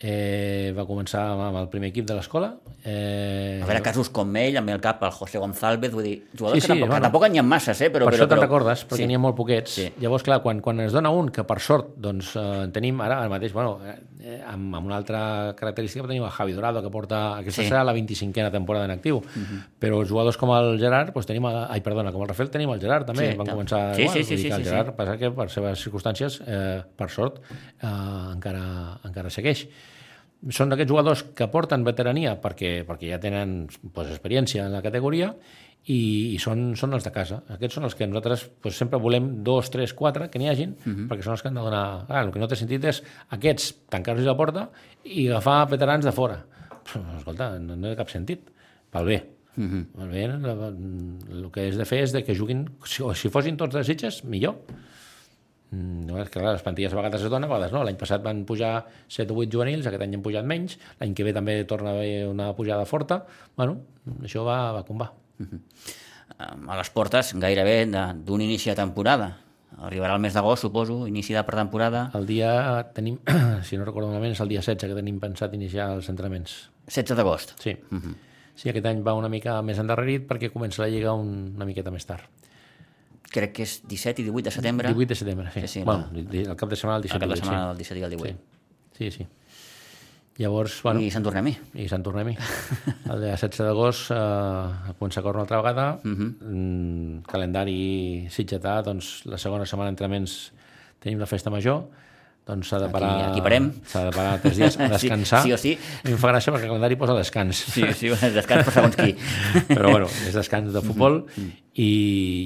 eh, 0.00 0.72
va 0.76 0.84
començar 0.86 1.24
amb 1.34 1.56
el 1.58 1.68
primer 1.72 1.88
equip 1.90 2.06
de 2.06 2.14
l'escola. 2.14 2.52
Eh, 2.84 3.58
A 3.62 3.66
veure, 3.66 3.82
casos 3.82 4.08
com 4.14 4.30
ell, 4.38 4.56
amb 4.60 4.70
el 4.70 4.80
cap 4.80 5.02
el 5.02 5.10
José 5.10 5.38
González, 5.42 5.90
vull 5.92 6.04
dir, 6.06 6.16
jugadors 6.38 6.54
Sí, 6.54 6.60
que, 6.60 6.66
sí, 6.66 6.68
tampoc, 6.68 6.88
bueno. 6.88 6.94
que 7.02 7.06
tampoc 7.08 7.26
n'hi 7.28 7.38
ha 7.38 7.42
masses, 7.42 7.80
eh? 7.82 7.90
Però, 7.90 8.06
per 8.06 8.14
però, 8.14 8.20
això 8.22 8.28
te'n 8.30 8.40
recordes, 8.40 8.84
perquè 8.86 9.02
sí. 9.02 9.06
n'hi 9.10 9.16
ha 9.18 9.18
molt 9.18 9.36
poquets. 9.36 9.70
Sí. 9.74 9.88
Llavors, 10.00 10.22
clar, 10.22 10.40
quan, 10.44 10.60
quan 10.60 10.80
es 10.80 10.92
dona 10.94 11.10
un, 11.10 11.30
que 11.34 11.42
per 11.44 11.58
sort 11.60 11.96
doncs, 11.96 12.30
eh, 12.38 12.68
tenim 12.72 13.00
ara, 13.00 13.18
ara 13.24 13.28
mateix, 13.32 13.52
bueno, 13.52 13.80
eh, 13.84 14.40
amb, 14.46 14.74
amb 14.78 14.86
una 14.86 14.96
altra 14.96 15.54
característica, 15.58 16.06
tenim 16.06 16.22
el 16.24 16.30
Javi 16.30 16.52
Dorado, 16.52 16.82
que 16.82 16.90
porta, 16.90 17.36
aquesta 17.38 17.62
Sí. 17.62 17.68
serà 17.68 17.82
la 17.84 17.92
25a 17.92 18.50
temporada 18.52 18.84
en 18.86 18.92
actiu, 18.92 19.20
però 19.80 20.04
jugadors 20.06 20.36
com 20.38 20.50
el 20.54 20.78
Gerard, 20.78 21.12
doncs 21.12 21.26
tenim, 21.26 21.44
a- 21.46 21.66
ai, 21.72 21.80
perdona, 21.80 22.12
com 22.12 22.22
el 22.22 22.28
Rafael, 22.28 22.50
tenim 22.50 22.70
el 22.70 22.80
Gerard 22.80 23.06
també, 23.06 23.32
Sí, 23.32 23.36
van 23.36 23.46
tam- 23.46 23.56
començar 23.58 23.94
sí, 23.96 24.02
igual, 24.02 24.16
sí, 24.16 24.22
sí, 24.24 24.36
sí, 24.38 24.48
que 24.48 24.54
el 24.54 24.62
sí, 24.64 24.70
Gerard, 24.70 24.88
sí. 24.90 24.94
passa 24.96 25.18
que 25.18 25.30
per 25.32 25.50
seves 25.50 25.84
circumstàncies, 25.84 26.40
eh, 26.46 26.82
per 26.96 27.10
sort, 27.10 27.40
eh, 27.82 27.86
encara, 28.32 28.98
encara 29.04 29.30
segueix 29.30 29.66
són 30.54 30.70
d'aquests 30.70 30.90
jugadors 30.90 31.22
que 31.34 31.48
porten 31.50 31.84
veterania 31.86 32.36
perquè, 32.40 32.82
perquè 32.86 33.10
ja 33.10 33.18
tenen 33.22 33.64
pues, 33.94 34.10
experiència 34.12 34.66
en 34.66 34.76
la 34.76 34.82
categoria 34.84 35.32
i, 35.88 36.34
i 36.34 36.38
són, 36.42 36.74
són 36.78 36.94
els 36.94 37.06
de 37.06 37.12
casa. 37.14 37.40
Aquests 37.54 37.78
són 37.78 37.88
els 37.88 37.96
que 37.98 38.06
nosaltres 38.06 38.44
pues, 38.62 38.76
sempre 38.78 39.00
volem 39.02 39.30
dos, 39.46 39.70
tres, 39.72 39.94
quatre 39.98 40.28
que 40.30 40.40
n'hi 40.40 40.50
hagin, 40.50 40.76
uh 40.76 40.92
-huh. 40.92 41.08
perquè 41.08 41.24
són 41.24 41.34
els 41.34 41.42
que 41.42 41.48
han 41.48 41.58
de 41.58 41.64
donar... 41.64 42.04
Ah, 42.08 42.22
el 42.22 42.32
que 42.32 42.38
no 42.38 42.48
té 42.48 42.56
sentit 42.56 42.84
és 42.84 43.02
aquests 43.30 43.88
tancar-los 43.88 44.26
la 44.26 44.36
porta 44.36 44.68
i 45.04 45.28
agafar 45.28 45.68
veterans 45.70 46.04
de 46.04 46.12
fora. 46.12 46.44
Pff, 46.84 47.00
Escolta, 47.18 47.58
no, 47.58 47.76
no 47.76 47.88
té 47.88 47.96
cap 47.96 48.10
sentit. 48.10 48.40
Pel 48.90 49.04
bé. 49.04 49.24
Uh 49.56 49.64
-huh. 49.64 49.84
Pel 49.96 50.08
bé, 50.08 50.24
el, 50.24 50.44
el 51.32 51.50
que 51.50 51.68
és 51.68 51.76
de 51.76 51.84
fer 51.84 52.02
és 52.02 52.12
de 52.12 52.22
que 52.22 52.34
juguin... 52.34 52.68
Si, 52.84 53.02
o 53.02 53.14
si 53.14 53.28
fossin 53.28 53.56
tots 53.56 53.74
de 53.74 53.84
Sitges, 53.84 54.24
millor. 54.24 54.56
Mm, 55.70 56.06
No, 56.08 56.16
és 56.22 56.30
que 56.30 56.40
clar, 56.40 56.54
les 56.56 56.62
plantilles 56.64 56.92
a 56.94 56.96
vegades 56.96 57.22
es 57.22 57.30
donen, 57.30 57.44
a 57.50 57.52
vegades 57.52 57.72
no. 57.74 57.82
L'any 57.84 57.98
passat 58.00 58.22
van 58.24 58.44
pujar 58.48 58.86
7 59.06 59.34
o 59.34 59.42
8 59.42 59.52
juvenils, 59.52 59.86
aquest 59.86 60.02
any 60.06 60.14
han 60.16 60.22
pujat 60.24 60.46
menys, 60.48 60.78
l'any 61.00 61.12
que 61.14 61.26
ve 61.26 61.34
també 61.36 61.58
torna 61.68 61.90
a 61.92 61.98
haver 61.98 62.26
una 62.28 62.52
pujada 62.56 62.86
forta. 62.88 63.22
Bueno, 63.56 63.80
això 64.24 64.44
va, 64.46 64.72
va 64.78 64.84
com 64.88 64.98
va. 65.02 65.10
a 66.38 66.76
les 66.78 66.90
portes 66.94 67.34
gairebé 67.36 67.84
d'un 67.90 68.40
inici 68.40 68.70
de 68.70 68.76
temporada. 68.78 69.36
Arribarà 69.78 70.14
el 70.16 70.22
mes 70.24 70.34
d'agost, 70.34 70.64
suposo, 70.64 71.06
inici 71.06 71.34
de 71.36 71.42
pretemporada. 71.46 72.08
El 72.18 72.24
dia 72.26 72.50
tenim, 72.96 73.18
si 73.68 73.76
no 73.78 73.84
recordo 73.84 74.08
malament, 74.08 74.32
és 74.34 74.40
el 74.42 74.48
dia 74.50 74.62
16 74.64 74.88
que 74.90 74.96
tenim 74.96 75.20
pensat 75.22 75.54
iniciar 75.54 75.92
els 75.94 76.08
entrenaments. 76.10 76.56
16 76.88 77.14
d'agost. 77.20 77.54
Sí. 77.62 77.76
Sí, 78.58 78.70
aquest 78.72 78.88
any 78.90 79.04
va 79.06 79.14
una 79.14 79.28
mica 79.30 79.60
més 79.62 79.78
endarrerit 79.78 80.24
perquè 80.26 80.48
comença 80.50 80.82
la 80.82 80.88
Lliga 80.90 81.12
un, 81.14 81.52
una 81.54 81.68
miqueta 81.68 81.92
més 81.94 82.08
tard. 82.08 82.24
Crec 83.30 83.52
que 83.52 83.62
és 83.62 83.82
17 83.86 84.22
i 84.22 84.24
18 84.24 84.44
de 84.44 84.50
setembre. 84.50 84.88
18 84.88 85.08
de 85.08 85.14
setembre, 85.14 85.50
sí. 85.52 85.60
Sí, 85.60 85.68
sí, 85.68 85.82
bueno, 85.84 86.08
no. 86.12 86.18
el 86.32 86.56
cap 86.56 86.68
de 86.70 86.76
setmana 86.76 86.96
el 86.96 87.02
17 87.02 87.24
el 87.24 87.30
cap 87.30 87.36
de 87.36 87.36
i 87.36 87.40
18, 87.40 87.44
setmana 87.44 87.68
del 87.68 87.76
17 87.76 88.00
i 88.00 88.02
el 88.04 88.10
18. 88.10 88.38
Sí, 88.98 89.10
sí. 89.10 89.18
sí. 89.18 89.26
Llavors, 90.38 90.82
bueno, 90.84 91.00
I 91.02 91.10
Sant 91.10 91.24
Tornem-hi. 91.26 91.52
i 91.82 91.88
Sant 91.90 92.04
Tornem-hi. 92.06 92.36
El 93.10 93.24
dia 93.24 93.32
16 93.34 93.58
d'agost 93.66 94.12
eh, 94.14 94.92
comença 95.00 95.18
a 95.18 95.24
córrer 95.26 95.40
una 95.40 95.46
altra 95.48 95.58
vegada. 95.58 95.86
Uh 96.04 96.08
Mhm. 96.08 96.28
-huh. 96.40 97.22
Calendari 97.26 98.28
sitgetà, 98.30 98.80
doncs 98.86 99.24
la 99.26 99.36
segona 99.36 99.66
setmana 99.66 99.90
d'entrenaments 99.90 100.52
tenim 101.00 101.18
la 101.18 101.26
festa 101.26 101.50
major, 101.50 101.88
doncs 102.48 102.70
s'ha 102.72 102.78
de 102.80 102.86
Aquí- 102.88 102.94
parar... 102.96 103.10
aquí 103.30 103.42
parem. 103.44 103.68
S'ha 103.92 104.06
de 104.08 104.12
parar 104.16 104.38
tres 104.42 104.56
dies 104.58 104.78
a 104.80 104.86
Sí, 104.88 104.92
descansar. 104.96 105.42
sí 105.44 105.52
o 105.52 105.58
sí. 105.60 105.74
Mi 106.04 106.14
em 106.16 106.18
fa 106.18 106.32
gràcia 106.32 106.50
perquè 106.54 106.64
el 106.66 106.72
calendari 106.72 106.96
posa 106.98 107.14
descans. 107.18 107.60
Sí, 107.76 107.84
sí, 107.94 108.08
descans 108.34 108.64
per 108.66 108.74
segons 108.74 108.96
qui. 108.96 109.12
Però 109.76 109.92
bueno, 109.92 110.08
és 110.26 110.34
descans 110.34 110.72
de 110.74 110.82
futbol 110.82 111.20
Mm-hmm. 111.28 111.52
i, 111.78 111.90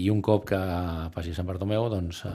i 0.04 0.10
un 0.12 0.20
cop 0.20 0.44
que 0.50 0.58
passi 1.14 1.32
Sant 1.32 1.46
Bartomeu, 1.48 1.86
doncs 1.88 2.24
a, 2.28 2.34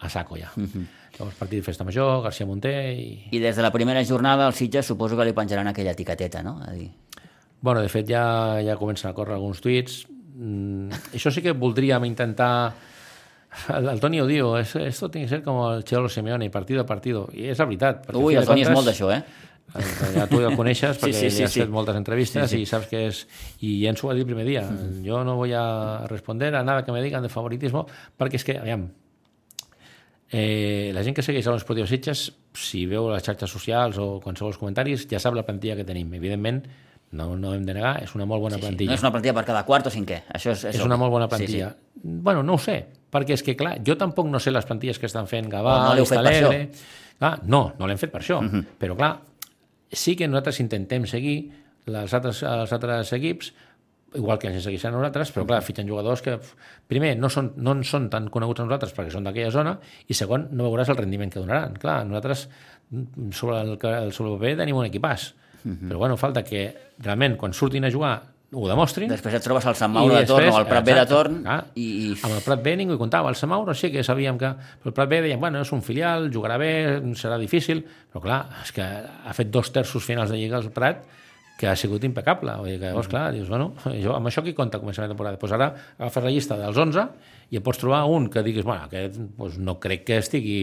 a 0.00 0.08
saco 0.12 0.36
ja. 0.36 0.50
Mm-hmm. 0.56 0.86
Llavors 1.18 1.36
partit 1.36 1.60
de 1.60 1.66
festa 1.66 1.84
major, 1.84 2.22
García 2.24 2.46
Monter 2.48 2.72
i... 2.96 3.08
I 3.36 3.40
des 3.42 3.56
de 3.58 3.62
la 3.64 3.70
primera 3.74 4.00
jornada 4.04 4.46
als 4.46 4.56
Sitges 4.62 4.86
suposo 4.88 5.16
que 5.18 5.26
li 5.28 5.34
penjaran 5.36 5.68
aquella 5.68 5.92
etiqueteta, 5.92 6.42
no? 6.42 6.58
A 6.64 6.70
dir, 6.72 6.90
Bueno, 7.62 7.80
de 7.84 7.88
fet 7.92 8.08
ja, 8.08 8.58
ja 8.64 8.74
comencen 8.74 9.10
a 9.10 9.14
córrer 9.14 9.36
alguns 9.36 9.60
tuits. 9.62 10.00
Mm, 10.34 10.88
això 11.14 11.30
sí 11.30 11.42
que 11.44 11.52
voldríem 11.54 12.02
intentar... 12.08 12.72
El, 13.68 13.88
el 13.92 14.00
Toni 14.00 14.20
ho 14.20 14.26
diu, 14.26 14.54
es, 14.56 14.74
esto 14.76 15.10
tiene 15.10 15.26
que 15.26 15.36
ser 15.36 15.42
como 15.42 15.72
el 15.74 15.84
Cholo 15.84 16.08
Simeone, 16.08 16.48
partido 16.50 16.82
a 16.82 16.86
partido. 16.86 17.28
I 17.36 17.50
és 17.52 17.58
la 17.60 17.66
veritat. 17.68 18.06
Ui, 18.16 18.34
el 18.34 18.46
Toni 18.48 18.64
és 18.64 18.70
comptes, 18.70 18.78
molt 18.78 18.88
d'això, 18.88 19.10
eh? 19.12 19.22
Eh, 19.72 20.08
Ja 20.16 20.26
tu 20.28 20.40
ja 20.42 20.48
el 20.50 20.56
coneixes 20.56 20.98
perquè 21.00 21.14
sí, 21.16 21.30
sí, 21.30 21.38
ja 21.42 21.46
has 21.46 21.54
sí. 21.54 21.60
fet 21.62 21.70
moltes 21.72 21.96
entrevistes 21.96 22.50
Sí, 22.50 22.58
sí. 22.58 22.62
i 22.64 22.66
saps 22.68 22.88
que 22.90 23.06
és... 23.08 23.22
I 23.64 23.76
ja 23.84 23.92
ens 23.92 24.02
ho 24.02 24.08
va 24.10 24.16
dir 24.16 24.24
el 24.24 24.28
primer 24.28 24.44
dia. 24.48 24.64
Jo 25.04 25.22
no 25.24 25.36
voy 25.38 25.52
a 25.56 26.06
responder 26.10 26.54
a 26.54 26.64
nada 26.64 26.84
que 26.84 26.92
me 26.92 27.02
digan 27.04 27.22
de 27.22 27.30
favoritismo 27.32 27.86
perquè 28.18 28.40
és 28.40 28.44
que, 28.44 28.58
aviam, 28.58 28.88
eh, 30.32 30.90
la 30.92 31.04
gent 31.04 31.16
que 31.16 31.24
segueix 31.24 31.46
a 31.46 31.54
l'Esportiu 31.54 31.86
Sitges, 31.88 32.26
si 32.56 32.84
veu 32.90 33.08
les 33.12 33.24
xarxes 33.24 33.52
socials 33.52 34.00
o 34.00 34.18
qualsevol 34.24 34.56
comentaris, 34.60 35.06
ja 35.08 35.20
sap 35.20 35.36
la 35.36 35.44
plantilla 35.46 35.76
que 35.78 35.84
tenim. 35.88 36.12
Evidentment, 36.16 36.64
no, 37.12 37.36
no 37.36 37.52
hem 37.54 37.64
de 37.68 37.74
negar, 37.76 37.94
és 38.02 38.14
una 38.16 38.24
molt 38.28 38.42
bona 38.42 38.56
Sí, 38.56 38.60
sí. 38.60 38.66
plantilla. 38.66 38.90
No 38.90 38.94
és 38.98 39.02
una 39.04 39.10
plantilla 39.12 39.34
per 39.36 39.44
cada 39.44 39.64
quart 39.68 39.86
o 39.86 39.90
cinquè. 39.92 40.22
Això 40.32 40.52
és, 40.54 40.64
és, 40.64 40.76
És 40.76 40.84
una 40.84 40.96
molt 41.00 41.12
bona 41.12 41.26
Sí, 41.28 41.34
plantilla. 41.36 41.70
Sí, 41.70 42.00
sí. 42.02 42.18
Bueno, 42.28 42.42
no 42.42 42.54
ho 42.54 42.58
sé, 42.58 42.78
perquè 43.12 43.36
és 43.36 43.42
que, 43.46 43.54
clar, 43.56 43.76
jo 43.86 43.96
tampoc 44.00 44.26
no 44.32 44.40
sé 44.40 44.50
les 44.50 44.64
plantilles 44.68 44.98
que 44.98 45.06
estan 45.06 45.26
fent 45.28 45.50
Gavà, 45.52 45.74
Oh, 45.78 45.88
no 45.90 45.94
l'heu 45.98 46.06
fet 46.08 46.18
per 46.18 46.26
Alegre... 46.26 46.70
Clar, 47.22 47.36
no, 47.46 47.60
no 47.78 47.86
l'hem 47.86 47.98
fet 48.00 48.10
per 48.10 48.20
això. 48.22 48.40
Uh 48.40 48.48
-huh. 48.50 48.64
Però, 48.80 48.96
clar, 48.96 49.20
sí 49.92 50.16
que 50.16 50.26
nosaltres 50.26 50.58
intentem 50.60 51.04
seguir 51.06 51.52
les 51.86 52.14
altres, 52.14 52.42
els 52.42 52.72
altres 52.72 53.12
equips 53.12 53.52
igual 54.14 54.38
que 54.38 54.48
ens 54.48 54.62
segueixen 54.64 54.92
a 54.92 54.96
nosaltres, 54.96 55.30
però 55.34 55.46
clar, 55.46 55.62
fitxen 55.62 55.88
jugadors 55.88 56.20
que, 56.20 56.38
primer, 56.86 57.16
no 57.16 57.28
són, 57.30 57.52
no 57.56 57.72
en 57.72 57.82
són 57.84 58.10
tan 58.10 58.28
coneguts 58.28 58.60
a 58.60 58.64
nosaltres 58.64 58.92
perquè 58.94 59.10
són 59.10 59.24
d'aquella 59.24 59.50
zona, 59.50 59.78
i 60.06 60.14
segon, 60.14 60.48
no 60.52 60.64
veuràs 60.68 60.90
el 60.90 60.96
rendiment 60.96 61.30
que 61.32 61.40
donaran. 61.40 61.72
Clar, 61.74 62.04
nosaltres 62.06 62.48
mm, 62.90 63.30
sobre 63.30 63.60
el, 63.60 64.12
sobre 64.12 64.32
el 64.32 64.38
paper 64.38 64.56
tenim 64.56 64.76
un 64.76 64.84
equipàs, 64.86 65.34
però 65.62 65.98
bueno, 65.98 66.18
falta 66.20 66.42
que 66.44 66.68
realment 66.98 67.36
quan 67.40 67.54
surtin 67.54 67.86
a 67.86 67.90
jugar 67.90 68.14
ho 68.52 68.66
demostrin, 68.68 69.08
Després 69.08 69.38
et 69.38 69.44
trobes 69.44 69.64
al 69.64 69.76
Sant 69.78 69.94
Mauro 69.94 70.12
de 70.12 70.26
torn 70.28 70.50
o 70.50 70.56
al 70.58 70.66
Prat 70.68 70.84
B 70.84 70.94
de 70.98 71.04
torn 71.08 71.38
clar, 71.40 71.58
i, 71.80 71.86
amb 72.18 72.34
el 72.36 72.42
Prat 72.44 72.60
B 72.60 72.74
ningú 72.76 72.98
hi 72.98 73.00
comptava, 73.00 73.30
el 73.32 73.38
Samauro 73.38 73.72
sí 73.72 73.88
que 73.94 74.04
sabíem 74.04 74.36
que 74.40 74.50
però 74.52 74.90
el 74.90 74.96
Prat 74.98 75.08
B 75.08 75.22
deien, 75.24 75.40
bueno, 75.40 75.62
és 75.64 75.72
un 75.72 75.80
filial, 75.86 76.28
jugarà 76.34 76.58
bé, 76.60 76.72
serà 77.16 77.38
difícil, 77.40 77.80
però 78.12 78.20
clar, 78.26 78.40
és 78.60 78.74
que 78.76 78.84
ha 78.84 79.32
fet 79.38 79.48
dos 79.54 79.72
terços 79.72 80.04
finals 80.04 80.34
de 80.34 80.36
Lliga 80.36 80.60
al 80.60 80.68
Prat 80.74 81.00
que 81.62 81.68
ha 81.70 81.76
sigut 81.78 82.04
impecable. 82.04 82.56
Vull 82.58 82.72
dir 82.72 82.78
que 82.80 82.90
llavors, 82.90 83.08
clar, 83.08 83.28
dius, 83.32 83.48
bueno, 83.48 83.70
jo, 83.86 84.16
amb 84.16 84.28
això 84.28 84.42
qui 84.44 84.54
compta 84.56 84.80
començament 84.82 85.08
de 85.08 85.14
temporada? 85.14 85.38
Doncs 85.38 85.54
ara 85.56 85.68
agafes 86.00 86.26
la 86.26 86.32
llista 86.34 86.58
dels 86.58 86.80
11 86.84 87.06
i 87.54 87.60
et 87.60 87.64
pots 87.64 87.80
trobar 87.80 88.02
un 88.10 88.26
que 88.32 88.42
diguis, 88.44 88.66
bueno, 88.66 88.88
aquest 88.88 89.16
doncs 89.20 89.60
no 89.62 89.78
crec 89.80 90.04
que 90.08 90.18
estigui... 90.18 90.58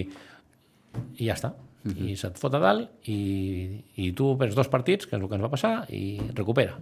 I 1.21 1.27
ja 1.29 1.37
està. 1.37 1.53
I 1.85 2.15
se't 2.19 2.35
fot 2.37 2.53
a 2.53 2.59
dalt 2.59 3.07
i, 3.07 3.79
i 3.95 4.09
tu 4.11 4.33
perds 4.37 4.55
dos 4.57 4.67
partits, 4.67 5.05
que 5.07 5.15
és 5.15 5.21
el 5.21 5.29
que 5.29 5.35
ens 5.37 5.43
va 5.45 5.49
passar, 5.53 5.85
i 5.95 6.19
recupera. 6.35 6.73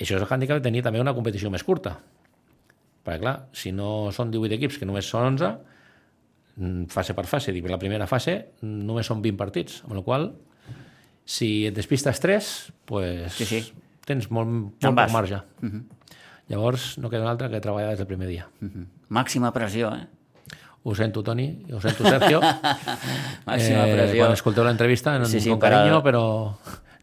Això 0.00 0.16
és 0.16 0.22
el 0.22 0.24
hàndicap 0.28 0.58
de 0.60 0.64
tenir 0.64 0.82
també 0.82 1.00
una 1.00 1.12
competició 1.16 1.50
més 1.52 1.62
curta. 1.64 1.98
Perquè, 3.04 3.20
clar, 3.20 3.34
si 3.52 3.72
no 3.76 4.10
són 4.16 4.30
18 4.32 4.56
equips, 4.56 4.78
que 4.80 4.86
només 4.88 5.06
són 5.08 5.28
11, 5.36 5.50
mm, 6.56 6.86
fase 6.88 7.14
per 7.14 7.26
fase, 7.28 7.52
dic, 7.52 7.68
la 7.68 7.78
primera 7.78 8.06
fase 8.10 8.38
només 8.62 9.06
són 9.06 9.20
20 9.22 9.36
partits, 9.36 9.82
amb 9.84 9.94
la 10.00 10.02
qual 10.02 10.30
si 11.26 11.66
et 11.66 11.74
despistes 11.74 12.18
3, 12.20 12.72
pues, 12.86 13.32
Sí, 13.34 13.44
sí. 13.44 13.60
tens 14.06 14.30
molt, 14.30 14.48
molt 14.48 14.80
poc 14.80 15.12
marge. 15.12 15.42
Llavors 16.48 16.96
no 16.98 17.10
queda 17.10 17.22
un 17.26 17.28
altre 17.28 17.50
que 17.50 17.60
treballar 17.60 17.90
des 17.90 17.98
del 17.98 18.06
primer 18.06 18.28
dia. 18.28 18.48
màxima 19.08 19.52
pressió, 19.52 19.92
eh? 19.94 20.06
Ho 20.86 20.94
sento, 20.94 21.22
Toni, 21.26 21.46
ho 21.74 21.80
sento, 21.82 22.04
Sergio. 22.06 22.38
Màxima 23.48 23.86
pressió. 23.90 24.20
Quan 24.22 24.34
escolteu 24.36 24.62
l'entrevista, 24.68 25.16
Sí, 25.24 25.32
sí, 25.40 25.40
sí, 25.48 25.50
encara- 25.50 25.80
carinyo, 25.82 25.98
però... 26.04 26.22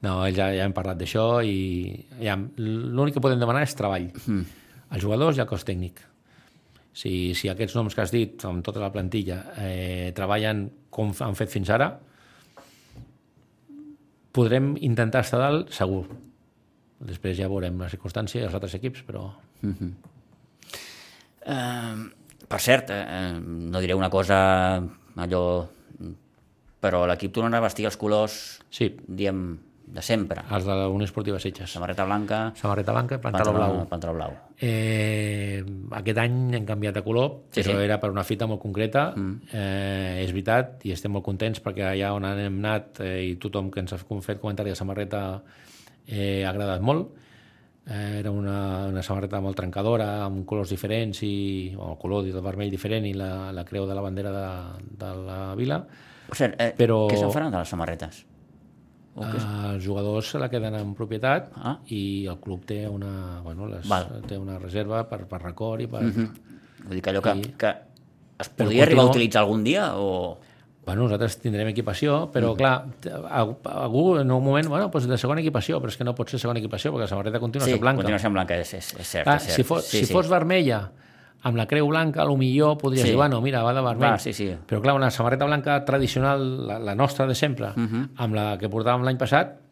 No, 0.03 0.13
ja, 0.31 0.49
ja 0.55 0.63
hem 0.67 0.73
parlat 0.75 0.97
d'això 0.99 1.41
i 1.47 1.91
ja, 2.19 2.37
l'únic 2.59 3.15
que 3.17 3.23
podem 3.23 3.39
demanar 3.39 3.63
és 3.67 3.75
treball. 3.75 4.09
Mm. 4.27 4.41
Els 4.95 5.03
jugadors 5.03 5.37
i 5.39 5.43
el 5.43 5.47
cos 5.47 5.63
tècnic. 5.67 5.99
Si, 6.95 7.33
si 7.35 7.49
aquests 7.51 7.75
noms 7.75 7.95
que 7.95 8.03
has 8.03 8.11
dit, 8.13 8.35
amb 8.47 8.63
tota 8.63 8.79
la 8.83 8.91
plantilla, 8.93 9.39
eh, 9.63 10.11
treballen 10.15 10.65
com 10.93 11.11
han 11.23 11.35
fet 11.39 11.51
fins 11.51 11.71
ara, 11.73 11.87
podrem 14.35 14.73
intentar 14.81 15.23
estar 15.25 15.39
dalt, 15.41 15.71
segur. 15.75 16.03
Després 17.03 17.35
ja 17.39 17.47
veurem 17.51 17.79
la 17.83 17.89
circumstància 17.91 18.41
i 18.41 18.47
els 18.47 18.55
altres 18.59 18.75
equips, 18.79 19.03
però... 19.07 19.27
Eh, 21.43 21.95
per 22.53 22.61
cert, 22.61 22.89
eh, 22.93 23.33
no 23.41 23.81
diré 23.83 23.97
una 23.97 24.11
cosa 24.13 24.77
allò... 25.17 25.45
Però 26.83 27.05
l'equip 27.07 27.31
tornarà 27.31 27.61
a 27.61 27.63
vestir 27.63 27.85
els 27.87 27.95
colors, 27.95 28.33
Sí, 28.73 28.89
diem, 29.07 29.53
de 29.93 30.01
sempre. 30.03 30.41
els 30.51 30.65
de 30.67 30.73
la 30.75 30.89
Unió 30.91 31.05
Esportiva 31.07 31.37
Sitges. 31.39 31.71
Samarreta 31.71 32.03
blanca, 32.03 32.39
Samarreta 32.59 32.91
blanca, 32.91 33.19
pantaló 33.23 33.53
blau. 33.55 33.77
pantaló 33.87 34.13
blau. 34.17 34.33
Eh, 34.59 35.63
aquest 35.95 36.19
any 36.25 36.35
hem 36.57 36.65
canviat 36.67 36.97
de 36.99 37.03
color, 37.05 37.29
Sí, 37.51 37.61
sí, 37.63 37.69
però 37.69 37.79
sí. 37.79 37.85
era 37.87 37.99
per 38.01 38.09
una 38.11 38.25
fita 38.27 38.47
molt 38.51 38.59
concreta. 38.61 39.13
Mm. 39.15 39.39
Eh, 39.53 40.23
és 40.25 40.31
veritat, 40.35 40.83
i 40.83 40.91
estem 40.91 41.13
molt 41.15 41.23
contents 41.23 41.63
perquè 41.63 41.87
allà 41.93 42.11
on 42.17 42.25
hem 42.27 42.59
anat 42.59 42.99
eh, 42.99 43.29
i 43.29 43.35
tothom 43.39 43.71
que 43.71 43.79
ens 43.79 43.93
ha 43.95 44.01
fet 44.03 44.41
comentari 44.43 44.73
de 44.73 44.75
samarreta 44.75 45.41
eh, 46.07 46.43
ha 46.43 46.49
agradat 46.51 46.81
molt. 46.83 47.13
Era 47.85 48.31
una, 48.31 48.87
una 48.87 49.01
samarreta 49.03 49.41
molt 49.43 49.57
trencadora, 49.59 50.23
amb 50.23 50.45
colors 50.47 50.69
diferents, 50.71 51.19
i, 51.27 51.73
o 51.75 51.89
el 51.91 51.97
color 51.99 52.23
del 52.23 52.39
vermell 52.41 52.69
diferent 52.71 53.05
i 53.05 53.11
la, 53.13 53.51
la 53.51 53.65
creu 53.67 53.85
de 53.89 53.93
la 53.97 54.01
bandera 54.05 54.31
de, 54.31 54.45
de 55.01 55.09
la 55.25 55.39
vila. 55.59 55.81
Per 56.29 56.37
cert, 56.39 56.55
eh, 56.63 56.69
Però- 56.77 57.09
què 57.11 57.17
se'n 57.19 57.33
faran 57.33 57.51
de 57.51 57.59
les 57.59 57.67
samarretes? 57.75 58.21
O 59.15 59.25
és? 59.27 59.35
Eh, 59.43 59.73
els 59.73 59.83
jugadors 59.85 60.31
se 60.31 60.39
la 60.39 60.47
queden 60.49 60.73
en 60.79 60.93
propietat 60.95 61.51
Ah. 61.59 61.75
i 61.91 62.25
el 62.25 62.39
club 62.39 62.63
té 62.65 62.87
una, 62.87 63.41
bueno, 63.43 63.67
les, 63.67 63.83
Val. 63.87 64.07
Mhm. 64.09 64.27
té 64.31 64.37
una 64.39 64.57
reserva 64.57 65.03
per, 65.09 65.25
per 65.27 65.41
record 65.43 65.81
i 65.81 65.87
per... 65.87 66.01
Mm 66.03 66.11
-hmm. 66.15 66.29
Vull 66.87 66.95
dir 66.95 67.01
que 67.01 67.09
allò 67.11 67.21
que, 67.21 67.35
I- 67.37 67.53
que 67.57 67.67
es 68.39 68.49
Però 68.49 68.63
podria 68.65 68.83
arribar 68.83 69.03
a 69.03 69.09
utilitzar 69.09 69.41
algun 69.43 69.63
dia 69.63 69.97
o... 69.97 70.37
Bueno, 70.85 71.03
nosaltres 71.03 71.37
tindrem 71.39 71.67
equipació, 71.69 72.29
però 72.31 72.51
Mhm. 72.51 72.57
clar, 72.57 72.85
algú, 73.63 74.17
en 74.19 74.29
un 74.31 74.43
moment, 74.43 74.67
bueno, 74.67 74.89
doncs 74.89 75.07
de 75.07 75.17
segona 75.17 75.41
equipació, 75.41 75.79
però 75.81 75.87
és 75.87 75.97
que 75.97 76.03
no 76.03 76.13
pot 76.15 76.29
ser 76.29 76.39
segona 76.39 76.59
equipació 76.59 76.91
perquè 76.91 76.99
la 77.05 77.07
samarreta 77.07 77.39
continua 77.39 77.65
sí, 77.65 77.71
sent 77.71 77.81
blanca. 77.81 77.97
continua 78.01 78.19
sent 78.19 78.33
blanca, 78.33 78.57
és, 78.57 78.73
és, 78.73 78.93
és 78.99 79.07
cert. 79.07 79.23
Clar, 79.23 79.37
és 79.37 79.43
cert. 79.43 79.55
si, 79.55 79.63
fos, 79.63 79.85
sí, 79.85 79.99
si 79.99 80.05
sí. 80.07 80.13
fos 80.13 80.27
vermella 80.27 80.91
amb 81.43 81.57
la 81.57 81.65
creu 81.67 81.87
blanca, 81.87 82.21
a 82.21 82.25
lo 82.25 82.37
millor 82.37 82.77
podries 82.77 83.01
Sí. 83.03 83.09
dir, 83.09 83.15
bueno, 83.17 83.41
mira, 83.41 83.61
va 83.63 83.73
de 83.73 83.81
vermell. 83.81 84.11
Va, 84.13 84.19
sí, 84.19 84.31
sí. 84.33 84.49
Però 84.67 84.81
clar, 84.81 84.95
una 84.95 85.11
samarreta 85.11 85.45
blanca 85.45 85.83
tradicional, 85.85 86.67
la, 86.67 86.79
la 86.79 86.95
nostra 86.95 87.27
de 87.27 87.35
sempre, 87.35 87.69
Mhm. 87.75 88.09
amb 88.17 88.33
la 88.35 88.57
que 88.57 88.69
portàvem 88.69 89.03
l'any 89.03 89.17
passat, 89.17 89.55
mm, 89.59 89.62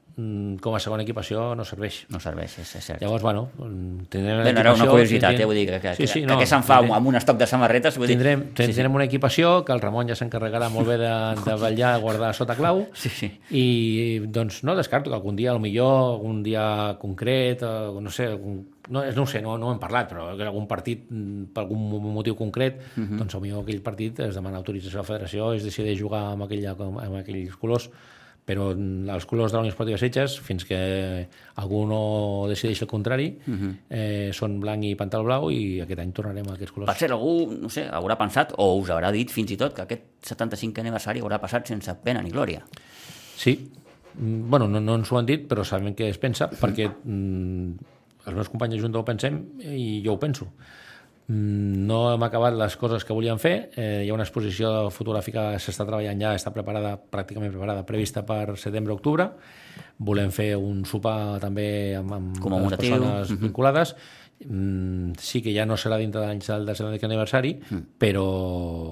com 0.61 0.75
a 0.75 0.79
segona 0.79 1.03
equipació 1.03 1.55
no 1.55 1.63
serveix. 1.65 2.05
No 2.09 2.19
serveix, 2.19 2.57
és, 2.59 2.75
és 2.75 2.85
cert. 2.85 3.01
Llavors, 3.01 3.23
bueno, 3.23 3.49
mm, 3.57 4.05
tindrem 4.09 4.43
Bé, 4.43 4.53
no 4.53 4.59
era 4.59 4.73
una 4.73 4.87
curiositat, 4.87 5.31
tindrem- 5.31 5.41
eh? 5.41 5.45
vull 5.45 5.55
dir 5.55 5.67
que, 5.69 5.79
que, 5.81 5.95
Sí, 5.95 6.07
sí, 6.07 6.19
que, 6.21 6.27
no, 6.27 6.37
que 6.39 6.45
se'n 6.45 6.63
fa 6.63 6.79
tindrem- 6.79 6.95
amb 6.97 7.07
un 7.07 7.15
estoc 7.15 7.37
de 7.37 7.47
samarretes, 7.47 7.97
vull 7.97 8.07
dir... 8.07 8.17
Tindrem, 8.17 8.43
tindrem 8.53 8.95
una 8.95 9.05
equipació 9.05 9.63
que 9.65 9.73
el 9.73 9.81
Ramon 9.81 10.07
ja 10.07 10.15
s'encarregarà 10.15 10.69
molt 10.69 10.87
bé 10.87 10.97
de, 10.97 11.11
de 11.45 11.55
vetllar, 11.61 11.99
guardar 11.99 12.33
sota 12.35 12.55
clau 12.55 12.85
Sí, 13.01 13.09
sí. 13.09 13.31
i 13.51 14.19
doncs 14.27 14.63
no 14.63 14.75
descarto 14.75 15.09
que 15.09 15.15
algun 15.15 15.35
dia, 15.35 15.57
millor 15.57 16.15
algun 16.17 16.43
dia 16.43 16.97
concret, 16.99 17.63
o, 17.63 17.99
no 18.01 18.09
sé, 18.09 18.27
algun, 18.27 18.61
no, 18.89 19.03
no 19.05 19.23
ho 19.23 19.27
sé, 19.27 19.41
no, 19.41 19.57
no 19.57 19.67
ho 19.69 19.73
hem 19.73 19.79
parlat, 19.79 20.09
però 20.11 20.35
que 20.37 20.43
algun 20.43 20.67
partit, 20.67 21.05
mm, 21.09 21.51
per 21.53 21.63
algun 21.63 22.13
motiu 22.13 22.35
concret, 22.35 22.79
uh 22.97 23.01
-huh. 23.03 23.17
doncs 23.17 23.35
potser 23.35 23.59
aquell 23.61 23.81
partit 23.81 24.19
es 24.19 24.35
demana 24.35 24.57
autorització 24.57 24.99
a 24.99 25.01
la 25.03 25.07
federació, 25.07 25.53
es 25.53 25.63
decideix 25.63 25.99
jugar 25.99 26.31
amb, 26.33 26.43
aquella, 26.43 26.71
amb 26.71 27.15
aquells 27.19 27.55
colors, 27.57 27.89
però 28.45 28.71
els 28.73 29.25
colors 29.29 29.51
de 29.51 29.57
la 29.57 29.61
Unió 29.63 29.71
Esportiva 29.71 29.99
Sitges, 30.01 30.39
fins 30.41 30.65
que 30.67 30.79
algú 31.61 31.83
no 31.87 32.01
decideix 32.49 32.81
el 32.81 32.87
contrari, 32.87 33.27
uh 33.47 33.53
-huh. 33.53 33.73
eh, 33.89 34.29
són 34.33 34.59
blanc 34.59 34.83
i 34.83 34.95
pantaló 34.95 35.23
blau 35.23 35.51
i 35.51 35.79
aquest 35.81 35.99
any 35.99 36.11
tornarem 36.11 36.47
a 36.49 36.53
aquests 36.53 36.71
colors. 36.71 36.91
Per 36.91 36.99
cert, 36.99 37.11
algú, 37.11 37.51
no 37.61 37.69
sé, 37.69 37.87
haurà 37.87 38.17
pensat, 38.17 38.53
o 38.57 38.75
us 38.79 38.89
haurà 38.89 39.11
dit 39.11 39.29
fins 39.29 39.51
i 39.51 39.57
tot, 39.57 39.73
que 39.73 39.81
aquest 39.83 40.01
75 40.21 40.81
aniversari 40.81 41.21
haurà 41.21 41.39
passat 41.39 41.67
sense 41.67 41.93
pena 42.03 42.21
ni 42.21 42.29
glòria. 42.29 42.61
Sí, 43.35 43.71
Mm, 44.15 44.49
bueno, 44.49 44.67
no, 44.67 44.79
no 44.79 44.95
ens 44.95 45.11
ho 45.11 45.17
han 45.19 45.27
dit, 45.27 45.47
però 45.49 45.63
sabem 45.67 45.95
què 45.95 46.09
es 46.11 46.19
pensa, 46.21 46.49
perquè 46.59 46.87
mm, 46.89 47.89
els 48.27 48.37
meus 48.37 48.51
companys 48.51 48.75
de 48.75 48.81
Junta 48.83 48.99
ho 48.99 49.07
pensem 49.07 49.39
i 49.63 50.01
jo 50.05 50.15
ho 50.15 50.21
penso. 50.21 50.51
Mm, 51.31 51.85
No 51.87 52.01
hem 52.13 52.23
acabat 52.23 52.55
les 52.59 52.75
coses 52.79 53.03
que 53.07 53.13
volíem 53.15 53.39
fer, 53.39 53.69
eh, 53.75 54.03
hi 54.05 54.09
ha 54.11 54.13
una 54.15 54.23
exposició 54.27 54.89
fotogràfica 54.91 55.49
que 55.53 55.59
s'està 55.63 55.85
treballant 55.87 56.19
ja, 56.21 56.33
està 56.35 56.51
preparada, 56.55 56.95
pràcticament 57.11 57.51
preparada, 57.53 57.85
prevista 57.87 58.23
per 58.27 58.57
setembre-octubre. 58.59 59.29
Volem 60.01 60.31
fer 60.33 60.55
un 60.57 60.83
sopar 60.85 61.37
també 61.39 61.95
amb, 61.95 62.11
amb 62.17 62.33
les 62.35 62.41
Commemoratiu. 62.43 62.95
persones 62.97 63.39
vinculades. 63.39 63.95
Mm, 64.41 65.11
sí 65.21 65.39
que 65.45 65.51
ja 65.53 65.67
no 65.69 65.75
serà 65.77 65.99
dintre 66.01 66.19
de 66.19 66.25
l'any 66.25 66.39
del 66.41 66.71
70 66.75 67.05
aniversari, 67.05 67.51
però 67.99 68.23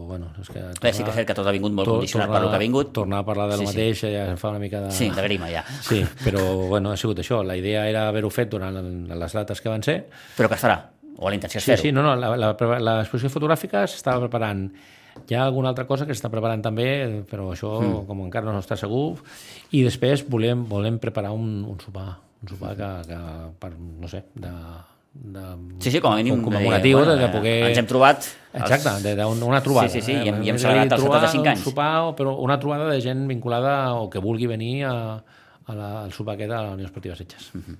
bueno, 0.05 0.27
és 0.39 0.47
que... 0.53 0.61
Bé, 0.79 0.91
sí 0.93 1.01
que 1.03 1.09
és 1.09 1.15
cert 1.15 1.27
que 1.31 1.33
tot 1.33 1.47
ha 1.49 1.51
vingut 1.55 1.73
molt 1.73 1.87
to- 1.89 1.95
condicionat 1.97 2.29
per 2.29 2.41
lo 2.43 2.49
que 2.51 2.55
ha 2.59 2.61
vingut. 2.61 2.91
Tornar 2.93 3.23
a 3.23 3.25
parlar 3.25 3.47
del 3.49 3.63
Sí, 3.63 3.65
sí, 3.65 3.71
sí. 3.71 3.79
mateix 3.79 4.03
ja 4.13 4.37
fa 4.37 4.51
una 4.53 4.59
mica 4.61 4.81
de... 4.85 4.91
Sí, 4.93 5.09
de 5.09 5.23
grima 5.25 5.49
ja. 5.49 5.63
Sí, 5.81 6.03
però 6.23 6.43
bueno, 6.69 6.91
ha 6.91 6.97
sigut 6.97 7.17
això. 7.23 7.41
La 7.43 7.57
idea 7.57 7.87
era 7.89 8.07
haver-ho 8.09 8.29
fet 8.29 8.51
durant 8.51 8.77
les 9.09 9.33
dates 9.33 9.59
que 9.61 9.69
van 9.73 9.81
ser. 9.81 10.03
Però 10.37 10.47
que 10.47 10.53
es 10.59 10.61
farà, 10.61 10.77
o 11.19 11.29
la 11.29 11.35
intenció 11.35 11.59
és 11.59 11.65
Sí, 11.65 11.71
fer-ho. 11.73 11.81
sí, 11.83 11.91
no, 11.91 12.01
no, 12.01 12.15
l'exposició 12.15 13.29
fotogràfica 13.33 13.83
s'estava 13.91 14.23
preparant. 14.25 14.69
Hi 15.27 15.35
ha 15.35 15.43
alguna 15.43 15.69
altra 15.73 15.83
cosa 15.85 16.05
que 16.07 16.13
s'està 16.15 16.29
preparant 16.31 16.61
també, 16.63 17.23
però 17.29 17.49
això, 17.51 17.73
mm. 17.81 18.05
com 18.07 18.21
encara 18.23 18.53
no 18.53 18.61
està 18.61 18.77
segur. 18.79 19.17
I 19.75 19.83
després 19.83 20.23
volem, 20.29 20.61
volem 20.69 20.99
preparar 21.01 21.33
un, 21.35 21.65
un 21.67 21.79
sopar, 21.83 22.13
un 22.41 22.47
sopar 22.53 22.75
que, 22.79 22.89
que 23.09 23.19
per, 23.59 23.73
no 23.75 24.07
sé, 24.07 24.23
de, 24.35 24.53
de 25.11 25.43
Sí, 25.83 25.91
sí, 25.91 25.99
com 25.99 26.13
a 26.13 26.21
mínim... 26.21 26.37
un 26.37 26.43
commemoratiu, 26.45 27.01
bueno, 27.01 27.11
de, 27.17 27.19
de 27.19 27.25
eh, 27.25 27.33
poder... 27.33 27.57
Ens 27.71 27.81
hem 27.81 27.89
trobat... 27.89 28.29
Exacte, 28.53 28.95
de, 29.03 29.15
de, 29.19 29.25
una 29.25 29.59
trobada. 29.65 29.89
Sí, 29.89 29.99
sí, 29.99 30.13
sí, 30.13 30.15
i 30.23 30.29
hem- 30.31 30.39
i 30.45 30.49
hem 30.53 30.57
celebrat 30.61 30.95
els 30.95 31.03
trobar 31.03 31.19
75 31.25 31.51
anys. 31.51 31.59
Un 31.65 31.71
sopar, 31.71 31.91
però 32.15 32.37
una 32.39 32.57
trobada 32.61 32.87
de 32.89 33.01
gent 33.03 33.27
vinculada 33.27 33.75
o 33.99 34.07
que 34.09 34.23
vulgui 34.23 34.47
venir 34.47 34.85
a, 34.87 34.95
a 35.19 35.75
la, 35.75 35.89
al 36.05 36.15
sopar 36.15 36.37
aquest 36.37 36.51
a 36.55 36.63
la 36.69 36.77
Unió 36.77 36.87
Esportiva 36.87 37.15
Sitges. 37.19 37.51
Mm 37.53 37.59
-hmm. 37.65 37.77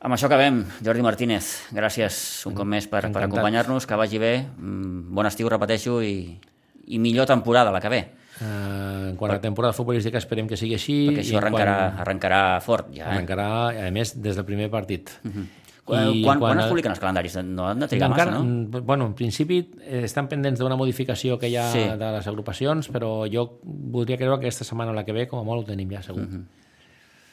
Amb 0.00 0.14
això 0.14 0.26
acabem. 0.28 0.64
Jordi 0.84 1.02
Martínez, 1.02 1.46
gràcies 1.74 2.46
un 2.46 2.54
cop 2.54 2.66
més 2.66 2.86
per, 2.86 3.10
per 3.12 3.24
acompanyar-nos, 3.24 3.86
que 3.86 3.96
vagi 3.98 4.18
bé. 4.18 4.46
Mm, 4.58 5.14
Bon 5.16 5.26
estiu, 5.26 5.48
repeteixo, 5.48 6.02
i, 6.02 6.38
i 6.86 6.98
millor 6.98 7.26
temporada 7.26 7.72
la 7.72 7.80
que 7.80 7.88
ve, 7.88 8.04
Uh, 8.36 9.08
en 9.08 9.16
quant 9.16 9.32
a 9.32 9.38
temporada 9.40 9.72
futbolística 9.72 10.18
esperem 10.20 10.44
que 10.46 10.58
sigui 10.60 10.74
així. 10.76 11.06
perquè 11.08 11.22
això 11.22 11.32
i 11.32 11.36
en 11.38 11.40
arrencarà, 11.40 11.76
Quan, 11.88 12.00
arrencarà 12.02 12.40
fort 12.60 12.90
ja. 12.92 13.06
Eh? 13.06 13.12
arrencarà, 13.14 13.46
a 13.86 13.90
més, 13.90 14.12
des 14.20 14.36
del 14.36 14.44
primer 14.44 14.68
partit. 14.68 15.08
Uh 15.24 15.30
-huh. 15.30 15.46
Quan, 15.86 16.22
quan, 16.22 16.38
quan 16.40 16.60
es 16.60 16.66
publiquen 16.66 16.90
els 16.90 17.00
calendaris? 17.00 17.36
No 17.44 17.66
han 17.66 17.78
de 17.78 17.88
trigar 17.88 18.10
massa, 18.10 18.26
no? 18.26 18.44
mm, 18.44 18.84
Bueno, 18.84 19.06
en 19.06 19.14
principi 19.14 19.70
eh, 19.80 20.02
estan 20.04 20.28
pendents 20.28 20.60
d'una 20.60 20.76
modificació 20.76 21.38
que 21.38 21.48
hi 21.48 21.56
ha 21.56 21.72
Sí. 21.72 21.78
de 21.78 22.12
les 22.12 22.26
agrupacions, 22.26 22.90
però 22.92 23.24
jo 23.32 23.58
voldria 23.64 24.18
creure 24.18 24.38
que 24.38 24.46
aquesta 24.48 24.64
setmana 24.64 24.90
o 24.90 24.94
la 24.94 25.04
que 25.06 25.12
ve, 25.12 25.26
com 25.26 25.38
a 25.38 25.42
molt, 25.42 25.62
ho 25.62 25.66
tenim 25.70 25.88
ja 25.90 26.02
segur. 26.02 26.20
Uh 26.22 26.28
-huh. 26.28 26.44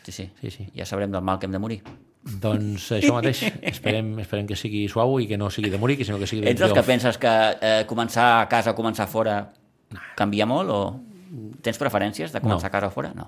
Sí, 0.03 0.11
sí, 0.13 0.29
Sí, 0.39 0.51
sí. 0.51 0.69
Ja 0.73 0.85
sabrem 0.85 1.11
del 1.11 1.21
mal 1.21 1.37
que 1.37 1.47
hem 1.47 1.51
de 1.51 1.59
morir. 1.59 1.83
Doncs 2.23 2.85
això 2.95 3.13
mateix, 3.17 3.41
esperem, 3.67 4.13
esperem 4.23 4.45
que 4.47 4.55
sigui 4.55 4.85
suau 4.87 5.17
i 5.19 5.25
que 5.27 5.35
no 5.37 5.49
sigui 5.51 5.69
de 5.69 5.77
morir, 5.77 5.97
sinó 6.05 6.17
que 6.21 6.27
sigui 6.29 6.41
de 6.45 6.51
Ets 6.53 6.61
dels 6.63 6.71
que 6.77 6.83
penses 6.87 7.17
que 7.19 7.33
eh, 7.59 7.83
començar 7.89 8.27
a 8.41 8.45
casa 8.47 8.71
o 8.71 8.75
començar 8.77 9.07
fora 9.11 9.41
canvia 10.15 10.45
molt 10.47 10.71
o 10.71 10.79
tens 11.61 11.77
preferències 11.81 12.31
de 12.31 12.39
començar 12.39 12.69
No. 12.69 12.71
a 12.71 12.75
casa 12.77 12.87
o 12.87 12.91
fora? 12.95 13.11
No. 13.13 13.27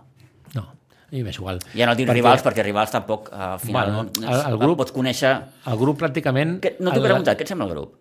No, 0.55 0.63
mi 1.11 1.23
m'és 1.27 1.35
igual. 1.35 1.59
Ja 1.75 1.85
no 1.89 1.95
dic 1.99 2.07
Perquè 2.07 2.15
rivals, 2.21 2.43
perquè 2.45 2.63
rivals 2.63 2.91
tampoc 2.95 3.27
eh, 3.33 3.35
al 3.35 3.59
final 3.59 3.91
Bueno, 3.91 4.09
no, 4.21 4.31
el- 4.31 4.45
el 4.53 4.57
grup- 4.63 4.77
pots 4.85 4.95
conèixer... 4.95 5.33
El 5.67 5.77
grup 5.77 5.99
pràcticament... 5.99 6.59
Que, 6.63 6.77
no 6.79 6.91
t'he 6.95 7.01
el- 7.03 7.09
preguntat, 7.09 7.35
què 7.37 7.43
et 7.43 7.51
sembla 7.51 7.67
el 7.67 7.73
grup? 7.75 7.97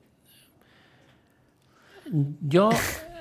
Jo, 2.55 2.69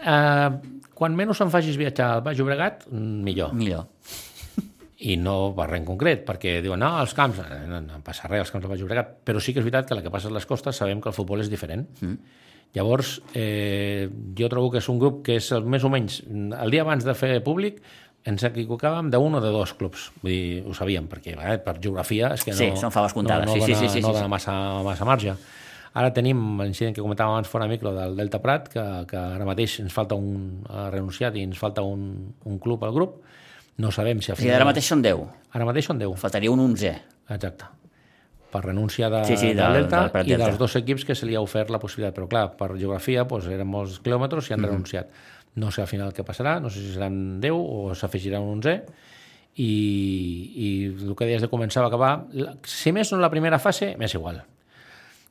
eh, 0.05 0.49
quan 0.93 1.15
menys 1.17 1.41
em 1.41 1.49
facis 1.53 1.77
viatjar 1.79 2.09
al 2.17 2.21
Baix 2.25 2.37
Llobregat, 2.37 2.85
mm, 2.91 3.23
millor. 3.25 3.53
Millor. 3.57 3.87
I 5.09 5.17
no 5.19 5.51
per 5.57 5.65
res 5.69 5.81
en 5.81 5.87
concret, 5.87 6.21
perquè 6.27 6.61
diuen, 6.63 6.79
no, 6.79 6.93
els 7.01 7.11
camps, 7.17 7.41
no, 7.67 7.81
no 7.83 7.99
passa 8.05 8.29
res 8.31 8.45
als 8.45 8.53
camps 8.53 8.63
del 8.63 8.71
Baix 8.71 8.79
Llobregat, 8.83 9.17
però 9.27 9.41
sí 9.43 9.51
que 9.51 9.59
és 9.59 9.65
veritat 9.67 9.89
que 9.89 9.97
la 9.97 10.03
que 10.05 10.11
passa 10.13 10.29
a 10.31 10.35
les 10.35 10.45
costes 10.47 10.79
sabem 10.79 11.01
que 11.03 11.11
el 11.11 11.17
futbol 11.17 11.43
és 11.43 11.49
diferent. 11.51 11.83
Mm. 11.99 12.39
Llavors, 12.73 13.17
eh, 13.37 14.07
jo 14.37 14.47
trobo 14.49 14.71
que 14.73 14.79
és 14.79 14.87
un 14.89 14.97
grup 15.01 15.19
que 15.25 15.35
és 15.37 15.51
el, 15.53 15.67
més 15.69 15.83
o 15.85 15.91
menys, 15.93 16.21
el 16.25 16.71
dia 16.73 16.81
abans 16.81 17.03
de 17.05 17.13
fer 17.13 17.35
públic, 17.45 17.81
ens 18.23 18.45
equivocàvem 18.47 19.09
d'un 19.11 19.35
o 19.35 19.41
de 19.43 19.51
dos 19.51 19.73
clubs. 19.77 20.07
Vull 20.21 20.31
dir, 20.31 20.63
ho 20.65 20.73
sabíem, 20.73 21.09
perquè 21.11 21.35
eh, 21.35 21.57
per 21.61 21.75
geografia 21.83 22.31
és 22.33 22.45
que 22.47 22.55
no, 22.55 22.61
Sí, 22.61 22.71
són 22.79 22.95
faves 22.95 23.13
comptades. 23.13 23.45
no, 23.49 23.57
no 23.57 23.59
Sí, 23.59 23.67
sí, 23.67 23.75
dona, 23.75 23.89
sí, 23.89 23.99
sí, 23.99 24.05
no 24.05 24.13
dona 24.15 24.31
massa, 24.31 24.55
massa 24.87 25.05
marge. 25.05 25.35
Ara 25.93 26.09
tenim 26.15 26.39
l'incident 26.63 26.95
que 26.95 27.03
comentàvem 27.03 27.35
abans 27.35 27.51
fora 27.51 27.67
micro 27.69 27.91
del 27.93 28.15
Delta 28.17 28.39
Prat, 28.41 28.71
que, 28.73 28.83
que 29.11 29.19
ara 29.19 29.45
mateix 29.45 29.75
ens 29.83 29.93
falta 29.93 30.15
un 30.15 30.63
renunciat 30.89 31.35
i 31.37 31.43
ens 31.45 31.59
falta 31.59 31.83
un, 31.85 32.33
un 32.49 32.57
club 32.63 32.87
al 32.87 32.95
grup. 32.95 33.19
No 33.77 33.91
sabem 33.91 34.21
si 34.21 34.31
al 34.31 34.37
O 34.37 34.41
sigui, 34.41 34.51
ara 34.53 34.65
mateix 34.65 34.85
són 34.85 35.01
10. 35.01 35.23
Ara 35.57 35.65
mateix 35.65 35.85
són 35.89 35.97
10. 35.99 36.17
Faltaria 36.21 36.51
un 36.51 36.59
11. 36.59 36.91
Exacte. 37.33 37.65
Per 38.53 38.61
renúncia 38.61 39.09
de, 39.09 39.23
Sí, 39.25 39.35
sí, 39.35 39.47
del, 39.47 39.57
del- 39.57 39.73
Delta 39.81 40.01
del 40.03 40.11
Prat 40.13 40.27
i 40.27 40.35
dels 40.37 40.59
dos 40.59 40.75
equips 40.77 41.05
que 41.05 41.15
se 41.17 41.25
li 41.25 41.33
ha 41.35 41.41
ofert 41.41 41.71
la 41.73 41.79
possibilitat. 41.81 42.13
Però 42.15 42.27
clar, 42.29 42.51
per 42.57 42.75
geografia 42.77 43.23
doncs, 43.25 43.47
eren 43.49 43.65
molts 43.67 43.97
quilòmetres 44.05 44.49
i 44.49 44.53
han 44.53 44.61
renunciat. 44.69 45.09
No 45.55 45.71
sé 45.71 45.81
al 45.81 45.87
final 45.89 46.13
què 46.13 46.23
passarà, 46.25 46.59
no 46.61 46.69
sé 46.69 46.79
si 46.81 46.93
seran 46.93 47.39
10 47.41 47.51
o 47.53 47.95
s'afegirà 47.97 48.39
un 48.41 48.59
11 48.61 48.75
i, 49.55 49.67
i 50.55 50.67
el 51.09 51.15
que 51.15 51.25
deies 51.29 51.41
de 51.41 51.49
començar 51.49 51.83
o 51.83 51.87
acabar, 51.89 52.25
si 52.65 52.91
més 52.93 53.11
no 53.13 53.19
la 53.21 53.29
primera 53.33 53.59
fase, 53.61 53.95
m'és 53.97 54.13
igual. 54.17 54.41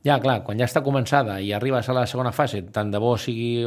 Ja, 0.03 0.17
clar, 0.19 0.41
quan 0.43 0.59
ja 0.59 0.67
està 0.67 0.81
començada 0.83 1.37
i 1.39 1.53
arribes 1.55 1.87
a 1.87 1.95
la 1.95 2.03
segona 2.11 2.33
fase, 2.35 2.59
tant 2.75 2.89
de 2.91 2.99
bo 2.99 3.13
sigui, 3.15 3.63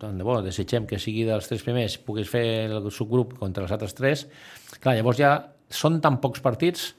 tant 0.00 0.16
de 0.18 0.26
bo, 0.26 0.40
desitgem 0.42 0.88
que 0.90 0.98
sigui 0.98 1.22
dels 1.28 1.46
tres 1.46 1.62
primers, 1.62 1.94
puguis 2.02 2.26
fer 2.30 2.66
el 2.66 2.90
subgrup 2.90 3.36
contra 3.38 3.62
els 3.62 3.74
altres 3.76 3.94
tres, 3.94 4.24
clar, 4.82 4.96
llavors 4.98 5.20
ja 5.20 5.36
són 5.70 6.00
tan 6.02 6.18
pocs 6.18 6.42
partits 6.42 6.90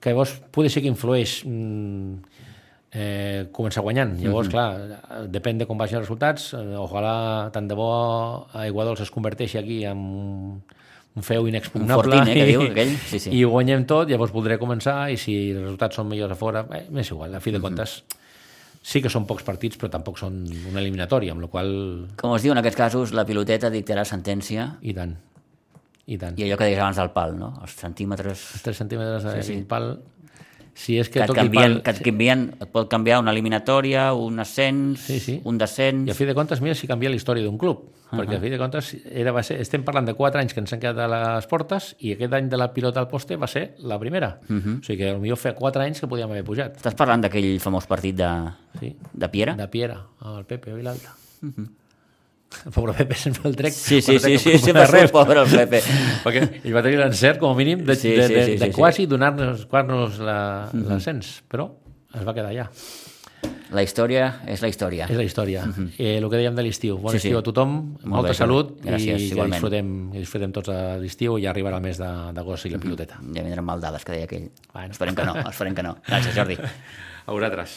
que 0.00 0.10
llavors 0.10 0.34
potser 0.52 0.72
sí 0.74 0.82
que 0.82 0.90
influeix 0.90 1.38
mm, 1.46 2.42
eh, 2.92 3.46
començar 3.54 3.84
guanyant. 3.86 4.16
Llavors, 4.20 4.50
clar, 4.52 4.68
depèn 5.32 5.60
de 5.60 5.66
com 5.68 5.78
vagin 5.78 6.00
els 6.00 6.06
resultats. 6.06 6.50
Eh, 6.56 6.74
ojalà, 6.80 7.14
tant 7.54 7.68
de 7.70 7.78
bo, 7.78 7.88
Aigua 8.58 8.86
Dols 8.88 9.04
es 9.06 9.12
converteixi 9.14 9.60
aquí 9.60 9.84
en 9.88 10.02
un, 11.16 11.22
feu 11.24 11.48
inexpugnable 11.48 12.20
Un 12.20 12.28
eh, 12.28 12.34
que 12.36 12.44
diu 12.50 12.62
aquell. 12.70 12.92
Sí, 13.08 13.18
sí. 13.24 13.32
i 13.32 13.42
ho 13.44 13.50
guanyem 13.54 13.86
tot, 13.88 14.08
llavors 14.12 14.32
voldré 14.34 14.58
començar 14.60 15.08
i 15.12 15.16
si 15.20 15.36
els 15.54 15.62
resultats 15.64 15.96
són 15.96 16.08
millors 16.12 16.36
a 16.36 16.38
fora, 16.38 16.66
eh, 16.76 16.84
m'és 16.92 17.10
igual, 17.10 17.34
a 17.34 17.40
fi 17.40 17.54
de 17.56 17.60
comptes 17.64 18.02
sí 18.86 19.00
que 19.02 19.10
són 19.10 19.24
pocs 19.26 19.42
partits 19.42 19.74
però 19.80 19.88
tampoc 19.90 20.18
són 20.20 20.44
una 20.70 20.78
eliminatòria, 20.78 21.32
amb 21.34 21.42
la 21.42 21.48
qual 21.50 21.70
Com 22.20 22.36
es 22.36 22.44
diu 22.44 22.52
en 22.54 22.60
aquests 22.60 22.78
casos, 22.78 23.14
la 23.16 23.24
piloteta 23.26 23.66
dictarà 23.72 24.04
sentència 24.06 24.68
i 24.86 24.94
tant, 24.94 25.16
i 26.06 26.18
tant. 26.20 26.36
i 26.38 26.44
allò 26.46 26.58
que 26.60 26.68
deies 26.68 26.78
abans 26.78 27.00
del 27.00 27.10
pal, 27.10 27.34
no? 27.38 27.48
Els 27.64 27.74
centímetres... 27.80 28.44
3 28.62 28.76
centímetres 28.84 29.24
de 29.26 29.32
Sí, 29.42 29.56
sí. 29.56 29.64
pal 29.66 29.96
si 30.76 30.98
és 31.00 31.08
que, 31.08 31.22
Que 31.22 31.24
et, 31.24 31.32
canvien, 31.32 31.78
pal... 31.78 31.82
que 31.82 31.90
et, 31.96 32.00
canvien, 32.04 32.42
et 32.60 32.68
pot 32.70 32.86
canviar 32.92 33.18
una 33.22 33.32
eliminatòria, 33.32 34.10
un 34.12 34.38
ascens, 34.42 35.00
Sí, 35.08 35.18
sí. 35.24 35.40
un 35.48 35.56
descens... 35.56 36.06
I 36.06 36.12
a 36.12 36.14
fi 36.14 36.26
de 36.28 36.34
comptes, 36.36 36.60
mira 36.60 36.74
si 36.76 36.86
canvia 36.86 37.08
la 37.08 37.16
història 37.16 37.42
d'un 37.46 37.56
club, 37.56 37.78
uh 37.80 38.10
-huh. 38.12 38.18
perquè 38.20 38.36
a 38.36 38.40
fi 38.42 38.50
de 38.52 38.58
comptes 38.60 38.92
era, 39.10 39.32
va 39.32 39.42
ser, 39.42 39.56
estem 39.60 39.82
parlant 39.82 40.06
de 40.06 40.12
4 40.14 40.38
anys 40.40 40.52
que 40.52 40.60
ens 40.60 40.72
han 40.72 40.80
quedat 40.80 40.98
a 40.98 41.08
les 41.08 41.46
portes 41.46 41.96
i 41.98 42.12
aquest 42.12 42.32
any 42.34 42.48
de 42.50 42.56
la 42.60 42.72
pilota 42.74 43.00
al 43.00 43.08
poste 43.08 43.36
va 43.36 43.46
ser 43.46 43.74
la 43.78 43.98
primera. 43.98 44.38
Uh 44.48 44.54
-huh. 44.56 44.80
O 44.80 44.82
sigui 44.84 44.98
que 44.98 45.14
potser 45.14 45.36
fa 45.36 45.54
4 45.54 45.82
anys 45.82 46.00
que 46.00 46.06
podíem 46.06 46.30
haver 46.30 46.44
pujat. 46.44 46.76
Estàs 46.76 46.94
parlant 46.94 47.22
d'aquell 47.22 47.58
famós 47.58 47.86
partit 47.86 48.14
de, 48.16 48.52
Sí. 48.78 48.96
de 49.12 49.28
Piera? 49.28 49.54
De 49.54 49.68
Piera, 49.68 50.04
el 50.24 50.44
Pepe 50.44 50.74
Vilalta. 50.74 51.14
Uh 51.42 51.48
-huh. 51.48 51.68
El 52.64 52.72
pobre 52.76 52.92
Pepe 52.94 53.14
sempre 53.14 53.48
el 53.50 53.56
trec. 53.56 53.72
Sí, 53.74 54.00
sí, 54.00 54.18
sí, 54.18 54.38
sí, 54.38 54.58
sí, 54.58 54.58
ser 54.58 54.74
res. 54.90 55.10
pobre 55.10 55.40
el 55.42 55.48
Pepe. 55.50 55.82
perquè 56.24 56.44
ell 56.64 56.74
va 56.76 56.82
tenir 56.82 56.98
l'encert, 57.00 57.38
com 57.42 57.50
a 57.52 57.56
mínim, 57.58 57.82
de, 57.84 57.94
Sí, 57.96 58.10
sí, 58.10 58.14
de, 58.16 58.28
sí, 58.28 58.34
de, 58.34 58.44
sí, 58.44 58.50
de, 58.52 58.58
sí, 58.58 58.64
de 58.64 58.72
sí. 58.72 58.78
quasi 58.80 59.06
donar-nos 59.06 59.66
donar 59.68 60.18
la- 60.20 60.70
l'ascens, 60.72 61.42
però 61.50 61.70
es 62.14 62.26
va 62.26 62.32
quedar 62.34 62.50
allà. 62.54 62.68
La 63.74 63.82
història 63.82 64.42
és 64.46 64.60
la 64.62 64.68
història. 64.70 65.08
És 65.10 65.16
la 65.18 65.24
història. 65.26 65.64
eh, 65.98 66.16
el 66.18 66.28
que 66.30 66.36
dèiem 66.38 66.54
de 66.54 66.62
l'estiu. 66.62 66.96
Bon 67.02 67.10
Sí, 67.12 67.18
sí. 67.18 67.28
estiu 67.28 67.38
a 67.40 67.42
tothom, 67.42 67.96
molta 68.04 68.28
bé, 68.30 68.34
salut 68.38 68.76
gràcies, 68.80 69.18
i 69.20 69.26
que 69.28 69.34
igualment. 69.34 69.56
disfrutem, 69.58 69.90
que 70.12 70.18
disfrutem 70.22 70.52
tots 70.54 70.68
a 70.70 70.78
l'estiu 71.02 71.36
i 71.38 71.42
ja 71.42 71.50
arribarà 71.52 71.76
el 71.80 71.82
mes 71.82 71.98
d'agost 71.98 72.66
i 72.66 72.70
la 72.70 72.78
piloteta. 72.78 73.18
Ja 73.34 73.42
vindran 73.42 73.64
mal 73.66 73.80
dades, 73.82 74.04
que 74.06 74.12
deia 74.12 74.24
aquell. 74.30 74.48
Bueno. 74.72 74.92
Esperem 74.94 75.14
que 75.18 75.24
no, 75.26 75.34
esperem 75.50 75.74
que 75.74 75.82
no. 75.82 75.96
Gràcies, 76.06 76.32
Jordi. 76.38 76.56
A 77.26 77.32
vosaltres. 77.34 77.72